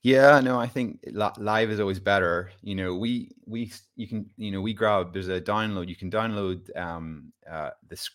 Yeah, 0.03 0.39
no, 0.39 0.59
I 0.59 0.65
think 0.65 0.99
live 1.11 1.69
is 1.69 1.79
always 1.79 1.99
better. 1.99 2.51
You 2.63 2.73
know, 2.73 2.95
we 2.95 3.31
we 3.45 3.71
you 3.95 4.07
can 4.07 4.27
you 4.35 4.51
know 4.51 4.61
we 4.61 4.73
grab 4.73 5.13
there's 5.13 5.27
a 5.27 5.39
download. 5.39 5.89
You 5.89 5.95
can 5.95 6.09
download 6.09 6.75
um 6.75 7.31
uh 7.49 7.69
this 7.87 8.09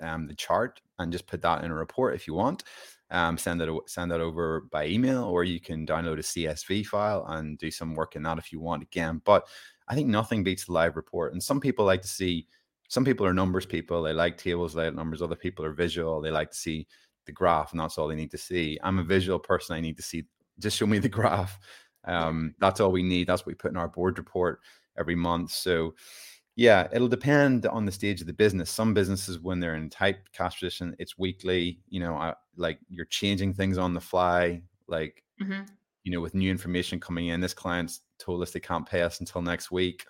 um 0.00 0.26
the 0.26 0.34
chart 0.34 0.80
and 0.98 1.12
just 1.12 1.28
put 1.28 1.42
that 1.42 1.62
in 1.62 1.70
a 1.70 1.74
report 1.74 2.16
if 2.16 2.26
you 2.26 2.34
want. 2.34 2.64
Um, 3.12 3.38
send 3.38 3.60
that 3.60 3.68
send 3.86 4.10
that 4.10 4.20
over 4.20 4.62
by 4.72 4.86
email, 4.86 5.24
or 5.24 5.44
you 5.44 5.60
can 5.60 5.86
download 5.86 6.18
a 6.18 6.22
CSV 6.22 6.86
file 6.86 7.24
and 7.28 7.56
do 7.58 7.70
some 7.70 7.94
work 7.94 8.16
in 8.16 8.22
that 8.24 8.38
if 8.38 8.50
you 8.50 8.58
want. 8.58 8.82
Again, 8.82 9.22
but 9.24 9.46
I 9.86 9.94
think 9.94 10.08
nothing 10.08 10.42
beats 10.42 10.64
the 10.64 10.72
live 10.72 10.96
report. 10.96 11.34
And 11.34 11.42
some 11.42 11.60
people 11.60 11.84
like 11.84 12.02
to 12.02 12.08
see. 12.08 12.48
Some 12.88 13.06
people 13.06 13.24
are 13.24 13.32
numbers 13.32 13.64
people. 13.64 14.02
They 14.02 14.12
like 14.12 14.36
tables, 14.36 14.74
they 14.74 14.84
like 14.84 14.94
numbers. 14.94 15.22
Other 15.22 15.36
people 15.36 15.64
are 15.64 15.72
visual. 15.72 16.20
They 16.20 16.30
like 16.30 16.50
to 16.50 16.56
see 16.56 16.86
the 17.26 17.32
graph, 17.32 17.72
and 17.72 17.80
that's 17.80 17.98
all 17.98 18.08
they 18.08 18.14
need 18.14 18.30
to 18.30 18.38
see. 18.38 18.78
I'm 18.82 18.98
a 18.98 19.04
visual 19.04 19.38
person. 19.38 19.76
I 19.76 19.80
need 19.80 19.96
to 19.96 20.02
see 20.02 20.24
just 20.58 20.76
show 20.76 20.86
me 20.86 20.98
the 20.98 21.08
graph. 21.20 21.58
Um, 22.04 22.54
that's 22.58 22.80
all 22.80 22.92
we 22.92 23.02
need. 23.02 23.26
That's 23.26 23.42
what 23.42 23.48
we 23.48 23.54
put 23.54 23.70
in 23.70 23.76
our 23.76 23.88
board 23.88 24.18
report 24.18 24.60
every 24.98 25.14
month. 25.14 25.50
So, 25.50 25.94
yeah, 26.56 26.88
it'll 26.92 27.08
depend 27.08 27.66
on 27.66 27.84
the 27.84 27.92
stage 27.92 28.20
of 28.20 28.26
the 28.26 28.32
business. 28.32 28.70
Some 28.70 28.92
businesses, 28.92 29.40
when 29.40 29.60
they're 29.60 29.76
in 29.76 29.88
tight 29.88 30.16
cash 30.32 30.60
position, 30.60 30.94
it's 30.98 31.18
weekly. 31.18 31.78
You 31.88 32.00
know, 32.00 32.14
I, 32.14 32.34
like 32.56 32.78
you're 32.88 33.06
changing 33.06 33.54
things 33.54 33.78
on 33.78 33.94
the 33.94 34.00
fly. 34.00 34.62
Like, 34.86 35.22
mm-hmm. 35.40 35.62
you 36.04 36.12
know, 36.12 36.20
with 36.20 36.34
new 36.34 36.50
information 36.50 37.00
coming 37.00 37.28
in, 37.28 37.40
this 37.40 37.54
client's 37.54 38.00
told 38.18 38.42
us 38.42 38.50
they 38.50 38.60
can't 38.60 38.88
pay 38.88 39.02
us 39.02 39.20
until 39.20 39.42
next 39.42 39.70
week. 39.70 40.04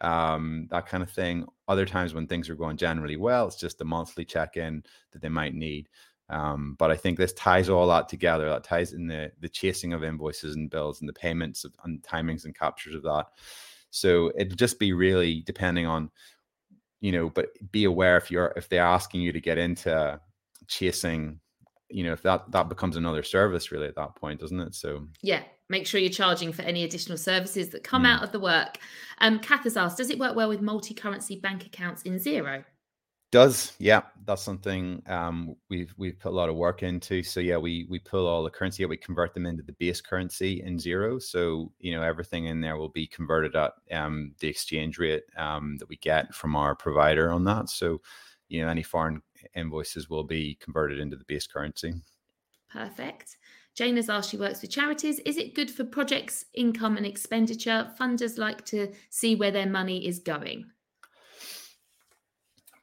Um, 0.00 0.68
that 0.70 0.86
kind 0.86 1.02
of 1.02 1.10
thing. 1.10 1.46
Other 1.68 1.86
times 1.86 2.14
when 2.14 2.26
things 2.26 2.50
are 2.50 2.54
going 2.54 2.76
generally 2.76 3.16
well, 3.16 3.46
it's 3.46 3.56
just 3.56 3.80
a 3.80 3.84
monthly 3.84 4.24
check 4.24 4.56
in 4.56 4.82
that 5.12 5.22
they 5.22 5.28
might 5.28 5.54
need. 5.54 5.88
Um, 6.28 6.74
but 6.78 6.90
I 6.90 6.96
think 6.96 7.18
this 7.18 7.32
ties 7.34 7.68
all 7.68 7.86
that 7.88 8.08
together. 8.08 8.48
That 8.48 8.64
ties 8.64 8.92
in 8.92 9.06
the 9.06 9.30
the 9.40 9.48
chasing 9.48 9.92
of 9.92 10.02
invoices 10.02 10.56
and 10.56 10.68
bills 10.68 11.00
and 11.00 11.08
the 11.08 11.12
payments 11.12 11.64
of, 11.64 11.72
and 11.84 12.02
timings 12.02 12.44
and 12.44 12.58
captures 12.58 12.94
of 12.94 13.02
that. 13.04 13.26
So 13.90 14.32
it'll 14.36 14.56
just 14.56 14.78
be 14.78 14.92
really 14.92 15.42
depending 15.46 15.86
on, 15.86 16.10
you 17.00 17.12
know, 17.12 17.30
but 17.30 17.50
be 17.70 17.84
aware 17.84 18.16
if 18.16 18.30
you're 18.30 18.52
if 18.56 18.68
they're 18.68 18.82
asking 18.82 19.20
you 19.20 19.32
to 19.32 19.40
get 19.40 19.56
into 19.56 20.20
chasing, 20.66 21.38
you 21.88 22.02
know, 22.02 22.12
if 22.12 22.22
that 22.22 22.50
that 22.50 22.68
becomes 22.68 22.96
another 22.96 23.22
service 23.22 23.70
really 23.70 23.86
at 23.86 23.94
that 23.94 24.16
point, 24.16 24.40
doesn't 24.40 24.60
it? 24.60 24.74
So 24.74 25.06
yeah, 25.22 25.44
make 25.68 25.86
sure 25.86 26.00
you're 26.00 26.10
charging 26.10 26.52
for 26.52 26.62
any 26.62 26.82
additional 26.82 27.18
services 27.18 27.68
that 27.68 27.84
come 27.84 28.02
mm. 28.02 28.08
out 28.12 28.24
of 28.24 28.32
the 28.32 28.40
work. 28.40 28.78
Um, 29.18 29.38
Kath 29.38 29.62
has 29.62 29.76
asked, 29.76 29.98
does 29.98 30.10
it 30.10 30.18
work 30.18 30.34
well 30.34 30.48
with 30.48 30.60
multi-currency 30.60 31.36
bank 31.36 31.64
accounts 31.64 32.02
in 32.02 32.16
Xero? 32.16 32.64
Does 33.36 33.74
yeah, 33.78 34.00
that's 34.24 34.40
something 34.40 35.02
um, 35.08 35.56
we've 35.68 35.92
we've 35.98 36.18
put 36.18 36.32
a 36.32 36.34
lot 36.34 36.48
of 36.48 36.56
work 36.56 36.82
into. 36.82 37.22
So 37.22 37.38
yeah, 37.38 37.58
we 37.58 37.86
we 37.90 37.98
pull 37.98 38.26
all 38.26 38.42
the 38.42 38.48
currency, 38.48 38.82
we 38.86 38.96
convert 38.96 39.34
them 39.34 39.44
into 39.44 39.62
the 39.62 39.74
base 39.74 40.00
currency 40.00 40.62
in 40.62 40.78
Xero 40.78 41.20
So 41.20 41.70
you 41.78 41.94
know 41.94 42.00
everything 42.00 42.46
in 42.46 42.62
there 42.62 42.78
will 42.78 42.88
be 42.88 43.06
converted 43.06 43.54
at 43.54 43.72
um, 43.92 44.32
the 44.40 44.48
exchange 44.48 44.98
rate 44.98 45.24
um, 45.36 45.76
that 45.76 45.88
we 45.90 45.96
get 45.96 46.34
from 46.34 46.56
our 46.56 46.74
provider 46.74 47.30
on 47.30 47.44
that. 47.44 47.68
So 47.68 48.00
you 48.48 48.64
know 48.64 48.70
any 48.70 48.82
foreign 48.82 49.20
invoices 49.54 50.08
will 50.08 50.24
be 50.24 50.54
converted 50.54 50.98
into 50.98 51.18
the 51.18 51.26
base 51.28 51.46
currency. 51.46 51.92
Perfect. 52.72 53.36
Jane 53.74 53.96
has 53.96 54.08
asked, 54.08 54.30
she 54.30 54.38
works 54.38 54.62
with 54.62 54.70
charities. 54.70 55.18
Is 55.26 55.36
it 55.36 55.54
good 55.54 55.70
for 55.70 55.84
projects, 55.84 56.46
income, 56.54 56.96
and 56.96 57.04
expenditure? 57.04 57.92
Funders 58.00 58.38
like 58.38 58.64
to 58.64 58.90
see 59.10 59.34
where 59.34 59.50
their 59.50 59.66
money 59.66 60.06
is 60.06 60.20
going 60.20 60.64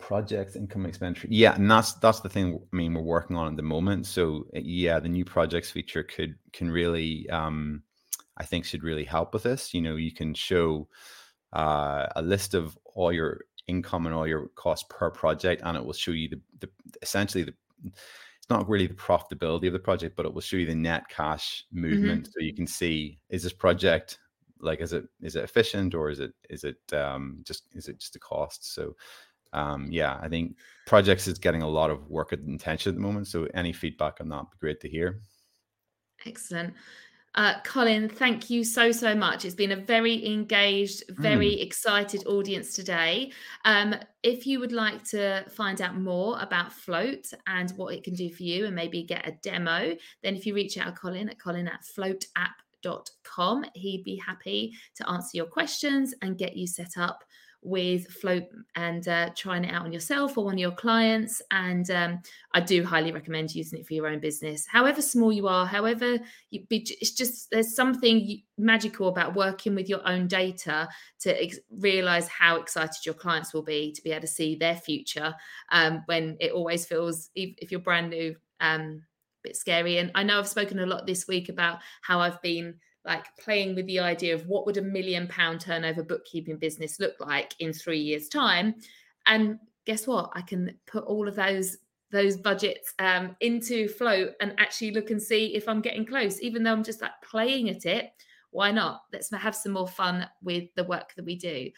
projects 0.04 0.58
income 0.58 0.86
expenditure 0.86 1.30
yeah 1.32 1.56
and 1.56 1.72
that's 1.72 1.94
that's 1.94 2.20
the 2.20 2.28
thing 2.28 2.60
i 2.74 2.76
mean 2.76 2.94
we're 2.94 3.02
working 3.02 3.38
on 3.38 3.48
at 3.48 3.56
the 3.56 3.64
moment 3.64 4.06
so 4.06 4.46
uh, 4.54 4.60
yeah 4.62 5.00
the 5.00 5.08
new 5.08 5.24
projects 5.24 5.72
feature 5.72 6.04
could 6.04 6.36
can 6.52 6.70
really 6.70 7.30
um 7.30 7.82
i 8.36 8.44
think 8.44 8.66
should 8.66 8.84
really 8.84 9.06
help 9.06 9.34
with 9.34 9.44
this 9.44 9.74
you 9.74 9.82
know 9.82 9.96
you 9.96 10.12
can 10.12 10.34
show 10.34 10.86
uh, 11.54 12.08
a 12.18 12.22
list 12.22 12.54
of 12.54 12.78
all 12.96 13.14
your 13.14 13.46
income 13.68 14.06
and 14.06 14.14
all 14.14 14.28
your 14.28 14.50
costs 14.56 14.86
per 14.90 15.10
project 15.10 15.62
and 15.64 15.78
it 15.78 15.86
will 15.86 15.94
show 15.94 16.12
you 16.12 16.28
the, 16.28 16.42
the 16.60 16.70
essentially 17.02 17.46
the 17.46 17.54
it's 17.86 18.50
not 18.50 18.68
really 18.68 18.88
the 18.88 18.94
profitability 18.96 19.68
of 19.68 19.74
the 19.74 19.80
project 19.80 20.18
but 20.18 20.26
it 20.26 20.34
will 20.34 20.42
show 20.42 20.58
you 20.58 20.66
the 20.66 20.76
net 20.76 21.08
cash 21.08 21.64
mm-hmm. 21.68 21.82
movement 21.82 22.24
mm-hmm. 22.24 22.32
so 22.32 22.44
you 22.44 22.54
can 22.54 22.68
see 22.68 23.18
is 23.30 23.42
this 23.42 23.54
project 23.54 24.20
like 24.60 24.82
is 24.82 24.92
it 24.92 25.06
is 25.22 25.38
it 25.38 25.46
efficient 25.46 25.96
or 25.96 26.10
is 26.10 26.20
it 26.20 26.34
is 26.50 26.66
it 26.66 26.82
um 26.92 27.40
just 27.44 27.70
is 27.74 27.88
it 27.88 28.00
just 28.00 28.18
a 28.18 28.20
cost 28.20 28.74
so 28.74 28.94
um, 29.54 29.88
yeah, 29.90 30.20
I 30.22 30.28
think 30.28 30.58
projects 30.86 31.28
is 31.28 31.40
getting 31.40 31.62
a 31.62 31.68
lot 31.68 31.90
of 31.90 32.10
work 32.10 32.32
and 32.34 32.60
attention 32.60 32.90
at 32.90 32.96
the 32.96 33.02
moment. 33.02 33.28
So 33.28 33.48
any 33.54 33.72
feedback 33.72 34.18
on 34.20 34.30
that 34.30 34.38
would 34.38 34.52
be 34.52 34.58
great 34.60 34.82
to 34.82 34.90
hear. 34.90 35.22
Excellent. 36.26 36.74
Uh, 37.36 37.56
Colin, 37.64 38.08
thank 38.08 38.52
you 38.52 38.64
so, 38.64 38.92
so 38.92 39.16
much. 39.16 39.44
It's 39.44 39.56
been 39.56 39.72
a 39.72 39.76
very 39.76 40.24
engaged, 40.26 41.04
very 41.10 41.50
mm. 41.50 41.64
excited 41.64 42.28
audience 42.28 42.76
today. 42.76 43.32
Um, 43.66 43.96
if 44.22 44.46
you 44.46 44.60
would 44.60 44.72
like 44.72 45.04
to 45.06 45.44
find 45.50 45.82
out 45.82 46.00
more 46.00 46.40
about 46.40 46.72
Float 46.72 47.34
and 47.48 47.72
what 47.72 47.96
it 47.96 48.04
can 48.04 48.14
do 48.14 48.32
for 48.32 48.44
you 48.44 48.68
and 48.68 48.76
maybe 48.76 49.02
get 49.02 49.28
a 49.28 49.32
demo, 49.42 49.96
then 50.22 50.36
if 50.36 50.46
you 50.46 50.54
reach 50.54 50.78
out 50.78 50.86
to 50.86 50.92
Colin 50.92 51.28
at 51.30 51.40
colin 51.40 51.68
at 51.68 51.84
floatapp.com, 51.84 53.66
he'd 53.74 54.04
be 54.04 54.16
happy 54.16 54.76
to 54.96 55.10
answer 55.10 55.36
your 55.36 55.48
questions 55.48 56.14
and 56.22 56.38
get 56.38 56.56
you 56.56 56.68
set 56.68 56.98
up 56.98 57.24
with 57.64 58.08
Float 58.08 58.44
and 58.76 59.08
uh, 59.08 59.30
trying 59.36 59.64
it 59.66 59.74
out 59.74 59.86
on 59.86 59.94
yourself 59.94 60.38
or 60.38 60.46
one 60.46 60.56
of 60.56 60.60
your 60.60 60.72
clients. 60.72 61.42
And 61.52 61.90
um, 61.92 62.22
I 62.54 62.60
do 62.60 62.84
highly 62.84 63.12
recommend 63.12 63.56
using 63.56 63.80
it 63.80 63.88
for 63.88 63.94
your 63.94 64.08
own 64.08 64.20
business, 64.20 64.66
however 64.68 65.02
small 65.02 65.32
you 65.32 65.48
are, 65.48 65.66
however 65.66 66.20
you 66.50 66.66
be. 66.68 66.86
It's 67.02 67.12
just 67.12 67.50
there's 67.52 67.76
something 67.76 68.42
magical 68.58 69.08
about 69.08 69.36
working 69.36 69.76
with 69.76 69.90
your 69.90 70.08
own 70.08 70.28
data 70.28 70.88
to 71.22 71.44
ex- 71.44 71.60
realize 71.72 72.28
how 72.28 72.58
excited 72.58 73.06
your 73.06 73.16
clients 73.16 73.54
will 73.54 73.64
be 73.64 73.92
to 73.94 74.02
be 74.02 74.12
able 74.12 74.22
to 74.22 74.28
see 74.28 74.56
their 74.56 74.76
future 74.76 75.34
um, 75.72 76.04
when 76.06 76.38
it 76.40 76.52
always 76.52 76.86
feels 76.86 77.30
if, 77.36 77.56
if 77.58 77.72
you're 77.72 77.80
brand 77.80 78.10
new 78.10 78.36
um, 78.60 79.04
a 79.44 79.50
bit 79.50 79.58
scary. 79.58 79.98
And 79.98 80.12
I 80.16 80.24
know 80.24 80.40
I've 80.40 80.48
spoken 80.48 80.80
a 80.80 80.86
lot 80.86 81.08
this 81.08 81.28
week 81.28 81.50
about 81.50 81.80
how 82.02 82.20
I've 82.20 82.42
been 82.42 82.76
like 83.06 83.26
playing 83.38 83.76
with 83.76 83.86
the 83.88 84.00
idea 84.00 84.34
of 84.34 84.48
what 84.48 84.66
would 84.66 84.78
a 84.78 84.82
million 84.82 85.28
pound 85.28 85.62
turnover 85.62 86.04
bookkeeping 86.04 86.58
business 86.58 87.00
look 87.00 87.16
like 87.20 87.54
in 87.60 87.74
three 87.74 88.00
years 88.00 88.28
time? 88.28 88.76
And 89.26 89.60
guess 89.86 90.08
what? 90.08 90.32
I 90.34 90.42
can 90.42 90.78
put 90.86 91.04
all 91.06 91.28
of 91.28 91.36
those 91.36 91.78
those 92.12 92.38
budgets 92.38 92.94
um, 93.00 93.36
into 93.42 93.88
float 93.88 94.34
and 94.40 94.54
actually 94.60 94.92
look 94.92 95.10
and 95.10 95.20
see 95.20 95.56
if 95.56 95.68
i'm 95.68 95.82
getting 95.82 96.06
close. 96.06 96.40
Even 96.42 96.62
though 96.62 96.72
i'm 96.72 96.84
just 96.84 97.02
like 97.02 97.12
playing 97.24 97.70
at 97.70 97.86
it 97.86 98.12
why 98.54 98.72
not? 98.72 99.02
Let's 99.12 99.34
have 99.34 99.56
some 99.56 99.74
more 99.74 99.88
fun 99.88 100.28
with 100.42 100.66
the 100.76 100.84
work 100.84 101.14
that 101.16 101.26
we 101.26 101.36
do. 101.36 101.70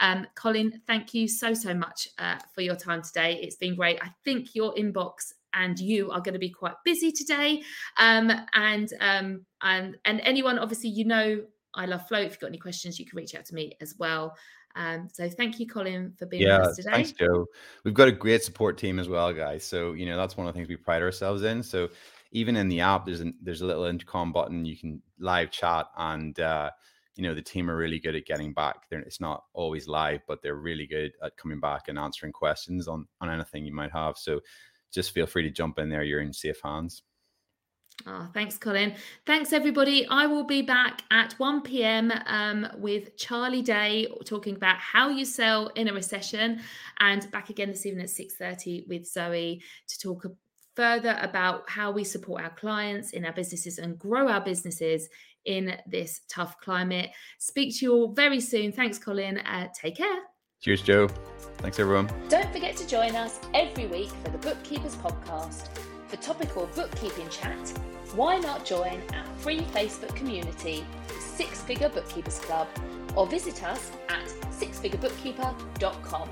Um, 0.00 0.26
colin 0.34 0.80
thank 0.86 1.14
you 1.14 1.28
so 1.28 1.54
so 1.54 1.74
much 1.74 2.08
uh, 2.18 2.38
for 2.54 2.62
your 2.62 2.74
time 2.74 3.02
today. 3.02 3.38
It's 3.42 3.56
been 3.56 3.76
great. 3.76 4.02
I 4.02 4.10
think 4.24 4.54
your 4.54 4.74
inbox 4.74 5.32
and 5.54 5.78
you 5.78 6.10
are 6.10 6.20
going 6.20 6.34
to 6.34 6.38
be 6.38 6.50
quite 6.50 6.74
busy 6.84 7.12
today. 7.12 7.62
Um, 7.98 8.30
and 8.54 8.92
um, 9.00 9.46
and 9.62 9.96
and 10.04 10.20
anyone, 10.24 10.58
obviously, 10.58 10.90
you 10.90 11.04
know, 11.04 11.42
I 11.74 11.86
love 11.86 12.06
float. 12.06 12.26
If 12.26 12.32
you've 12.32 12.40
got 12.40 12.48
any 12.48 12.58
questions, 12.58 12.98
you 12.98 13.06
can 13.06 13.16
reach 13.16 13.34
out 13.34 13.44
to 13.46 13.54
me 13.54 13.72
as 13.80 13.94
well. 13.98 14.34
Um, 14.74 15.08
so 15.12 15.28
thank 15.28 15.58
you, 15.60 15.66
Colin, 15.66 16.14
for 16.18 16.26
being 16.26 16.42
yeah, 16.42 16.58
with 16.58 16.68
us 16.68 16.76
today. 16.76 16.90
Thanks, 16.90 17.12
Jo. 17.12 17.46
We've 17.84 17.94
got 17.94 18.08
a 18.08 18.12
great 18.12 18.42
support 18.42 18.78
team 18.78 18.98
as 18.98 19.08
well, 19.08 19.32
guys. 19.32 19.64
So 19.64 19.92
you 19.92 20.06
know 20.06 20.16
that's 20.16 20.36
one 20.36 20.46
of 20.46 20.54
the 20.54 20.58
things 20.58 20.68
we 20.68 20.76
pride 20.76 21.02
ourselves 21.02 21.42
in. 21.42 21.62
So 21.62 21.88
even 22.32 22.56
in 22.56 22.68
the 22.68 22.80
app, 22.80 23.06
there's 23.06 23.20
a 23.20 23.32
there's 23.42 23.60
a 23.62 23.66
little 23.66 23.84
intercom 23.84 24.32
button 24.32 24.64
you 24.64 24.76
can 24.76 25.02
live 25.18 25.50
chat, 25.50 25.86
and 25.96 26.38
uh, 26.40 26.70
you 27.16 27.22
know 27.22 27.34
the 27.34 27.42
team 27.42 27.70
are 27.70 27.76
really 27.76 27.98
good 27.98 28.16
at 28.16 28.26
getting 28.26 28.52
back. 28.52 28.88
They're, 28.88 29.00
it's 29.00 29.20
not 29.20 29.44
always 29.52 29.86
live, 29.86 30.20
but 30.26 30.42
they're 30.42 30.56
really 30.56 30.86
good 30.86 31.12
at 31.22 31.36
coming 31.36 31.60
back 31.60 31.88
and 31.88 31.98
answering 31.98 32.32
questions 32.32 32.88
on 32.88 33.06
on 33.20 33.30
anything 33.30 33.66
you 33.66 33.74
might 33.74 33.92
have. 33.92 34.16
So 34.16 34.40
just 34.92 35.12
feel 35.12 35.26
free 35.26 35.42
to 35.42 35.50
jump 35.50 35.78
in 35.78 35.88
there. 35.88 36.02
You're 36.02 36.20
in 36.20 36.32
safe 36.32 36.60
hands. 36.62 37.02
Oh, 38.06 38.28
thanks, 38.34 38.58
Colin. 38.58 38.94
Thanks, 39.26 39.52
everybody. 39.52 40.06
I 40.08 40.26
will 40.26 40.44
be 40.44 40.62
back 40.62 41.02
at 41.10 41.34
1 41.34 41.62
p.m. 41.62 42.12
Um, 42.26 42.66
with 42.78 43.16
Charlie 43.16 43.62
Day 43.62 44.08
talking 44.24 44.56
about 44.56 44.76
how 44.78 45.08
you 45.08 45.24
sell 45.24 45.68
in 45.68 45.88
a 45.88 45.92
recession, 45.92 46.60
and 46.98 47.30
back 47.30 47.50
again 47.50 47.68
this 47.68 47.86
evening 47.86 48.04
at 48.04 48.10
6:30 48.10 48.88
with 48.88 49.06
Zoe 49.06 49.62
to 49.88 49.98
talk 49.98 50.26
further 50.74 51.18
about 51.20 51.68
how 51.68 51.90
we 51.90 52.02
support 52.02 52.42
our 52.42 52.50
clients 52.50 53.10
in 53.10 53.24
our 53.24 53.32
businesses 53.32 53.78
and 53.78 53.98
grow 53.98 54.28
our 54.28 54.40
businesses 54.40 55.08
in 55.44 55.76
this 55.86 56.22
tough 56.28 56.58
climate. 56.60 57.10
Speak 57.38 57.78
to 57.78 57.84
you 57.84 57.92
all 57.92 58.12
very 58.12 58.40
soon. 58.40 58.72
Thanks, 58.72 58.98
Colin. 58.98 59.38
Uh, 59.38 59.68
take 59.74 59.96
care. 59.96 60.31
Cheers, 60.62 60.82
Jo. 60.82 61.08
Thanks, 61.58 61.80
everyone. 61.80 62.08
Don't 62.28 62.50
forget 62.52 62.76
to 62.76 62.86
join 62.86 63.16
us 63.16 63.40
every 63.52 63.86
week 63.86 64.10
for 64.22 64.30
the 64.30 64.38
Bookkeepers 64.38 64.94
Podcast. 64.94 65.66
For 66.06 66.14
topical 66.18 66.68
bookkeeping 66.76 67.28
chat, 67.30 67.68
why 68.14 68.38
not 68.38 68.64
join 68.64 69.02
our 69.12 69.24
free 69.38 69.62
Facebook 69.62 70.14
community, 70.14 70.84
Six 71.18 71.62
Figure 71.62 71.88
Bookkeepers 71.88 72.38
Club, 72.38 72.68
or 73.16 73.26
visit 73.26 73.64
us 73.64 73.90
at 74.08 74.28
Six 74.52 74.78
sixfigurebookkeeper.com. 74.78 76.28